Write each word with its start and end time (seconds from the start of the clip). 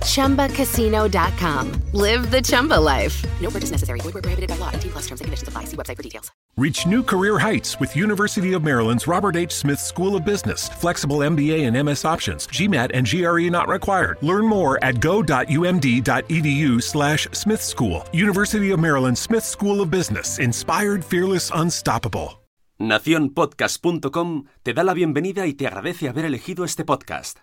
ChumbaCasino.com. 0.00 1.72
Live 1.92 2.30
the 2.30 2.42
Chumba 2.42 2.78
life. 2.78 3.24
No 3.40 3.50
purchase 3.50 3.70
necessary. 3.70 4.00
Void 4.00 4.14
where 4.14 4.22
prohibited 4.22 4.48
by 4.50 4.56
law. 4.56 4.70
T 4.72 4.88
plus 4.88 5.06
terms 5.06 5.20
and 5.20 5.26
conditions 5.26 5.48
apply. 5.48 5.64
See 5.64 5.76
website 5.76 5.96
for 5.96 6.02
details. 6.02 6.30
Reach 6.56 6.86
new 6.86 7.02
career 7.02 7.38
heights 7.38 7.78
with 7.80 7.96
University 7.96 8.52
of 8.52 8.62
Maryland's 8.62 9.06
Robert 9.06 9.36
H. 9.36 9.52
Smith 9.52 9.78
School 9.80 10.16
of 10.16 10.24
Business. 10.24 10.68
Flexible 10.68 11.18
MBA 11.18 11.66
and 11.66 11.86
MS 11.86 12.04
options. 12.04 12.46
GMAT 12.48 12.90
and 12.92 13.08
GRE 13.08 13.50
not 13.50 13.68
required. 13.68 14.18
Learn 14.20 14.46
more 14.46 14.82
at 14.84 15.00
go.umd.edu 15.00 16.82
slash 16.82 17.28
Smith 17.32 17.62
School. 17.62 18.04
University 18.12 18.72
of 18.72 18.80
Maryland 18.80 19.16
Smith 19.16 19.44
School 19.44 19.80
of 19.80 19.90
Business. 19.90 20.38
Inspired, 20.38 21.04
fearless, 21.04 21.50
unstoppable. 21.54 22.40
Naciónpodcast.com 22.80 24.46
te 24.62 24.72
da 24.72 24.82
la 24.82 24.94
bienvenida 24.94 25.46
y 25.46 25.52
te 25.52 25.66
agradece 25.66 26.08
haber 26.08 26.24
elegido 26.24 26.64
este 26.64 26.84
podcast. 26.84 27.40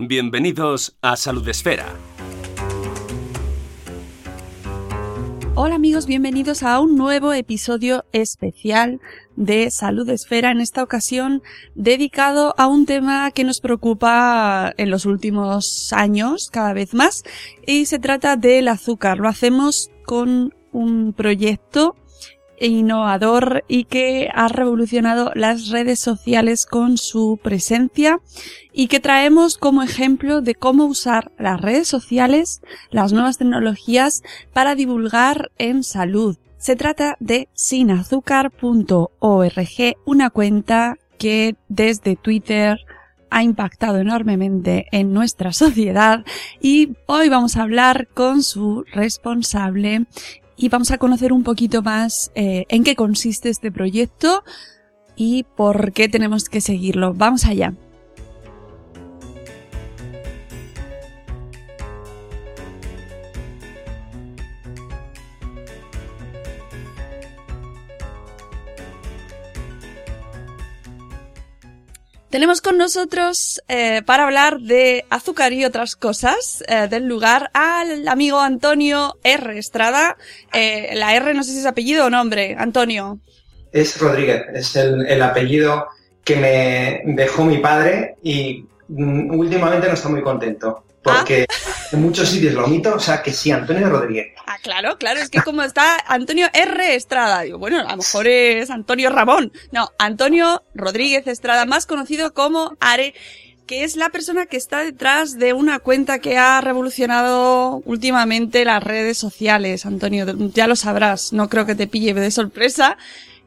Bienvenidos 0.00 0.96
a 1.02 1.16
Salud 1.16 1.48
Esfera. 1.48 1.86
Hola 5.56 5.74
amigos, 5.74 6.06
bienvenidos 6.06 6.62
a 6.62 6.78
un 6.78 6.94
nuevo 6.94 7.32
episodio 7.32 8.04
especial 8.12 9.00
de 9.34 9.72
Salud 9.72 10.08
Esfera, 10.08 10.52
en 10.52 10.60
esta 10.60 10.84
ocasión 10.84 11.42
dedicado 11.74 12.54
a 12.58 12.68
un 12.68 12.86
tema 12.86 13.32
que 13.32 13.42
nos 13.42 13.60
preocupa 13.60 14.72
en 14.76 14.92
los 14.92 15.04
últimos 15.04 15.92
años 15.92 16.48
cada 16.52 16.74
vez 16.74 16.94
más 16.94 17.24
y 17.66 17.86
se 17.86 17.98
trata 17.98 18.36
del 18.36 18.68
azúcar. 18.68 19.18
Lo 19.18 19.26
hacemos 19.26 19.90
con 20.06 20.54
un 20.70 21.12
proyecto 21.12 21.96
innovador 22.60 23.64
y 23.68 23.84
que 23.84 24.30
ha 24.34 24.48
revolucionado 24.48 25.32
las 25.34 25.68
redes 25.68 25.98
sociales 25.98 26.66
con 26.66 26.98
su 26.98 27.38
presencia 27.42 28.20
y 28.72 28.88
que 28.88 29.00
traemos 29.00 29.58
como 29.58 29.82
ejemplo 29.82 30.40
de 30.40 30.54
cómo 30.54 30.86
usar 30.86 31.32
las 31.38 31.60
redes 31.60 31.88
sociales, 31.88 32.62
las 32.90 33.12
nuevas 33.12 33.38
tecnologías 33.38 34.22
para 34.52 34.74
divulgar 34.74 35.50
en 35.58 35.82
salud. 35.82 36.36
Se 36.58 36.76
trata 36.76 37.16
de 37.20 37.48
sinazúcar.org, 37.54 39.96
una 40.04 40.30
cuenta 40.30 40.96
que 41.18 41.56
desde 41.68 42.16
Twitter 42.16 42.78
ha 43.30 43.42
impactado 43.42 43.98
enormemente 43.98 44.86
en 44.92 45.12
nuestra 45.12 45.52
sociedad 45.52 46.24
y 46.60 46.96
hoy 47.06 47.28
vamos 47.28 47.56
a 47.56 47.62
hablar 47.62 48.08
con 48.08 48.42
su 48.42 48.84
responsable 48.92 50.06
y 50.58 50.68
vamos 50.68 50.90
a 50.90 50.98
conocer 50.98 51.32
un 51.32 51.44
poquito 51.44 51.82
más 51.82 52.32
eh, 52.34 52.66
en 52.68 52.82
qué 52.82 52.96
consiste 52.96 53.48
este 53.48 53.70
proyecto 53.70 54.42
y 55.16 55.44
por 55.56 55.92
qué 55.92 56.08
tenemos 56.08 56.48
que 56.48 56.60
seguirlo. 56.60 57.14
Vamos 57.14 57.44
allá. 57.44 57.74
Tenemos 72.30 72.60
con 72.60 72.76
nosotros, 72.76 73.62
eh, 73.68 74.02
para 74.04 74.24
hablar 74.24 74.60
de 74.60 75.06
azúcar 75.08 75.54
y 75.54 75.64
otras 75.64 75.96
cosas 75.96 76.62
eh, 76.68 76.86
del 76.86 77.06
lugar, 77.06 77.50
al 77.54 78.06
amigo 78.06 78.38
Antonio 78.38 79.16
R. 79.24 79.58
Estrada. 79.58 80.18
Eh, 80.52 80.90
la 80.94 81.14
R 81.14 81.32
no 81.32 81.42
sé 81.42 81.52
si 81.52 81.60
es 81.60 81.66
apellido 81.66 82.04
o 82.04 82.10
nombre, 82.10 82.54
Antonio. 82.58 83.18
Es 83.72 83.98
Rodríguez, 83.98 84.42
es 84.52 84.76
el, 84.76 85.06
el 85.06 85.22
apellido 85.22 85.86
que 86.22 86.36
me 86.36 87.00
dejó 87.14 87.46
mi 87.46 87.58
padre 87.58 88.16
y 88.22 88.66
mm, 88.88 89.38
últimamente 89.38 89.88
no 89.88 89.94
está 89.94 90.10
muy 90.10 90.20
contento. 90.20 90.84
Porque 91.02 91.46
en 91.92 92.02
muchos 92.02 92.28
sitios 92.28 92.54
lo 92.54 92.64
omito, 92.64 92.94
o 92.94 93.00
sea 93.00 93.22
que 93.22 93.32
sí, 93.32 93.50
Antonio 93.50 93.88
Rodríguez. 93.88 94.32
Ah, 94.46 94.56
claro, 94.62 94.98
claro, 94.98 95.20
es 95.20 95.30
que 95.30 95.42
como 95.42 95.62
está 95.62 95.98
Antonio 96.06 96.48
R. 96.52 96.94
Estrada, 96.94 97.42
digo, 97.42 97.58
bueno, 97.58 97.78
a 97.78 97.90
lo 97.90 97.96
mejor 97.98 98.26
es 98.26 98.70
Antonio 98.70 99.10
Ramón. 99.10 99.52
No, 99.72 99.90
Antonio 99.98 100.62
Rodríguez 100.74 101.26
Estrada, 101.26 101.66
más 101.66 101.86
conocido 101.86 102.34
como 102.34 102.76
Are, 102.80 103.14
que 103.66 103.84
es 103.84 103.96
la 103.96 104.08
persona 104.08 104.46
que 104.46 104.56
está 104.56 104.78
detrás 104.78 105.38
de 105.38 105.52
una 105.52 105.78
cuenta 105.78 106.18
que 106.18 106.38
ha 106.38 106.60
revolucionado 106.60 107.82
últimamente 107.84 108.64
las 108.64 108.82
redes 108.82 109.18
sociales. 109.18 109.86
Antonio, 109.86 110.26
ya 110.54 110.66
lo 110.66 110.76
sabrás, 110.76 111.32
no 111.32 111.48
creo 111.48 111.66
que 111.66 111.74
te 111.74 111.86
pille 111.86 112.14
de 112.14 112.30
sorpresa, 112.30 112.96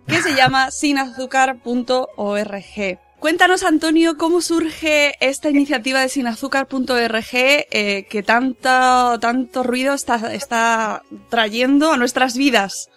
que 0.07 0.21
se 0.21 0.35
llama 0.35 0.71
sinazúcar.org. 0.71 2.99
Cuéntanos, 3.21 3.61
Antonio, 3.63 4.17
cómo 4.17 4.41
surge 4.41 5.13
esta 5.19 5.51
iniciativa 5.51 6.01
de 6.01 6.09
sinazúcar.org 6.09 7.27
eh, 7.31 8.07
que 8.09 8.23
tanto, 8.23 9.19
tanto 9.19 9.61
ruido 9.61 9.93
está, 9.93 10.33
está 10.33 11.03
trayendo 11.29 11.91
a 11.91 11.97
nuestras 11.97 12.35
vidas. 12.35 12.89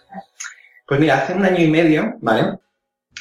Pues 0.89 0.99
mira, 0.99 1.19
hace 1.19 1.35
un 1.35 1.45
año 1.45 1.63
y 1.63 1.71
medio, 1.71 2.15
¿vale? 2.23 2.59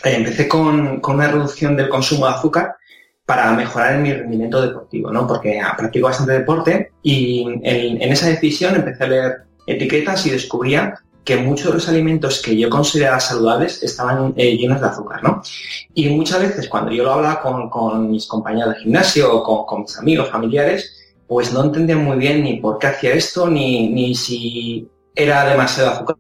Eh, 0.06 0.16
empecé 0.16 0.48
con, 0.48 1.02
con, 1.02 1.16
una 1.16 1.28
reducción 1.28 1.76
del 1.76 1.90
consumo 1.90 2.26
de 2.26 2.36
azúcar 2.36 2.78
para 3.26 3.52
mejorar 3.52 4.00
mi 4.00 4.14
rendimiento 4.14 4.62
deportivo, 4.62 5.12
¿no? 5.12 5.28
Porque 5.28 5.60
practico 5.76 6.08
bastante 6.08 6.32
deporte 6.32 6.94
y 7.02 7.42
en, 7.64 8.02
en 8.02 8.12
esa 8.14 8.28
decisión 8.28 8.76
empecé 8.76 9.04
a 9.04 9.08
leer 9.08 9.38
etiquetas 9.68 10.26
y 10.26 10.30
descubría 10.30 10.94
que 11.24 11.38
muchos 11.38 11.68
de 11.68 11.74
los 11.74 11.88
alimentos 11.88 12.42
que 12.42 12.58
yo 12.58 12.70
consideraba 12.70 13.20
saludables 13.20 13.82
estaban 13.82 14.34
eh, 14.36 14.58
llenos 14.58 14.82
de 14.82 14.88
azúcar, 14.88 15.24
¿no? 15.24 15.42
Y 15.94 16.10
muchas 16.10 16.42
veces 16.42 16.68
cuando 16.68 16.92
yo 16.92 17.04
lo 17.04 17.14
hablaba 17.14 17.70
con, 17.70 18.12
mis 18.12 18.28
compañeros 18.28 18.76
de 18.76 18.82
gimnasio 18.82 19.34
o 19.34 19.66
con, 19.66 19.82
mis 19.82 19.98
amigos, 19.98 20.30
familiares, 20.30 21.16
pues 21.28 21.54
no 21.54 21.64
entendían 21.64 22.04
muy 22.04 22.18
bien 22.18 22.44
ni 22.44 22.58
por 22.58 22.78
qué 22.78 22.88
hacía 22.88 23.14
esto, 23.14 23.48
ni, 23.48 23.90
ni 23.90 24.16
si 24.16 24.88
era 25.16 25.46
demasiado 25.46 25.92
azúcar. 25.92 26.18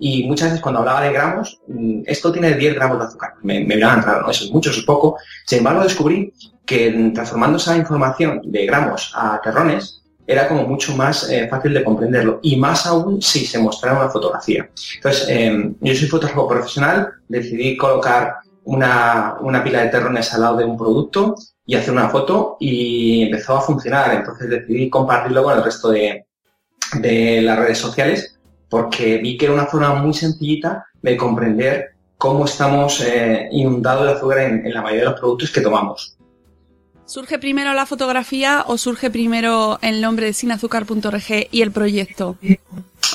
Y 0.00 0.24
muchas 0.24 0.50
veces 0.50 0.62
cuando 0.62 0.80
hablaba 0.80 1.02
de 1.02 1.12
gramos, 1.12 1.60
mm, 1.66 2.02
esto 2.06 2.30
tiene 2.30 2.54
10 2.54 2.74
gramos 2.74 2.98
de 2.98 3.04
azúcar. 3.06 3.34
Me, 3.42 3.60
me 3.60 3.74
miraban 3.74 4.02
raro, 4.02 4.22
¿no? 4.22 4.30
Eso 4.30 4.44
es 4.44 4.52
mucho, 4.52 4.70
eso 4.70 4.80
es 4.80 4.86
poco. 4.86 5.16
Sin 5.44 5.58
embargo, 5.58 5.82
descubrí 5.82 6.32
que 6.64 7.10
transformando 7.14 7.56
esa 7.56 7.76
información 7.76 8.42
de 8.44 8.66
gramos 8.66 9.12
a 9.16 9.40
terrones, 9.42 9.97
era 10.28 10.46
como 10.46 10.64
mucho 10.64 10.94
más 10.94 11.28
eh, 11.30 11.48
fácil 11.48 11.72
de 11.72 11.82
comprenderlo 11.82 12.38
y 12.42 12.56
más 12.56 12.84
aún 12.86 13.22
si 13.22 13.46
se 13.46 13.58
mostrara 13.58 13.98
una 13.98 14.10
fotografía. 14.10 14.68
Entonces, 14.96 15.26
eh, 15.30 15.72
yo 15.80 15.94
soy 15.94 16.06
fotógrafo 16.06 16.46
profesional, 16.46 17.08
decidí 17.26 17.78
colocar 17.78 18.34
una, 18.64 19.36
una, 19.40 19.64
pila 19.64 19.82
de 19.82 19.88
terrones 19.88 20.32
al 20.34 20.42
lado 20.42 20.58
de 20.58 20.66
un 20.66 20.76
producto 20.76 21.34
y 21.64 21.76
hacer 21.76 21.94
una 21.94 22.10
foto 22.10 22.58
y 22.60 23.22
empezó 23.22 23.56
a 23.56 23.62
funcionar. 23.62 24.14
Entonces 24.14 24.50
decidí 24.50 24.90
compartirlo 24.90 25.42
con 25.42 25.56
el 25.56 25.64
resto 25.64 25.88
de, 25.88 26.26
de 27.00 27.40
las 27.40 27.58
redes 27.58 27.78
sociales 27.78 28.38
porque 28.68 29.16
vi 29.16 29.38
que 29.38 29.46
era 29.46 29.54
una 29.54 29.64
forma 29.64 29.94
muy 29.94 30.12
sencillita 30.12 30.84
de 31.00 31.16
comprender 31.16 31.92
cómo 32.18 32.44
estamos 32.44 33.00
eh, 33.00 33.48
inundados 33.50 34.04
de 34.04 34.12
azúcar 34.12 34.38
en 34.40 34.74
la 34.74 34.82
mayoría 34.82 35.04
de 35.04 35.10
los 35.10 35.20
productos 35.20 35.50
que 35.50 35.62
tomamos. 35.62 36.17
¿Surge 37.08 37.38
primero 37.38 37.72
la 37.72 37.86
fotografía 37.86 38.64
o 38.66 38.76
surge 38.76 39.08
primero 39.10 39.78
el 39.80 40.02
nombre 40.02 40.26
de 40.26 40.34
sinazúcar.org 40.34 41.48
y 41.50 41.62
el 41.62 41.72
proyecto? 41.72 42.36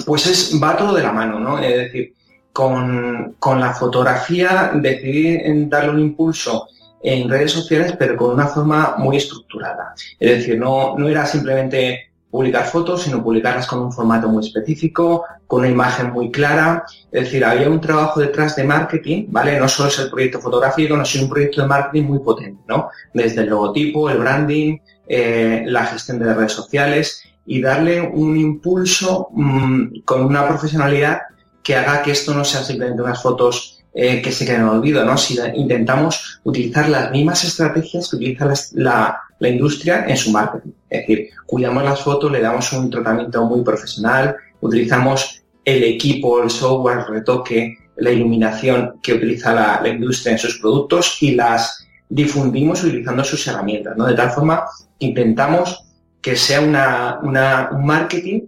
Pues 0.08 0.26
es, 0.26 0.60
va 0.62 0.76
todo 0.76 0.96
de 0.96 1.04
la 1.04 1.12
mano, 1.12 1.40
¿no? 1.40 1.60
Es 1.60 1.78
decir, 1.78 2.12
con, 2.52 3.36
con 3.38 3.60
la 3.60 3.72
fotografía 3.76 4.72
decidí 4.74 5.38
darle 5.68 5.92
un 5.92 6.00
impulso 6.00 6.70
en 7.04 7.30
redes 7.30 7.52
sociales, 7.52 7.94
pero 8.00 8.18
con 8.18 8.32
una 8.32 8.48
forma 8.48 8.96
muy 8.98 9.18
estructurada. 9.18 9.94
Es 10.20 10.40
decir, 10.40 10.58
no, 10.58 10.98
no 10.98 11.08
era 11.08 11.28
simplemente 11.28 12.13
publicar 12.34 12.66
fotos, 12.66 13.04
sino 13.04 13.24
publicarlas 13.24 13.68
con 13.68 13.78
un 13.80 13.94
formato 13.94 14.28
muy 14.28 14.44
específico, 14.44 15.24
con 15.46 15.60
una 15.60 15.70
imagen 15.70 16.10
muy 16.12 16.32
clara. 16.32 16.84
Es 17.12 17.26
decir, 17.26 17.46
había 17.46 17.70
un 17.70 17.80
trabajo 17.80 18.20
detrás 18.20 18.56
de 18.56 18.64
marketing, 18.64 19.26
¿vale? 19.28 19.60
No 19.60 19.68
solo 19.68 19.90
es 19.90 20.00
el 20.00 20.10
proyecto 20.10 20.40
fotográfico, 20.40 20.98
no 20.98 21.06
sino 21.06 21.26
un 21.26 21.30
proyecto 21.30 21.62
de 21.62 21.68
marketing 21.68 22.08
muy 22.08 22.18
potente, 22.18 22.64
¿no? 22.68 22.90
Desde 23.14 23.42
el 23.42 23.50
logotipo, 23.50 24.10
el 24.10 24.18
branding, 24.18 24.80
eh, 25.08 25.62
la 25.68 25.86
gestión 25.86 26.18
de 26.18 26.26
las 26.26 26.36
redes 26.36 26.54
sociales 26.54 27.22
y 27.46 27.62
darle 27.62 28.02
un 28.02 28.36
impulso 28.36 29.28
mmm, 29.32 30.00
con 30.04 30.26
una 30.26 30.48
profesionalidad 30.48 31.22
que 31.62 31.76
haga 31.76 32.02
que 32.02 32.14
esto 32.14 32.34
no 32.34 32.44
sea 32.44 32.64
simplemente 32.64 33.04
unas 33.04 33.22
fotos 33.22 33.84
eh, 33.94 34.24
que 34.24 34.32
se 34.32 34.44
queden 34.44 34.62
en 34.62 34.70
olvido, 34.70 35.06
¿no? 35.06 35.20
Si 35.20 35.38
intentamos 35.54 36.40
utilizar 36.46 36.90
las 36.90 37.12
mismas 37.12 37.44
estrategias 37.44 38.10
que 38.10 38.16
utiliza 38.16 38.52
la, 38.72 39.22
la 39.44 39.50
industria 39.50 40.06
en 40.08 40.16
su 40.16 40.32
marketing. 40.32 40.72
Es 40.90 41.02
decir, 41.02 41.30
cuidamos 41.46 41.84
las 41.84 42.00
fotos, 42.00 42.32
le 42.32 42.40
damos 42.40 42.72
un 42.72 42.90
tratamiento 42.90 43.46
muy 43.46 43.62
profesional, 43.62 44.38
utilizamos 44.62 45.44
el 45.66 45.84
equipo, 45.84 46.42
el 46.42 46.50
software, 46.50 47.00
el 47.00 47.08
retoque, 47.16 47.78
la 47.98 48.12
iluminación 48.12 49.02
que 49.04 49.16
utiliza 49.16 49.54
la, 49.54 49.90
industria 49.90 50.32
en 50.32 50.40
sus 50.40 50.60
productos 50.60 51.22
y 51.22 51.36
las 51.36 51.86
difundimos 52.08 52.86
utilizando 52.86 53.22
sus 53.26 53.46
herramientas, 53.46 53.98
¿no? 53.98 54.06
De 54.06 54.16
tal 54.16 54.32
forma 54.32 54.64
intentamos 55.00 55.84
que 56.22 56.38
sea 56.38 56.62
una, 56.62 57.20
un 57.22 57.86
marketing 57.86 58.44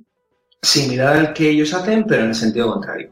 similar 0.62 1.18
al 1.18 1.34
que 1.34 1.50
ellos 1.50 1.74
hacen, 1.74 2.06
pero 2.08 2.24
en 2.24 2.30
el 2.30 2.36
sentido 2.36 2.72
contrario. 2.72 3.12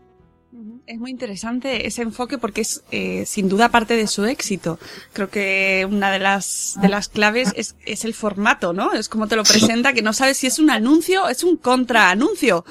Es 0.86 1.00
muy 1.00 1.12
interesante 1.12 1.88
ese 1.88 2.02
enfoque 2.02 2.38
porque 2.38 2.60
es 2.60 2.84
eh, 2.92 3.26
sin 3.26 3.48
duda 3.48 3.70
parte 3.70 3.96
de 3.96 4.06
su 4.06 4.26
éxito. 4.26 4.80
Creo 5.14 5.30
que 5.30 5.88
una 5.90 6.12
de 6.12 6.20
las 6.20 6.78
de 6.82 6.90
las 6.90 7.08
claves 7.08 7.54
es, 7.56 7.76
es 7.86 8.04
el 8.04 8.14
formato, 8.14 8.74
¿no? 8.74 8.92
Es 8.92 9.08
como 9.08 9.28
te 9.28 9.38
lo 9.38 9.44
presenta, 9.44 9.94
que 9.94 10.02
no 10.02 10.12
sabes 10.12 10.38
si 10.38 10.48
es 10.48 10.60
un 10.60 10.70
anuncio 10.70 11.24
o 11.24 11.30
es 11.30 11.46
un 11.46 11.56
contraanuncio. 11.56 12.66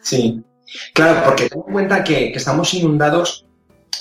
Sí, 0.00 0.40
claro, 0.94 1.22
porque 1.24 1.48
ten 1.48 1.58
en 1.66 1.72
cuenta 1.72 2.04
que, 2.04 2.30
estamos 2.30 2.72
inundados 2.74 3.44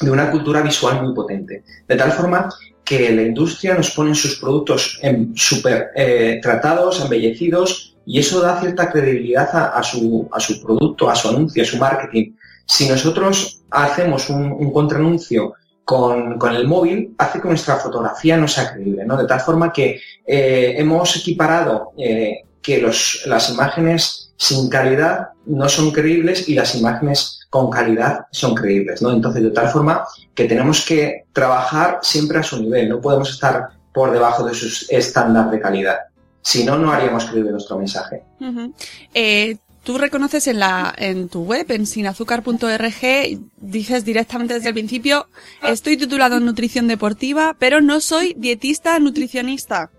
de 0.01 0.11
una 0.11 0.29
cultura 0.29 0.61
visual 0.61 1.01
muy 1.01 1.15
potente, 1.15 1.63
de 1.87 1.95
tal 1.95 2.11
forma 2.11 2.49
que 2.83 3.11
la 3.11 3.23
industria 3.23 3.73
nos 3.73 3.89
pone 3.89 4.13
sus 4.13 4.39
productos 4.39 4.99
en 5.01 5.35
super 5.35 5.87
eh, 5.95 6.39
tratados, 6.43 7.01
embellecidos, 7.01 7.97
y 8.05 8.19
eso 8.19 8.39
da 8.39 8.61
cierta 8.61 8.89
credibilidad 8.89 9.49
a, 9.53 9.83
su, 9.83 10.29
a 10.31 10.39
su 10.39 10.61
producto, 10.61 11.09
a 11.09 11.15
su 11.15 11.27
anuncio, 11.27 11.63
a 11.63 11.65
su 11.65 11.77
marketing. 11.77 12.33
Si 12.67 12.87
nosotros 12.87 13.61
hacemos 13.71 14.29
un, 14.29 14.51
un 14.51 14.71
contraanuncio 14.71 15.55
con, 15.87 16.53
el 16.53 16.67
móvil, 16.67 17.15
hace 17.17 17.39
que 17.39 17.47
nuestra 17.47 17.77
fotografía 17.77 18.35
no 18.35 18.45
sea 18.45 18.73
creíble, 18.73 19.05
¿no? 19.05 19.15
De 19.15 19.25
tal 19.25 19.39
forma 19.39 19.71
que 19.71 20.01
eh, 20.25 20.75
hemos 20.77 21.15
equiparado 21.15 21.93
eh, 21.97 22.43
que 22.61 22.81
los, 22.81 23.23
las 23.25 23.49
imágenes 23.49 24.33
sin 24.35 24.67
calidad 24.67 25.29
no 25.45 25.69
son 25.69 25.91
creíbles 25.91 26.49
y 26.49 26.55
las 26.55 26.75
imágenes 26.75 27.39
con 27.49 27.69
calidad 27.69 28.25
son 28.31 28.53
creíbles, 28.53 29.01
¿no? 29.01 29.11
Entonces, 29.11 29.41
de 29.41 29.51
tal 29.51 29.69
forma 29.69 30.03
que 30.35 30.43
tenemos 30.43 30.85
que 30.85 31.23
trabajar 31.31 31.99
siempre 32.01 32.39
a 32.39 32.43
su 32.43 32.61
nivel, 32.61 32.89
no 32.89 32.99
podemos 32.99 33.29
estar 33.29 33.69
por 33.93 34.11
debajo 34.11 34.43
de 34.43 34.53
sus 34.53 34.91
estándar 34.91 35.49
de 35.49 35.61
calidad. 35.61 35.99
Si 36.41 36.65
no, 36.65 36.77
no 36.77 36.91
haríamos 36.91 37.23
creíble 37.23 37.51
nuestro 37.51 37.77
mensaje. 37.77 38.23
Tú 39.87 39.97
reconoces 39.97 40.47
en 40.47 40.59
la 40.59 40.93
en 40.97 41.29
tu 41.29 41.45
web, 41.45 41.65
en 41.69 41.85
sinazúcar.org, 41.85 43.39
dices 43.55 44.03
directamente 44.03 44.55
desde 44.55 44.67
el 44.67 44.73
principio, 44.73 45.27
estoy 45.63 45.95
titulado 45.95 46.35
en 46.35 46.45
nutrición 46.45 46.89
deportiva, 46.89 47.55
pero 47.57 47.79
no 47.79 48.01
soy 48.01 48.33
dietista 48.37 48.99
nutricionista. 48.99 49.89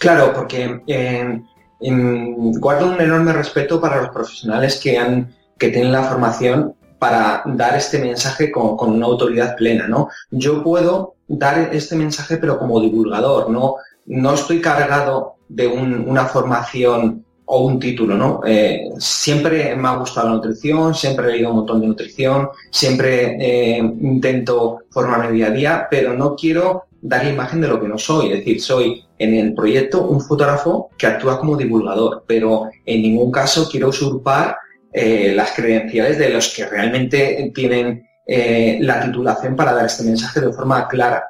Claro, 0.00 0.34
porque 0.34 0.82
eh, 0.86 1.40
guardo 1.80 2.92
un 2.92 3.00
enorme 3.00 3.32
respeto 3.32 3.80
para 3.80 4.02
los 4.02 4.10
profesionales 4.10 4.78
que 4.78 4.98
han 4.98 5.34
que 5.56 5.70
tienen 5.70 5.92
la 5.92 6.04
formación 6.04 6.74
para 6.98 7.42
dar 7.46 7.76
este 7.76 8.00
mensaje 8.00 8.52
con, 8.52 8.76
una 8.78 9.06
autoridad 9.06 9.56
plena, 9.56 9.88
¿no? 9.88 10.10
Yo 10.30 10.62
puedo 10.62 11.14
dar 11.26 11.70
este 11.72 11.96
mensaje, 11.96 12.36
pero 12.36 12.58
como 12.58 12.78
divulgador, 12.82 13.48
no, 13.48 13.76
no 14.04 14.34
estoy 14.34 14.60
cargado 14.60 15.36
de 15.48 15.68
una 15.68 16.26
formación 16.26 17.24
o 17.52 17.66
un 17.66 17.80
título, 17.80 18.16
¿no? 18.16 18.42
Eh, 18.46 18.90
siempre 18.98 19.74
me 19.74 19.88
ha 19.88 19.96
gustado 19.96 20.28
la 20.28 20.34
nutrición, 20.34 20.94
siempre 20.94 21.26
he 21.26 21.32
leído 21.32 21.50
un 21.50 21.56
montón 21.56 21.80
de 21.80 21.88
nutrición, 21.88 22.48
siempre 22.70 23.36
eh, 23.40 23.78
intento 23.78 24.82
formarme 24.88 25.32
día 25.32 25.48
a 25.48 25.50
día, 25.50 25.88
pero 25.90 26.14
no 26.14 26.36
quiero 26.36 26.84
dar 27.02 27.24
la 27.24 27.30
imagen 27.30 27.60
de 27.60 27.66
lo 27.66 27.80
que 27.80 27.88
no 27.88 27.98
soy. 27.98 28.30
Es 28.30 28.38
decir, 28.38 28.60
soy 28.60 29.04
en 29.18 29.34
el 29.34 29.52
proyecto 29.52 30.06
un 30.06 30.20
fotógrafo 30.20 30.90
que 30.96 31.08
actúa 31.08 31.40
como 31.40 31.56
divulgador, 31.56 32.22
pero 32.24 32.70
en 32.86 33.02
ningún 33.02 33.32
caso 33.32 33.68
quiero 33.68 33.88
usurpar 33.88 34.56
eh, 34.92 35.32
las 35.34 35.50
credenciales 35.50 36.18
de 36.18 36.30
los 36.30 36.54
que 36.54 36.66
realmente 36.66 37.50
tienen 37.52 38.06
la 38.32 39.00
titulación 39.00 39.56
para 39.56 39.72
dar 39.72 39.86
este 39.86 40.04
mensaje 40.04 40.40
de 40.40 40.52
forma 40.52 40.86
clara. 40.86 41.24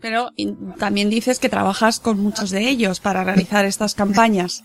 Pero 0.00 0.30
también 0.78 1.10
dices 1.10 1.38
que 1.38 1.50
trabajas 1.50 2.00
con 2.00 2.18
muchos 2.18 2.48
de 2.48 2.66
ellos 2.66 2.98
para 3.00 3.24
realizar 3.24 3.66
estas 3.66 3.94
campañas. 3.94 4.64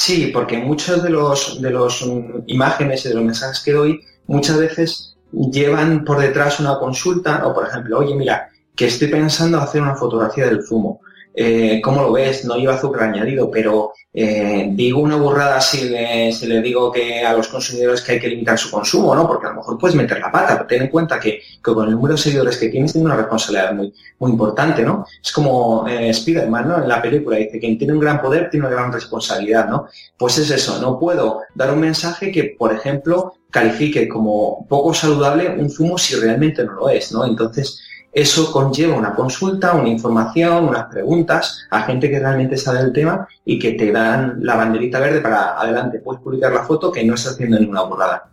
Sí, 0.00 0.30
porque 0.32 0.58
muchos 0.58 1.02
de 1.02 1.10
los, 1.10 1.60
de 1.60 1.70
los 1.70 2.08
imágenes 2.46 3.04
y 3.04 3.08
de 3.08 3.16
los 3.16 3.24
mensajes 3.24 3.60
que 3.64 3.72
doy 3.72 4.00
muchas 4.28 4.56
veces 4.56 5.16
llevan 5.32 6.04
por 6.04 6.20
detrás 6.20 6.60
una 6.60 6.78
consulta 6.78 7.44
o, 7.44 7.52
por 7.52 7.66
ejemplo, 7.66 7.98
oye, 7.98 8.14
mira, 8.14 8.48
que 8.76 8.86
estoy 8.86 9.08
pensando 9.08 9.58
hacer 9.58 9.82
una 9.82 9.96
fotografía 9.96 10.46
del 10.46 10.64
zumo. 10.64 11.00
Eh, 11.34 11.80
¿cómo 11.82 12.00
lo 12.02 12.12
ves? 12.12 12.44
No 12.44 12.54
lleva 12.54 12.74
azúcar 12.74 13.08
añadido, 13.08 13.50
pero 13.50 13.92
eh, 14.20 14.68
digo 14.72 15.00
una 15.00 15.14
burrada 15.14 15.60
si 15.60 15.88
le, 15.88 16.60
digo 16.60 16.90
que 16.90 17.24
a 17.24 17.32
los 17.34 17.46
consumidores 17.46 18.00
que 18.00 18.12
hay 18.12 18.18
que 18.18 18.26
limitar 18.26 18.58
su 18.58 18.68
consumo, 18.68 19.14
¿no? 19.14 19.28
Porque 19.28 19.46
a 19.46 19.50
lo 19.50 19.56
mejor 19.58 19.78
puedes 19.78 19.94
meter 19.94 20.18
la 20.18 20.32
pata, 20.32 20.54
pero 20.54 20.66
ten 20.66 20.82
en 20.82 20.88
cuenta 20.88 21.20
que, 21.20 21.40
con 21.62 21.86
el 21.86 21.92
número 21.92 22.14
de 22.14 22.20
seguidores 22.20 22.56
que 22.56 22.68
tienes 22.68 22.92
tiene 22.92 23.06
una 23.06 23.14
responsabilidad 23.14 23.74
muy, 23.74 23.94
muy 24.18 24.32
importante, 24.32 24.82
¿no? 24.82 25.06
Es 25.22 25.30
como 25.30 25.86
eh, 25.86 26.12
Spiderman, 26.12 26.66
¿no? 26.66 26.82
En 26.82 26.88
la 26.88 27.00
película 27.00 27.36
dice, 27.36 27.60
quien 27.60 27.78
tiene 27.78 27.92
un 27.92 28.00
gran 28.00 28.20
poder 28.20 28.50
tiene 28.50 28.66
una 28.66 28.74
gran 28.74 28.92
responsabilidad, 28.92 29.68
¿no? 29.68 29.86
Pues 30.16 30.36
es 30.38 30.50
eso, 30.50 30.80
no 30.80 30.98
puedo 30.98 31.42
dar 31.54 31.72
un 31.72 31.78
mensaje 31.78 32.32
que, 32.32 32.56
por 32.58 32.72
ejemplo, 32.72 33.34
califique 33.50 34.08
como 34.08 34.66
poco 34.68 34.92
saludable 34.92 35.48
un 35.48 35.70
zumo 35.70 35.96
si 35.96 36.16
realmente 36.16 36.64
no 36.64 36.72
lo 36.72 36.88
es, 36.88 37.12
¿no? 37.12 37.24
Entonces, 37.24 37.80
eso 38.20 38.50
conlleva 38.50 38.96
una 38.96 39.14
consulta, 39.14 39.74
una 39.74 39.88
información, 39.88 40.68
unas 40.68 40.86
preguntas 40.86 41.66
a 41.70 41.82
gente 41.82 42.10
que 42.10 42.18
realmente 42.18 42.56
sabe 42.56 42.80
del 42.80 42.92
tema 42.92 43.28
y 43.44 43.60
que 43.60 43.72
te 43.72 43.92
dan 43.92 44.38
la 44.40 44.56
banderita 44.56 44.98
verde 44.98 45.20
para 45.20 45.56
adelante, 45.60 46.00
puedes 46.00 46.20
publicar 46.20 46.52
la 46.52 46.64
foto 46.64 46.90
que 46.90 47.04
no 47.04 47.14
estás 47.14 47.34
haciendo 47.34 47.60
ninguna 47.60 47.82
burrada. 47.82 48.28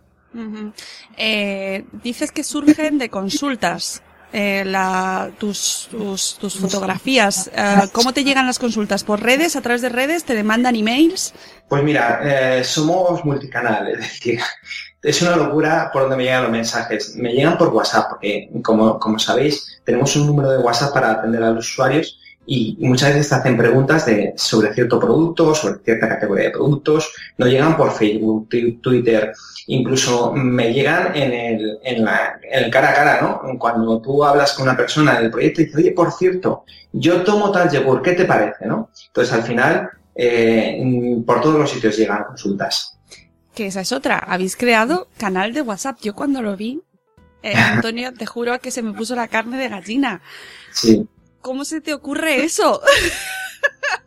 Eh, 1.16 1.84
dices 2.02 2.32
que 2.32 2.42
surgen 2.42 2.98
de 2.98 3.08
consultas. 3.10 4.02
Eh, 4.32 4.64
tus, 5.38 5.88
tus, 5.88 6.58
fotografías. 6.58 7.48
Eh, 7.54 7.88
¿Cómo 7.92 8.12
te 8.12 8.24
llegan 8.24 8.44
las 8.44 8.58
consultas? 8.58 9.04
¿Por 9.04 9.22
redes? 9.22 9.54
¿A 9.54 9.62
través 9.62 9.82
de 9.82 9.88
redes? 9.88 10.24
¿Te 10.24 10.34
demandan 10.34 10.74
emails? 10.74 11.32
Pues 11.68 11.82
mira, 11.84 12.62
somos 12.64 13.24
multicanal, 13.24 13.88
es 13.92 13.98
decir, 13.98 14.40
es 15.02 15.22
una 15.22 15.36
locura 15.36 15.90
por 15.92 16.02
donde 16.02 16.16
me 16.16 16.24
llegan 16.24 16.44
los 16.44 16.52
mensajes. 16.52 17.14
Me 17.16 17.32
llegan 17.32 17.58
por 17.58 17.68
WhatsApp, 17.68 18.08
porque 18.10 18.50
como, 18.62 18.98
como 18.98 19.18
sabéis, 19.18 19.80
tenemos 19.84 20.16
un 20.16 20.26
número 20.26 20.50
de 20.50 20.58
WhatsApp 20.58 20.92
para 20.92 21.12
atender 21.12 21.42
a 21.42 21.50
los 21.50 21.68
usuarios 21.68 22.18
y, 22.46 22.76
muchas 22.80 23.10
veces 23.10 23.28
te 23.28 23.34
hacen 23.34 23.56
preguntas 23.56 24.06
sobre 24.36 24.72
cierto 24.72 25.00
producto, 25.00 25.54
sobre 25.54 25.80
cierta 25.84 26.08
categoría 26.08 26.44
de 26.44 26.50
productos. 26.50 27.12
No 27.38 27.46
llegan 27.46 27.76
por 27.76 27.92
Facebook, 27.92 28.48
Twitter, 28.80 29.32
incluso 29.66 30.32
me 30.32 30.72
llegan 30.72 31.14
en 31.16 31.32
el, 31.32 31.78
en, 31.82 32.04
la, 32.04 32.38
en 32.42 32.64
el 32.64 32.70
cara 32.70 32.90
a 32.90 32.94
cara, 32.94 33.20
¿no? 33.20 33.58
Cuando 33.58 34.00
tú 34.00 34.24
hablas 34.24 34.54
con 34.54 34.64
una 34.64 34.76
persona 34.76 35.20
del 35.20 35.30
proyecto 35.30 35.60
y 35.60 35.64
dices, 35.64 35.80
oye, 35.80 35.92
por 35.92 36.12
cierto, 36.12 36.64
yo 36.92 37.22
tomo 37.22 37.50
tal 37.50 37.70
yogur, 37.70 38.00
¿qué 38.02 38.12
te 38.12 38.24
parece, 38.24 38.66
no? 38.66 38.90
Entonces, 39.08 39.34
al 39.34 39.42
final, 39.42 39.90
eh, 40.14 40.80
por 41.26 41.40
todos 41.40 41.58
los 41.58 41.70
sitios 41.70 41.96
llegan 41.96 42.24
consultas 42.24 42.95
que 43.56 43.66
esa 43.66 43.80
es 43.80 43.90
otra. 43.90 44.18
Habéis 44.18 44.54
creado 44.54 45.08
canal 45.16 45.52
de 45.52 45.62
WhatsApp. 45.62 45.96
Yo 46.02 46.14
cuando 46.14 46.42
lo 46.42 46.56
vi, 46.56 46.82
eh, 47.42 47.54
Antonio, 47.56 48.12
te 48.14 48.26
juro 48.26 48.60
que 48.60 48.70
se 48.70 48.82
me 48.82 48.92
puso 48.92 49.16
la 49.16 49.26
carne 49.26 49.56
de 49.58 49.68
gallina. 49.68 50.22
Sí. 50.70 51.08
¿Cómo 51.40 51.64
se 51.64 51.80
te 51.80 51.92
ocurre 51.92 52.44
eso? 52.44 52.80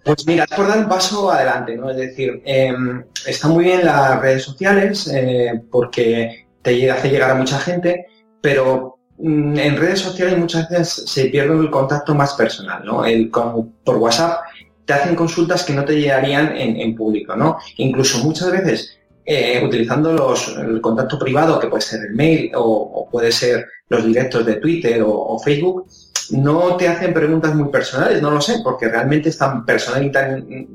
Pues 0.04 0.26
mira, 0.26 0.46
es 0.46 0.56
por 0.56 0.68
dar 0.68 0.80
un 0.80 0.90
paso 0.90 1.32
adelante, 1.32 1.76
¿no? 1.76 1.90
Es 1.90 1.98
decir, 1.98 2.42
em, 2.46 3.04
está 3.26 3.48
muy 3.48 3.66
bien 3.66 3.86
las 3.86 4.20
redes 4.22 4.44
sociales 4.44 5.08
eh, 5.14 5.62
porque 5.70 6.48
te 6.62 6.90
hace 6.90 7.10
llegar 7.10 7.32
a 7.32 7.36
mucha 7.36 7.60
gente, 7.60 8.08
pero 8.42 8.98
mm, 9.18 9.58
en 9.58 9.78
redes 9.78 10.00
sociales 10.00 10.38
muchas 10.38 10.70
veces 10.70 11.04
se 11.06 11.26
pierde 11.26 11.58
el 11.60 11.70
contacto 11.70 12.16
más 12.16 12.34
personal, 12.34 12.84
¿no? 12.86 13.06
El, 13.06 13.30
por 13.30 13.98
WhatsApp 13.98 14.42
te 14.86 14.94
hacen 14.94 15.16
consultas 15.16 15.64
que 15.64 15.74
no 15.74 15.84
te 15.84 16.00
llegarían 16.00 16.56
en, 16.56 16.80
en 16.80 16.96
público, 16.96 17.36
¿no? 17.36 17.58
Incluso 17.78 18.20
muchas 18.20 18.52
veces 18.52 18.99
eh, 19.32 19.64
utilizando 19.64 20.12
los, 20.12 20.58
el 20.58 20.82
contacto 20.82 21.20
privado, 21.20 21.60
que 21.60 21.68
puede 21.68 21.84
ser 21.84 22.04
el 22.04 22.16
mail 22.16 22.52
o, 22.56 23.08
puede 23.12 23.32
ser 23.32 23.68
los 23.88 24.04
directos 24.04 24.44
de 24.44 24.56
Twitter 24.56 25.04
o, 25.06 25.38
Facebook, 25.38 25.86
no 26.32 26.76
te 26.78 26.88
hacen 26.88 27.14
preguntas 27.14 27.54
muy 27.54 27.70
personales, 27.70 28.24
no 28.24 28.32
lo 28.32 28.42
sé, 28.42 28.62
porque 28.64 28.90
realmente 28.90 29.30
es 29.30 29.38
tan 29.38 29.68
personal 29.68 30.04
y 30.04 30.12
tan 30.12 30.68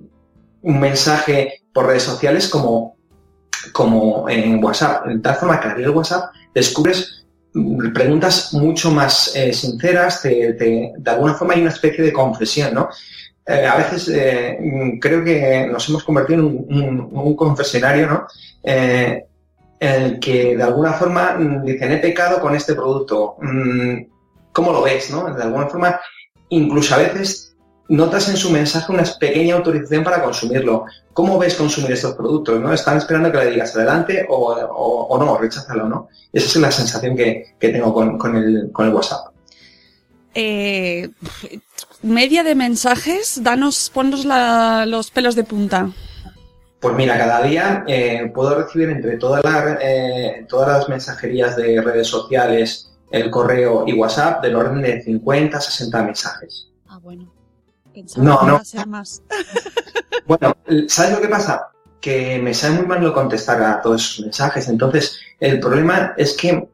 un 0.62 0.80
mensaje 0.80 1.64
por 1.72 1.86
redes 1.86 2.04
sociales 2.04 2.46
como, 2.46 2.96
como 3.72 4.28
en 4.28 4.62
WhatsApp. 4.62 5.06
De 5.06 5.18
tal 5.18 5.34
forma 5.34 5.58
que 5.58 5.68
al 5.70 5.90
WhatsApp 5.90 6.32
descubres 6.54 7.26
preguntas 7.92 8.54
mucho 8.54 8.92
más 8.92 9.34
eh, 9.34 9.52
sinceras, 9.52 10.22
de 10.22 10.94
alguna 11.06 11.34
forma 11.34 11.54
hay 11.54 11.62
una 11.62 11.70
especie 11.70 12.04
de 12.04 12.12
confesión, 12.12 12.72
¿no? 12.72 12.88
Eh, 13.46 13.66
a 13.66 13.76
veces 13.76 14.08
eh, 14.08 14.98
creo 15.00 15.22
que 15.22 15.66
nos 15.70 15.88
hemos 15.88 16.04
convertido 16.04 16.40
en 16.40 17.00
un, 17.12 17.36
confesionario, 17.36 18.06
¿no? 18.06 18.26
Eh, 18.62 19.24
en 19.80 20.02
el 20.02 20.18
que 20.18 20.56
de 20.56 20.62
alguna 20.62 20.94
forma 20.94 21.34
mm, 21.38 21.64
dicen, 21.64 21.92
he 21.92 21.98
pecado 21.98 22.40
con 22.40 22.54
este 22.54 22.74
producto. 22.74 23.36
Mm, 23.40 24.06
¿Cómo 24.52 24.72
lo 24.72 24.82
ves, 24.82 25.10
no? 25.10 25.34
De 25.34 25.42
alguna 25.42 25.66
forma, 25.66 26.00
incluso 26.48 26.94
a 26.94 26.98
veces 26.98 27.54
notas 27.88 28.28
en 28.28 28.36
su 28.36 28.50
mensaje 28.50 28.90
una 28.92 29.04
pequeña 29.18 29.56
autorización 29.56 30.04
para 30.04 30.22
consumirlo. 30.22 30.86
¿Cómo 31.12 31.38
ves 31.38 31.54
consumir 31.54 31.92
estos 31.92 32.14
productos? 32.14 32.60
¿no? 32.60 32.72
Están 32.72 32.98
esperando 32.98 33.30
que 33.30 33.38
le 33.38 33.50
digas 33.50 33.74
adelante 33.76 34.26
o, 34.28 34.52
o, 34.52 35.18
no, 35.18 35.36
recházalo, 35.36 35.88
¿no? 35.88 36.08
Esa 36.32 36.46
es 36.46 36.56
la 36.56 36.70
sensación 36.70 37.16
que, 37.16 37.54
tengo 37.58 37.92
con, 37.92 38.36
el, 38.36 38.70
WhatsApp. 38.74 39.33
Eh, 40.34 41.10
media 42.02 42.42
de 42.42 42.54
mensajes, 42.54 43.42
danos, 43.42 43.90
ponnos 43.92 44.24
los 44.24 45.10
pelos 45.10 45.34
de 45.34 45.44
punta. 45.44 45.90
Pues 46.80 46.94
mira, 46.96 47.16
cada 47.16 47.42
día 47.42 47.84
eh, 47.86 48.30
puedo 48.34 48.62
recibir 48.62 48.90
entre 48.90 49.16
todas 49.16 49.42
las, 49.42 49.78
eh, 49.80 50.46
todas 50.48 50.78
las 50.78 50.88
mensajerías 50.88 51.56
de 51.56 51.80
redes 51.80 52.08
sociales, 52.08 52.92
el 53.10 53.30
correo 53.30 53.84
y 53.86 53.94
WhatsApp 53.94 54.42
del 54.42 54.56
orden 54.56 54.82
de 54.82 55.02
50 55.02 55.56
a 55.56 55.60
60 55.60 56.02
mensajes. 56.02 56.68
Ah, 56.88 56.98
bueno 56.98 57.32
no, 58.16 58.42
no. 58.42 58.60
más. 58.86 59.22
bueno, 60.26 60.56
¿sabes 60.88 61.12
lo 61.12 61.20
que 61.20 61.28
pasa? 61.28 61.68
Que 62.00 62.38
me 62.42 62.54
sale 62.54 62.76
muy 62.76 62.86
mal 62.86 63.02
no 63.02 63.12
contestar 63.12 63.62
a 63.62 63.80
todos 63.80 64.02
esos 64.02 64.24
mensajes. 64.26 64.68
Entonces, 64.68 65.18
el 65.40 65.60
problema 65.60 66.14
es 66.16 66.34
que, 66.34 66.68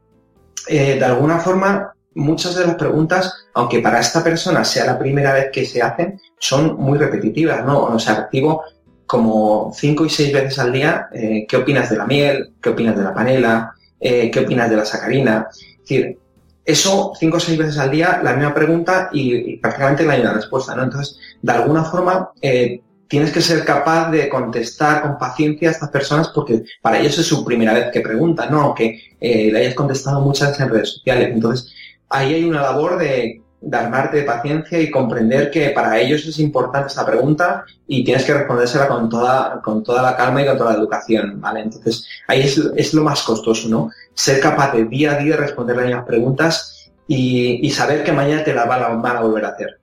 eh, 0.69 0.99
de 0.99 1.05
alguna 1.05 1.39
forma, 1.39 1.95
muchas 2.15 2.57
de 2.57 2.67
las 2.67 2.77
preguntas, 2.77 3.47
aunque 3.55 3.81
para 3.81 4.01
esta 4.01 4.23
persona 4.23 4.65
sea 4.65 4.85
la 4.85 4.99
primera 4.99 5.33
vez 5.33 5.51
que 5.53 5.65
se 5.65 5.83
hacen, 5.83 6.21
son 6.39 6.77
muy 6.77 6.99
repetitivas, 6.99 7.65
¿no? 7.65 7.85
O 7.85 7.99
sea, 7.99 8.15
activo 8.15 8.63
como 9.07 9.73
cinco 9.75 10.05
y 10.05 10.11
seis 10.11 10.33
veces 10.33 10.59
al 10.59 10.73
día, 10.73 11.09
eh, 11.13 11.45
¿qué 11.49 11.57
opinas 11.57 11.91
de 11.91 11.97
la 11.97 12.07
miel? 12.07 12.53
¿Qué 12.63 12.69
opinas 12.69 12.97
de 12.97 13.03
la 13.03 13.15
panela? 13.15 13.75
Eh, 13.99 14.31
¿Qué 14.31 14.41
opinas 14.41 14.71
de 14.71 14.77
la 14.77 14.85
sacarina? 14.85 15.49
Es 15.51 15.79
decir, 15.81 16.19
eso 16.65 17.13
cinco 17.19 17.39
o 17.39 17.41
seis 17.41 17.59
veces 17.59 17.79
al 17.79 17.91
día, 17.91 18.21
la 18.23 18.35
misma 18.35 18.55
pregunta 18.55 19.09
y, 19.13 19.57
prácticamente 19.57 20.05
la 20.05 20.17
misma 20.17 20.35
respuesta, 20.35 20.75
¿no? 20.75 20.85
Entonces, 20.85 21.19
de 21.43 21.53
alguna 21.53 21.85
forma, 21.85 22.31
eh, 22.41 22.81
tienes 23.09 23.33
que 23.33 23.41
ser 23.41 23.65
capaz 23.65 24.11
de 24.13 24.29
contestar 24.29 25.03
con 25.03 25.19
paciencia 25.19 25.69
a 25.69 25.73
estas 25.73 25.91
personas 25.91 26.29
porque 26.29 26.63
para 26.81 27.01
ellos 27.01 27.19
es 27.19 27.27
su 27.27 27.45
primera 27.45 27.75
vez 27.75 27.87
que 27.93 28.01
preguntan, 28.01 28.53
¿no? 28.53 28.73
Que 28.73 29.01
eh, 29.21 29.51
le 29.51 29.59
hayas 29.59 29.75
contestado 29.75 30.21
muchas 30.21 30.59
en 30.61 30.69
redes 30.69 30.91
sociales. 30.91 31.31
Entonces, 31.33 31.73
ahí 32.11 32.35
hay 32.35 32.45
una 32.45 32.63
labor 32.63 32.99
de 32.99 33.43
de 33.61 33.77
armarte 33.77 34.19
de 34.19 34.23
paciencia 34.23 34.81
y 34.81 34.91
comprender 34.91 35.51
que 35.51 35.71
para 35.71 35.99
ellos 35.99 36.27
es 36.27 36.39
importante 36.39 36.89
esta 36.89 37.05
pregunta 37.05 37.65
y 37.87 38.05
tienes 38.05 38.25
que 38.25 38.33
respondérsela 38.33 38.89
con 38.89 39.09
toda, 39.09 39.61
con 39.63 39.83
toda 39.83 40.03
la 40.03 40.17
calma 40.17 40.43
y 40.43 40.47
con 40.47 40.57
toda 40.57 40.73
la 40.73 40.79
educación, 40.79 41.41
¿vale? 41.41 41.61
Entonces, 41.61 42.07
ahí 42.27 42.41
es, 42.41 42.95
lo 42.95 43.05
más 43.05 43.23
costoso, 43.23 43.69
¿no? 43.69 43.91
Ser 44.15 44.41
capaz 44.41 44.73
de 44.73 44.87
día 44.87 45.13
a 45.13 45.19
día 45.19 45.37
responder 45.37 45.77
las 45.77 46.07
preguntas 46.07 46.91
y, 47.07 47.69
saber 47.71 48.03
que 48.03 48.13
mañana 48.13 48.45
te 48.45 48.55
las 48.55 48.67
van 48.67 49.17
a, 49.17 49.21
volver 49.21 49.45
a 49.45 49.49
hacer. 49.49 49.81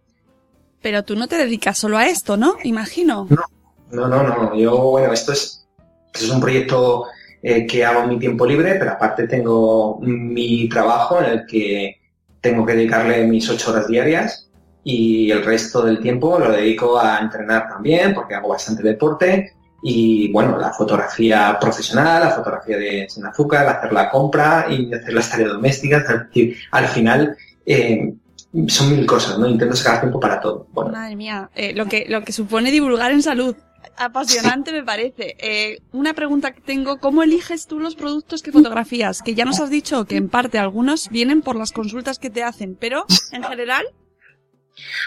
Pero 0.81 1.03
tú 1.03 1.15
no 1.15 1.27
te 1.27 1.38
dedicas 1.38 1.77
solo 1.77 1.98
a 1.98 2.07
esto, 2.07 2.36
¿no? 2.38 2.55
Imagino. 2.63 3.27
No, 3.29 4.07
no, 4.07 4.24
no, 4.24 4.24
no. 4.24 4.55
Yo, 4.55 4.75
bueno, 4.77 5.13
esto 5.13 5.34
es, 5.34 5.67
es 6.13 6.29
un 6.29 6.39
proyecto 6.39 7.05
eh, 7.43 7.67
que 7.67 7.86
hago 7.86 8.03
en 8.03 8.10
mi 8.10 8.19
tiempo 8.19 8.46
libre, 8.46 8.75
pero 8.79 8.91
aparte 8.91 9.27
tengo 9.27 10.00
mi 10.01 10.67
trabajo 10.69 11.19
en 11.19 11.25
el 11.25 11.46
que 11.46 11.98
tengo 12.50 12.66
que 12.66 12.74
dedicarle 12.74 13.27
mis 13.27 13.50
ocho 13.50 13.72
horas 13.72 13.88
diarias 13.88 14.50
y 14.84 15.30
el 15.32 15.44
resto 15.44 15.82
del 15.82 16.00
tiempo 16.00 16.39
lo 16.39 16.50
dedico 16.50 16.98
a 16.98 17.20
entrenar 17.20 17.68
también 17.68 18.13
porque 18.13 18.36
hago 18.36 18.50
bastante 18.50 18.84
deporte. 18.84 19.54
Y 19.84 20.32
bueno, 20.32 20.58
la 20.58 20.72
fotografía 20.72 21.58
profesional, 21.60 22.24
la 22.24 22.32
fotografía 22.32 22.77
de 22.77 23.08
sin 23.10 23.25
azúcar, 23.25 23.68
hacer 23.68 23.92
la 23.92 24.10
compra 24.10 24.66
y 24.70 24.94
hacer 24.94 25.13
las 25.13 25.30
tareas 25.30 25.51
domésticas, 25.51 26.06
al 26.72 26.88
final 26.88 27.36
eh, 27.66 28.13
son 28.68 28.96
mil 28.96 29.06
cosas, 29.06 29.38
¿no? 29.38 29.48
Intento 29.48 29.76
sacar 29.76 30.02
tiempo 30.02 30.20
para 30.20 30.40
todo. 30.40 30.68
Madre 30.74 31.16
mía, 31.16 31.50
eh, 31.56 31.74
lo, 31.74 31.86
que, 31.86 32.06
lo 32.10 32.24
que 32.24 32.32
supone 32.32 32.72
divulgar 32.72 33.12
en 33.12 33.22
salud 33.22 33.56
apasionante 33.98 34.72
me 34.72 34.84
parece. 34.84 35.36
Eh, 35.40 35.80
una 35.92 36.14
pregunta 36.14 36.54
que 36.54 36.62
tengo, 36.62 37.00
¿cómo 37.00 37.24
eliges 37.24 37.68
tú 37.68 37.80
los 37.80 37.96
productos 37.96 38.42
que 38.42 38.52
fotografías? 38.52 39.22
Que 39.22 39.36
ya 39.36 39.46
nos 39.46 39.60
has 39.60 39.70
dicho 39.70 40.06
que 40.06 40.18
en 40.18 40.30
parte 40.30 40.60
algunos 40.60 41.10
vienen 41.10 41.42
por 41.42 41.56
las 41.56 41.72
consultas 41.72 42.20
que 42.20 42.30
te 42.30 42.44
hacen, 42.44 42.76
pero 42.80 43.06
en 43.32 43.44
general... 43.44 43.86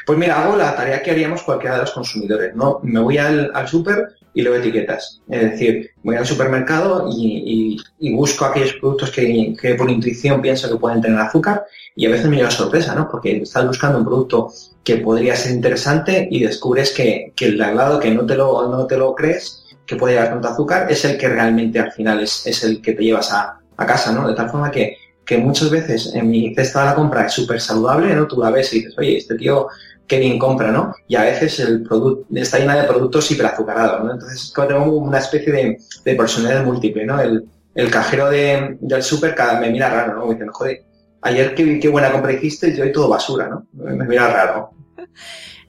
Pues 0.05 0.19
mira, 0.19 0.43
hago 0.43 0.57
la 0.57 0.75
tarea 0.75 1.01
que 1.03 1.13
haríamos 1.13 1.43
cualquiera 1.43 1.77
de 1.77 1.83
los 1.83 1.93
consumidores, 1.93 2.57
¿no? 2.57 2.81
Me 2.83 2.99
voy 2.99 3.19
al, 3.19 3.53
al 3.55 3.69
súper 3.69 4.17
y 4.35 4.43
leo 4.43 4.55
etiquetas. 4.55 5.21
Es 5.29 5.53
decir, 5.53 5.91
voy 6.03 6.17
al 6.17 6.27
supermercado 6.27 7.09
y, 7.11 7.79
busco 8.13 8.45
aquellos 8.45 8.75
productos 8.75 9.11
que, 9.11 9.55
que, 9.61 9.75
por 9.75 9.91
intuición 9.91 10.43
pienso 10.43 10.69
que 10.69 10.77
pueden 10.77 11.01
tener 11.01 11.19
azúcar 11.19 11.65
y 11.95 12.07
a 12.07 12.11
veces 12.11 12.27
me 12.29 12.37
lleva 12.37 12.51
sorpresa, 12.51 12.95
¿no? 12.95 13.09
Porque 13.11 13.39
estás 13.39 13.67
buscando 13.67 13.99
un 13.99 14.05
producto 14.05 14.53
que 14.85 14.97
podría 14.97 15.37
ser 15.37 15.53
interesante 15.53 16.29
y 16.31 16.43
descubres 16.43 16.93
que, 16.93 17.33
el 17.39 17.59
lado 17.59 18.01
que 18.01 18.11
no 18.11 18.25
te 18.27 18.37
lo, 18.37 18.69
no 18.69 18.87
te 18.87 18.97
lo 18.97 19.15
crees, 19.15 19.65
que 19.87 19.97
puede 19.97 20.15
llevar 20.15 20.31
tanto 20.31 20.49
azúcar, 20.49 20.91
es 20.91 21.05
el 21.05 21.19
que 21.19 21.29
realmente 21.29 21.79
al 21.79 21.93
final 21.93 22.21
es, 22.21 22.47
es 22.47 22.63
el 22.65 22.81
que 22.81 22.93
te 22.93 23.05
llevas 23.05 23.33
a, 23.33 23.57
casa, 23.77 24.13
¿no? 24.13 24.29
De 24.29 24.35
tal 24.35 24.51
forma 24.51 24.71
que, 24.71 24.99
que 25.25 25.39
muchas 25.39 25.71
veces 25.71 26.15
en 26.15 26.29
mi 26.29 26.55
cesta 26.55 26.81
de 26.81 26.87
la 26.87 26.95
compra 26.95 27.25
es 27.25 27.33
súper 27.33 27.59
saludable, 27.59 28.15
¿no? 28.15 28.27
Tú 28.27 28.39
la 28.39 28.51
ves 28.51 28.75
y 28.75 28.81
dices, 28.81 28.95
oye, 28.99 29.17
este 29.17 29.37
tío 29.37 29.69
qué 30.11 30.19
bien 30.19 30.41
compra, 30.41 30.73
¿no? 30.73 30.93
Y 31.07 31.15
a 31.15 31.23
veces 31.23 31.61
el 31.61 31.85
producto 31.85 32.27
está 32.35 32.59
llena 32.59 32.75
de 32.75 32.89
productos 32.89 33.31
hiperazucarados, 33.31 34.05
¿no? 34.05 34.13
Entonces 34.15 34.53
tengo 34.53 34.99
una 34.99 35.19
especie 35.19 35.53
de, 35.53 35.79
de 36.05 36.15
personalidad 36.17 36.65
múltiple, 36.65 37.07
¿no? 37.07 37.21
El, 37.21 37.45
el 37.77 37.91
cajero 37.93 38.29
de, 38.29 38.77
del 38.81 39.03
súper 39.05 39.37
me 39.61 39.71
mira 39.71 39.89
raro, 39.89 40.17
¿no? 40.17 40.27
Me 40.27 40.35
dice, 40.35 40.49
joder, 40.51 40.83
ayer 41.23 41.55
qué, 41.55 41.79
qué 41.79 41.89
buena 41.89 42.11
compra 42.11 42.33
hiciste 42.33 42.75
y 42.77 42.81
hoy 42.81 42.91
todo 42.91 43.09
basura, 43.09 43.49
¿no? 43.49 43.69
Me 43.73 44.05
mira 44.05 44.29
raro. 44.29 44.71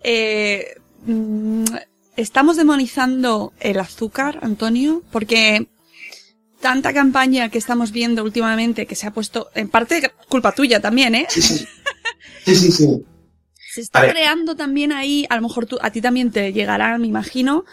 Eh, 0.04 0.78
mm, 1.06 1.64
estamos 2.16 2.58
demonizando 2.58 3.54
el 3.60 3.78
azúcar, 3.78 4.40
Antonio, 4.42 5.04
porque 5.12 5.68
tanta 6.60 6.92
campaña 6.92 7.50
que 7.50 7.60
estamos 7.60 7.92
viendo 7.92 8.24
últimamente 8.24 8.88
que 8.88 8.96
se 8.96 9.06
ha 9.06 9.12
puesto, 9.12 9.52
en 9.54 9.70
parte 9.70 10.12
culpa 10.28 10.54
tuya 10.54 10.80
también, 10.80 11.14
¿eh? 11.14 11.28
Sí, 11.30 11.44
sí. 11.44 11.68
Sí, 12.46 12.56
sí, 12.56 12.72
sí. 12.72 13.06
Se 13.74 13.80
está 13.80 14.06
creando 14.10 14.56
también 14.58 14.92
ahí, 14.92 15.26
a 15.30 15.38
lo 15.38 15.44
mejor 15.44 15.66
tú, 15.66 15.78
a 15.82 15.92
ti 15.92 16.02
también 16.02 16.30
te 16.30 16.52
llegará, 16.52 16.98
me 16.98 17.08
imagino, 17.08 17.64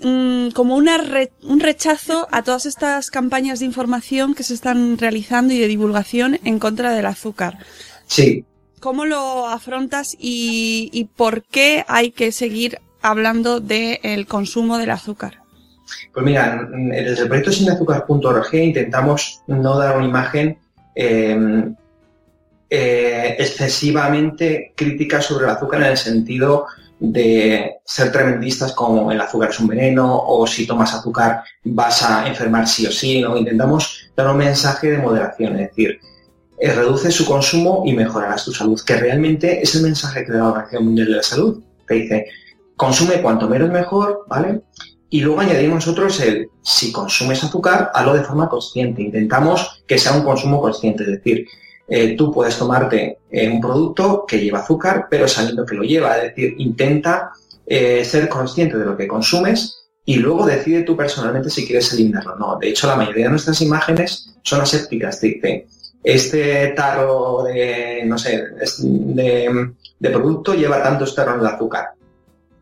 mm, 0.00 0.48
como 0.48 0.74
una 0.74 0.98
un 1.42 1.60
rechazo 1.60 2.26
a 2.32 2.42
todas 2.42 2.66
estas 2.66 3.10
campañas 3.10 3.60
de 3.60 3.66
información 3.66 4.34
que 4.34 4.42
se 4.42 4.54
están 4.54 4.98
realizando 4.98 5.54
y 5.54 5.60
de 5.60 5.68
divulgación 5.68 6.40
en 6.42 6.58
contra 6.58 6.92
del 6.92 7.06
azúcar. 7.06 7.58
Sí. 8.08 8.44
¿Cómo 8.80 9.04
lo 9.04 9.46
afrontas 9.46 10.16
y, 10.18 11.08
por 11.14 11.44
qué 11.44 11.84
hay 11.86 12.10
que 12.10 12.32
seguir 12.32 12.80
hablando 13.00 13.60
del 13.60 14.26
consumo 14.26 14.78
del 14.78 14.90
azúcar? 14.90 15.42
Pues 16.12 16.26
mira, 16.26 16.68
desde 16.72 17.22
el 17.22 17.28
proyecto 17.28 17.52
sinazúcar.org 17.52 18.52
intentamos 18.52 19.42
no 19.46 19.78
dar 19.78 19.96
una 19.96 20.06
imagen 20.06 20.58
em, 20.96 21.76
eh, 22.68 23.36
excesivamente 23.38 24.72
crítica 24.76 25.20
sobre 25.20 25.44
el 25.44 25.50
azúcar 25.50 25.82
en 25.82 25.88
el 25.88 25.96
sentido 25.96 26.66
de 26.98 27.76
ser 27.84 28.10
tremendistas 28.10 28.72
como 28.72 29.12
el 29.12 29.20
azúcar 29.20 29.50
es 29.50 29.60
un 29.60 29.68
veneno 29.68 30.18
o 30.18 30.46
si 30.46 30.66
tomas 30.66 30.94
azúcar 30.94 31.42
vas 31.64 32.02
a 32.02 32.26
enfermar 32.26 32.66
sí 32.66 32.86
o 32.86 32.90
sí, 32.90 33.20
¿no? 33.20 33.36
Intentamos 33.36 34.10
dar 34.16 34.30
un 34.30 34.38
mensaje 34.38 34.90
de 34.90 34.98
moderación, 34.98 35.52
es 35.54 35.68
decir, 35.68 36.00
eh, 36.58 36.72
reduce 36.72 37.10
su 37.10 37.26
consumo 37.26 37.82
y 37.84 37.92
mejorarás 37.92 38.44
tu 38.44 38.52
salud, 38.52 38.80
que 38.80 38.96
realmente 38.96 39.60
es 39.62 39.74
el 39.74 39.82
mensaje 39.82 40.24
que 40.24 40.32
da 40.32 40.38
la 40.38 40.48
Organización 40.48 40.84
Mundial 40.86 41.08
de 41.08 41.16
la 41.16 41.22
Salud, 41.22 41.62
que 41.86 41.94
dice, 41.94 42.26
consume 42.76 43.20
cuanto 43.20 43.48
menos 43.48 43.70
mejor, 43.70 44.24
¿vale? 44.26 44.62
Y 45.10 45.20
luego 45.20 45.40
añadimos 45.40 45.86
nosotros 45.86 46.18
el, 46.20 46.48
si 46.62 46.92
consumes 46.92 47.44
azúcar, 47.44 47.90
hazlo 47.94 48.14
de 48.14 48.24
forma 48.24 48.48
consciente. 48.48 49.02
Intentamos 49.02 49.84
que 49.86 49.98
sea 49.98 50.12
un 50.12 50.24
consumo 50.24 50.60
consciente, 50.60 51.04
es 51.04 51.10
decir, 51.10 51.46
eh, 51.88 52.16
tú 52.16 52.32
puedes 52.32 52.58
tomarte 52.58 53.18
eh, 53.30 53.48
un 53.48 53.60
producto 53.60 54.24
que 54.26 54.38
lleva 54.38 54.60
azúcar, 54.60 55.06
pero 55.10 55.28
sabiendo 55.28 55.64
que 55.64 55.74
lo 55.74 55.82
lleva, 55.82 56.16
es 56.18 56.34
decir, 56.34 56.54
intenta 56.58 57.32
ser 57.68 58.28
consciente 58.28 58.78
de 58.78 58.84
lo 58.84 58.96
que 58.96 59.08
consumes 59.08 59.86
y 60.04 60.16
luego 60.16 60.46
decide 60.46 60.82
tú 60.82 60.96
personalmente 60.96 61.50
si 61.50 61.66
quieres 61.66 61.92
eliminarlo 61.92 62.34
o 62.34 62.38
no. 62.38 62.58
De 62.60 62.68
hecho, 62.68 62.86
la 62.86 62.94
mayoría 62.94 63.24
de 63.24 63.30
nuestras 63.30 63.60
imágenes 63.60 64.36
son 64.42 64.60
asépticas, 64.60 65.20
dice, 65.20 65.66
este 66.06 66.68
tarro 66.68 67.42
de, 67.42 68.04
no 68.06 68.16
sé, 68.16 68.44
de, 68.80 69.74
producto 69.98 70.54
lleva 70.54 70.80
tantos 70.80 71.16
tarros 71.16 71.42
de 71.42 71.48
azúcar, 71.48 71.86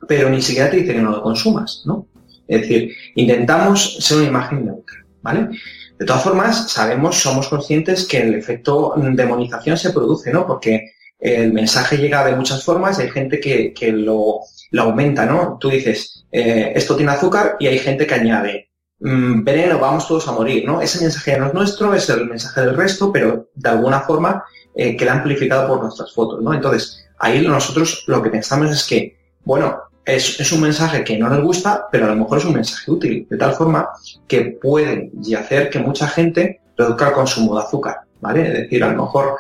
pero 0.09 0.31
ni 0.31 0.40
siquiera 0.40 0.71
te 0.71 0.78
dice 0.78 0.95
que 0.95 1.02
no 1.02 1.11
lo 1.11 1.23
consumas, 1.23 1.83
¿no? 1.85 2.07
Es 2.49 2.62
decir, 2.62 2.95
intentamos 3.16 3.99
ser 3.99 4.19
una 4.19 4.28
imagen 4.28 4.64
neutra, 4.64 5.04
¿vale? 5.21 5.50
De 5.99 6.07
todas 6.07 6.23
formas, 6.23 6.71
sabemos, 6.71 7.17
somos 7.17 7.49
conscientes 7.49 8.07
que 8.07 8.23
el 8.23 8.35
efecto 8.35 8.95
demonización 8.97 9.77
se 9.77 9.91
produce, 9.91 10.33
¿no? 10.33 10.47
Porque 10.47 10.93
el 11.19 11.53
mensaje 11.53 11.97
llega 11.97 12.25
de 12.25 12.37
muchas 12.37 12.65
formas 12.65 12.99
y 12.99 13.03
hay 13.03 13.11
gente 13.11 13.41
que, 13.41 13.93
lo, 13.93 14.41
aumenta, 14.77 15.25
¿no? 15.25 15.57
Tú 15.61 15.71
dices, 15.71 16.27
eh, 16.33 16.73
esto 16.75 16.97
tiene 16.97 17.13
azúcar 17.13 17.57
y 17.61 17.69
hay 17.69 17.79
gente 17.79 18.07
que 18.07 18.15
añade, 18.15 18.69
Mm, 19.01 19.45
veneno, 19.45 19.79
vamos 19.79 20.09
todos 20.09 20.27
a 20.29 20.33
morir, 20.33 20.65
¿no? 20.65 20.81
Ese 20.81 21.01
mensaje 21.01 21.37
no 21.39 21.49
es 21.49 21.55
nuestro, 21.55 21.93
es 21.95 22.09
el 22.09 22.27
mensaje 22.27 22.63
del 22.63 22.77
resto, 22.77 23.13
pero 23.13 23.51
de 23.55 23.69
alguna 23.69 24.01
forma 24.01 24.45
eh, 24.75 24.97
queda 24.97 25.13
amplificado 25.13 25.69
por 25.69 25.83
nuestras 25.83 26.15
fotos, 26.15 26.43
¿no? 26.43 26.55
Entonces, 26.55 27.07
ahí 27.19 27.47
nosotros 27.47 28.05
lo 28.07 28.23
que 28.23 28.31
pensamos 28.31 28.71
es 28.71 28.85
que 28.85 29.19
bueno, 29.45 29.79
es, 30.05 30.53
un 30.53 30.61
mensaje 30.61 31.03
que 31.05 31.19
no 31.19 31.31
les 31.31 31.43
gusta, 31.43 31.87
pero 31.91 32.07
a 32.07 32.09
lo 32.09 32.17
mejor 32.17 32.39
es 32.39 32.45
un 32.45 32.55
mensaje 32.55 32.91
útil, 32.91 33.27
de 33.29 33.37
tal 33.37 33.53
forma 33.55 33.89
que 34.27 34.59
puede 34.61 35.11
y 35.23 35.35
hacer 35.35 35.71
que 35.71 35.79
mucha 35.79 36.07
gente 36.09 36.61
reduzca 36.77 37.09
el 37.09 37.15
consumo 37.15 37.57
de 37.57 37.63
azúcar, 37.63 38.01
¿vale? 38.21 38.47
Es 38.47 38.53
decir, 38.55 38.85
a 38.85 38.93
lo 38.93 39.03
mejor 39.05 39.37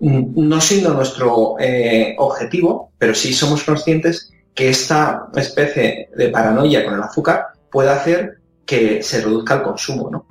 mm, 0.00 0.48
no 0.48 0.60
siendo 0.60 0.94
nuestro 0.94 1.56
eh, 1.60 2.14
objetivo, 2.18 2.92
pero 2.98 3.14
sí 3.14 3.32
somos 3.32 3.62
conscientes 3.62 4.32
que 4.54 4.70
esta 4.70 5.28
especie 5.36 6.08
de 6.16 6.28
paranoia 6.30 6.84
con 6.84 6.94
el 6.94 7.02
azúcar 7.02 7.46
puede 7.70 7.90
hacer 7.90 8.38
que 8.66 9.02
se 9.02 9.20
reduzca 9.20 9.54
el 9.54 9.62
consumo, 9.62 10.10
¿no? 10.10 10.26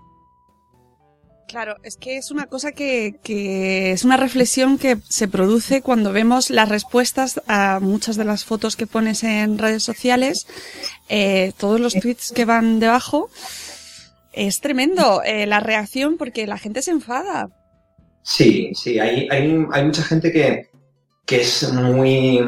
Claro, 1.47 1.77
es 1.81 1.95
que 1.95 2.17
es 2.17 2.29
una 2.29 2.47
cosa 2.47 2.73
que, 2.73 3.19
que, 3.23 3.93
es 3.93 4.03
una 4.03 4.17
reflexión 4.17 4.77
que 4.77 4.97
se 5.07 5.29
produce 5.29 5.81
cuando 5.81 6.11
vemos 6.11 6.49
las 6.49 6.67
respuestas 6.67 7.41
a 7.47 7.79
muchas 7.79 8.17
de 8.17 8.25
las 8.25 8.43
fotos 8.43 8.75
que 8.75 8.85
pones 8.85 9.23
en 9.23 9.57
redes 9.57 9.81
sociales, 9.81 10.45
eh, 11.07 11.53
todos 11.57 11.79
los 11.79 11.93
tweets 11.93 12.33
que 12.33 12.43
van 12.43 12.81
debajo. 12.81 13.29
Es 14.33 14.59
tremendo 14.59 15.21
eh, 15.23 15.47
la 15.47 15.61
reacción 15.61 16.17
porque 16.17 16.45
la 16.47 16.57
gente 16.57 16.81
se 16.81 16.91
enfada. 16.91 17.47
Sí, 18.23 18.71
sí, 18.75 18.99
hay, 18.99 19.29
hay, 19.31 19.65
hay 19.71 19.85
mucha 19.85 20.03
gente 20.03 20.33
que, 20.33 20.69
que 21.25 21.41
es 21.41 21.71
muy 21.71 22.41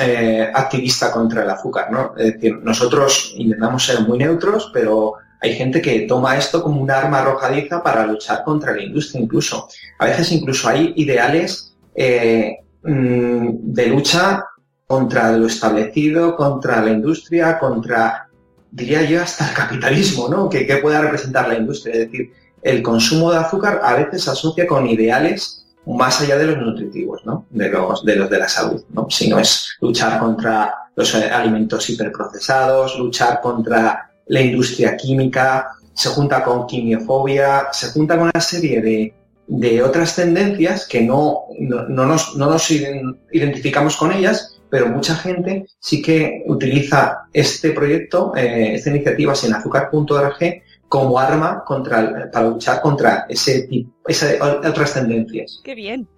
eh, 0.00 0.50
activista 0.54 1.12
contra 1.12 1.42
el 1.42 1.50
azúcar, 1.50 1.92
¿no? 1.92 2.14
Es 2.16 2.32
decir, 2.32 2.54
nosotros 2.62 3.34
intentamos 3.36 3.84
ser 3.84 4.00
muy 4.00 4.16
neutros, 4.16 4.70
pero 4.72 5.14
hay 5.40 5.54
gente 5.54 5.82
que 5.82 6.00
toma 6.00 6.36
esto 6.36 6.62
como 6.62 6.80
un 6.80 6.90
arma 6.90 7.20
arrojadiza 7.20 7.82
para 7.82 8.06
luchar 8.06 8.42
contra 8.44 8.74
la 8.74 8.82
industria 8.82 9.22
incluso. 9.22 9.68
A 9.98 10.06
veces 10.06 10.32
incluso 10.32 10.68
hay 10.68 10.92
ideales 10.96 11.76
eh, 11.94 12.58
mm, 12.82 13.48
de 13.72 13.86
lucha 13.86 14.44
contra 14.86 15.32
lo 15.32 15.46
establecido, 15.46 16.36
contra 16.36 16.80
la 16.82 16.90
industria, 16.90 17.58
contra, 17.58 18.28
diría 18.70 19.02
yo, 19.02 19.22
hasta 19.22 19.48
el 19.48 19.54
capitalismo, 19.54 20.28
¿no? 20.28 20.48
Que, 20.48 20.64
pueda 20.80 21.00
representar 21.00 21.48
la 21.48 21.56
industria. 21.56 21.94
Es 21.94 22.00
decir, 22.10 22.32
el 22.62 22.82
consumo 22.82 23.32
de 23.32 23.38
azúcar 23.38 23.80
a 23.82 23.94
veces 23.94 24.24
se 24.24 24.30
asocia 24.30 24.66
con 24.66 24.86
ideales 24.86 25.64
más 25.86 26.20
allá 26.20 26.36
de 26.36 26.46
los 26.46 26.58
nutritivos, 26.58 27.24
¿no? 27.24 27.46
De 27.50 27.68
los 27.68 28.04
de, 28.04 28.16
los 28.16 28.30
de 28.30 28.38
la 28.38 28.48
salud, 28.48 28.82
¿no? 28.90 29.08
Si 29.10 29.28
no 29.28 29.38
es 29.38 29.76
luchar 29.80 30.18
contra 30.18 30.72
los 30.94 31.14
alimentos 31.14 31.88
hiperprocesados, 31.90 32.98
luchar 32.98 33.40
contra 33.40 34.05
la 34.26 34.40
industria 34.40 34.96
química, 34.96 35.68
se 35.94 36.08
junta 36.10 36.44
con 36.44 36.66
quimiofobia, 36.66 37.68
se 37.72 37.88
junta 37.88 38.18
con 38.18 38.30
una 38.34 38.40
serie 38.40 39.12
de, 39.48 39.82
otras 39.82 40.16
tendencias 40.16 40.86
que 40.86 41.02
no, 41.02 41.44
no, 41.58 42.04
nos, 42.04 42.70
identificamos 43.32 43.96
con 43.96 44.12
ellas, 44.12 44.58
pero 44.68 44.88
mucha 44.88 45.14
gente 45.14 45.66
sí 45.78 46.02
que 46.02 46.42
utiliza 46.46 47.28
este 47.32 47.70
proyecto, 47.70 48.34
eh, 48.36 48.74
esta 48.74 48.90
iniciativa 48.90 49.34
sin 49.34 49.54
azúcar.org 49.54 50.62
como 50.88 51.18
arma 51.18 51.64
contra, 51.64 52.30
para 52.30 52.48
luchar 52.48 52.80
contra 52.80 53.26
ese 53.28 53.68
esas 54.06 54.40
otras 54.40 54.94
tendencias. 54.94 55.60
¡Qué 55.64 55.74
bien! 55.74 56.08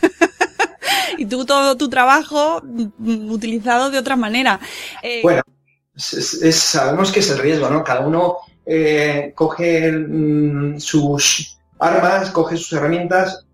y 1.18 1.26
tú 1.26 1.44
todo 1.44 1.76
tu 1.76 1.88
trabajo 1.88 2.60
mm, 2.62 3.30
utilizado 3.30 3.90
de 3.90 3.98
otra 3.98 4.16
manera. 4.16 4.58
Eh, 5.02 5.20
bueno, 5.22 5.42
sabemos 5.96 7.10
que 7.10 7.20
es 7.20 7.30
el 7.30 7.38
riesgo, 7.38 7.68
¿no? 7.70 7.82
Cada 7.82 8.00
uno 8.06 8.38
eh, 8.64 9.32
coge 9.34 9.92
mm, 9.92 10.78
sus 10.78 11.58
armas, 11.78 12.30
coge 12.30 12.56
sus 12.56 12.72
herramientas 12.72 13.44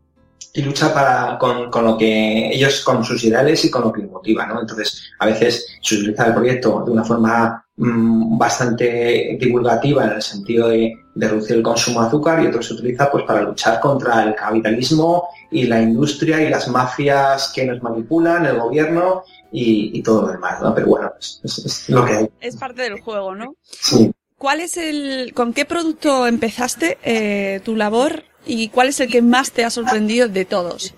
y 0.55 0.63
lucha 0.63 0.93
para, 0.93 1.39
con, 1.39 1.71
lo 1.71 1.97
que 1.97 2.53
ellos, 2.53 2.83
con 2.83 3.05
sus 3.05 3.23
ideales 3.25 3.65
y 3.65 3.71
con 3.71 3.83
lo 3.83 3.93
que 3.93 4.03
motiva, 4.03 4.47
¿no? 4.47 4.61
Entonces, 4.61 5.03
a 5.19 5.27
veces 5.27 5.79
se 5.81 5.95
utiliza 5.97 6.27
el 6.27 6.35
proyecto 6.35 6.83
de 6.85 6.91
una 6.91 7.05
forma 7.05 7.65
mm, 7.83 8.39
bastante 8.39 9.37
divulgativa 9.41 10.05
en 10.05 10.13
el 10.13 10.23
sentido 10.23 10.69
de, 10.69 10.95
de, 11.15 11.29
reducir 11.29 11.57
el 11.57 11.63
consumo 11.63 12.01
de 12.01 12.07
azúcar 12.07 12.43
y 12.43 12.47
otro 12.47 12.63
se 12.63 12.75
utiliza 12.75 13.11
pues 13.11 13.25
para 13.25 13.43
luchar 13.43 13.81
contra 13.81 14.23
el 14.25 14.35
capitalismo 14.35 15.29
y 15.51 15.65
la 15.65 15.81
industria 15.81 16.41
y 16.43 16.49
las 16.49 16.69
mafias 16.69 17.53
que 17.55 17.65
nos 17.67 17.83
manipulan, 17.83 18.47
el 18.47 18.59
gobierno 18.59 19.25
y, 19.53 20.03
todo 20.03 20.23
lo 20.23 20.33
demás, 20.33 20.61
¿no? 20.63 20.75
Pero 20.75 20.87
bueno, 20.87 21.13
es, 21.21 21.85
lo 21.89 22.05
que 22.05 22.13
hay. 22.13 22.29
Es 22.41 22.57
parte 22.57 22.83
del 22.83 23.01
juego, 23.01 23.35
¿no? 23.35 23.55
Sí. 23.63 24.11
¿Cuál 24.39 24.61
es 24.61 24.77
el, 24.77 25.33
con 25.35 25.53
qué 25.53 25.65
producto 25.65 26.27
empezaste 26.27 26.99
eh, 27.05 27.61
tu 27.65 27.77
labor 27.77 28.25
y 28.45 28.71
cuál 28.71 28.89
es 28.89 28.99
el 29.01 29.09
que 29.09 29.23
más 29.23 29.53
te 29.53 29.65
ha 29.65 29.71
sorprendido 29.71 30.27
de 30.27 30.45
todos? 30.45 30.95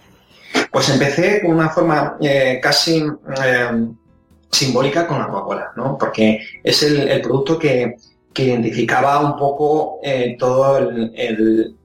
Pues 0.70 0.88
empecé 0.88 1.42
con 1.42 1.53
una 1.53 1.68
forma 1.68 2.16
eh, 2.20 2.59
casi 2.62 3.05
eh, 3.44 3.70
simbólica 4.55 5.07
con 5.07 5.19
la 5.19 5.29
Coca-Cola, 5.29 5.73
¿no? 5.77 5.99
Porque 5.99 6.40
es 6.62 6.83
el, 6.83 7.21
producto 7.21 7.59
que, 7.59 7.97
identificaba 8.37 9.21
un 9.21 9.37
poco 9.37 10.01
todo 10.38 10.79
el, 10.79 11.77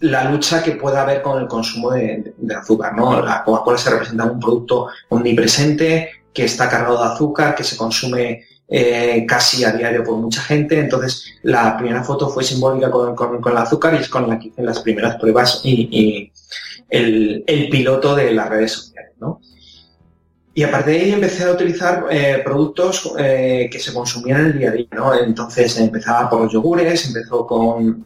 la 0.00 0.30
lucha 0.30 0.62
que 0.62 0.72
pueda 0.72 1.02
haber 1.02 1.22
con 1.22 1.40
el 1.40 1.48
consumo 1.48 1.90
de, 1.92 2.34
azúcar. 2.58 2.94
¿no? 2.94 3.22
La 3.22 3.44
Coca-Cola 3.44 3.78
se 3.78 3.90
representa 3.90 4.24
un 4.24 4.40
producto 4.40 4.88
omnipresente, 5.08 6.10
que 6.32 6.44
está 6.44 6.68
cargado 6.68 6.98
de 6.98 7.12
azúcar, 7.12 7.54
que 7.54 7.64
se 7.64 7.76
consume 7.76 8.44
eh, 8.68 9.24
casi 9.26 9.64
a 9.64 9.72
diario 9.72 10.02
por 10.02 10.16
mucha 10.16 10.42
gente. 10.42 10.78
Entonces, 10.78 11.38
la 11.42 11.76
primera 11.76 12.02
foto 12.02 12.28
fue 12.28 12.42
simbólica 12.42 12.90
con, 12.90 13.14
el 13.46 13.56
azúcar 13.56 13.94
y 13.94 13.98
es 13.98 14.08
con 14.08 14.28
la 14.28 14.38
que 14.38 14.48
hice 14.48 14.62
las 14.62 14.80
primeras 14.80 15.16
pruebas 15.16 15.60
y, 15.64 16.32
el, 16.90 17.44
piloto 17.70 18.14
de 18.14 18.32
las 18.32 18.48
redes 18.48 18.72
sociales. 18.72 19.12
¿no? 19.20 19.40
Y 20.54 20.62
a 20.62 20.70
partir 20.70 20.94
de 20.94 21.00
ahí 21.00 21.12
empecé 21.12 21.44
a 21.44 21.52
utilizar 21.52 22.06
eh, 22.10 22.40
productos 22.44 23.12
eh, 23.18 23.68
que 23.70 23.78
se 23.80 23.92
consumían 23.92 24.40
en 24.40 24.46
el 24.46 24.58
día 24.58 24.70
a 24.70 24.72
día. 24.72 24.86
¿no? 24.92 25.14
Entonces 25.14 25.76
empezaba 25.78 26.30
por 26.30 26.42
los 26.42 26.52
yogures, 26.52 27.06
empezó 27.08 27.46
con 27.46 28.04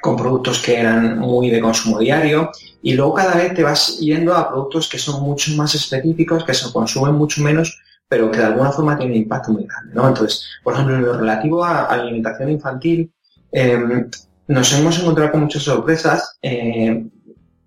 con 0.00 0.16
productos 0.16 0.60
que 0.60 0.78
eran 0.78 1.18
muy 1.18 1.50
de 1.50 1.60
consumo 1.60 1.98
diario 1.98 2.50
y 2.82 2.94
luego 2.94 3.14
cada 3.14 3.36
vez 3.36 3.54
te 3.54 3.62
vas 3.62 3.98
yendo 3.98 4.34
a 4.34 4.48
productos 4.48 4.88
que 4.88 4.98
son 4.98 5.22
mucho 5.22 5.52
más 5.56 5.74
específicos, 5.74 6.44
que 6.44 6.54
se 6.54 6.72
consumen 6.72 7.14
mucho 7.14 7.42
menos, 7.42 7.78
pero 8.08 8.30
que 8.30 8.38
de 8.38 8.46
alguna 8.46 8.72
forma 8.72 8.96
tienen 8.96 9.16
un 9.16 9.22
impacto 9.22 9.52
muy 9.52 9.66
grande. 9.66 9.94
¿no? 9.94 10.08
Entonces, 10.08 10.44
por 10.64 10.74
ejemplo, 10.74 10.96
en 10.96 11.04
lo 11.04 11.18
relativo 11.18 11.64
a, 11.64 11.84
alimentación 11.84 12.50
infantil, 12.50 13.12
em, 13.52 14.08
nos 14.48 14.72
hemos 14.72 14.98
encontrado 14.98 15.32
con 15.32 15.42
muchas 15.42 15.62
sorpresas. 15.62 16.38
Em, 16.42 17.10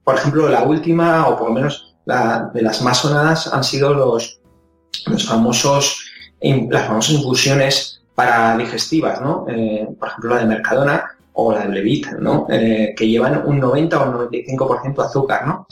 por 0.04 0.16
ejemplo, 0.16 0.50
la 0.50 0.64
última, 0.64 1.28
o 1.28 1.38
por 1.38 1.50
lo 1.50 1.54
menos 1.54 1.93
de 2.06 2.62
las 2.62 2.82
más 2.82 2.98
sonadas, 2.98 3.48
han 3.54 3.64
sido 3.64 3.94
los, 3.94 4.40
los 5.08 5.26
famosos, 5.26 6.06
las 6.42 6.88
famosas 6.88 7.16
infusiones 7.16 8.02
para 8.16 8.58
digestivas, 8.58 9.22
¿no? 9.22 9.46
Eh, 9.50 9.88
por 10.00 10.10
ejemplo, 10.10 10.36
la 10.36 10.42
de 10.42 10.46
Mercadona, 10.46 11.14
o 11.34 11.52
la 11.52 11.66
de 11.66 11.74
Levit, 11.74 12.08
¿no? 12.20 12.48
Eh, 12.50 12.94
que 12.96 13.08
llevan 13.08 13.44
un 13.46 13.60
90 13.60 14.00
o 14.00 14.10
un 14.10 14.30
95% 14.30 14.96
de 14.96 15.04
azúcar, 15.04 15.48
¿no? 15.48 15.68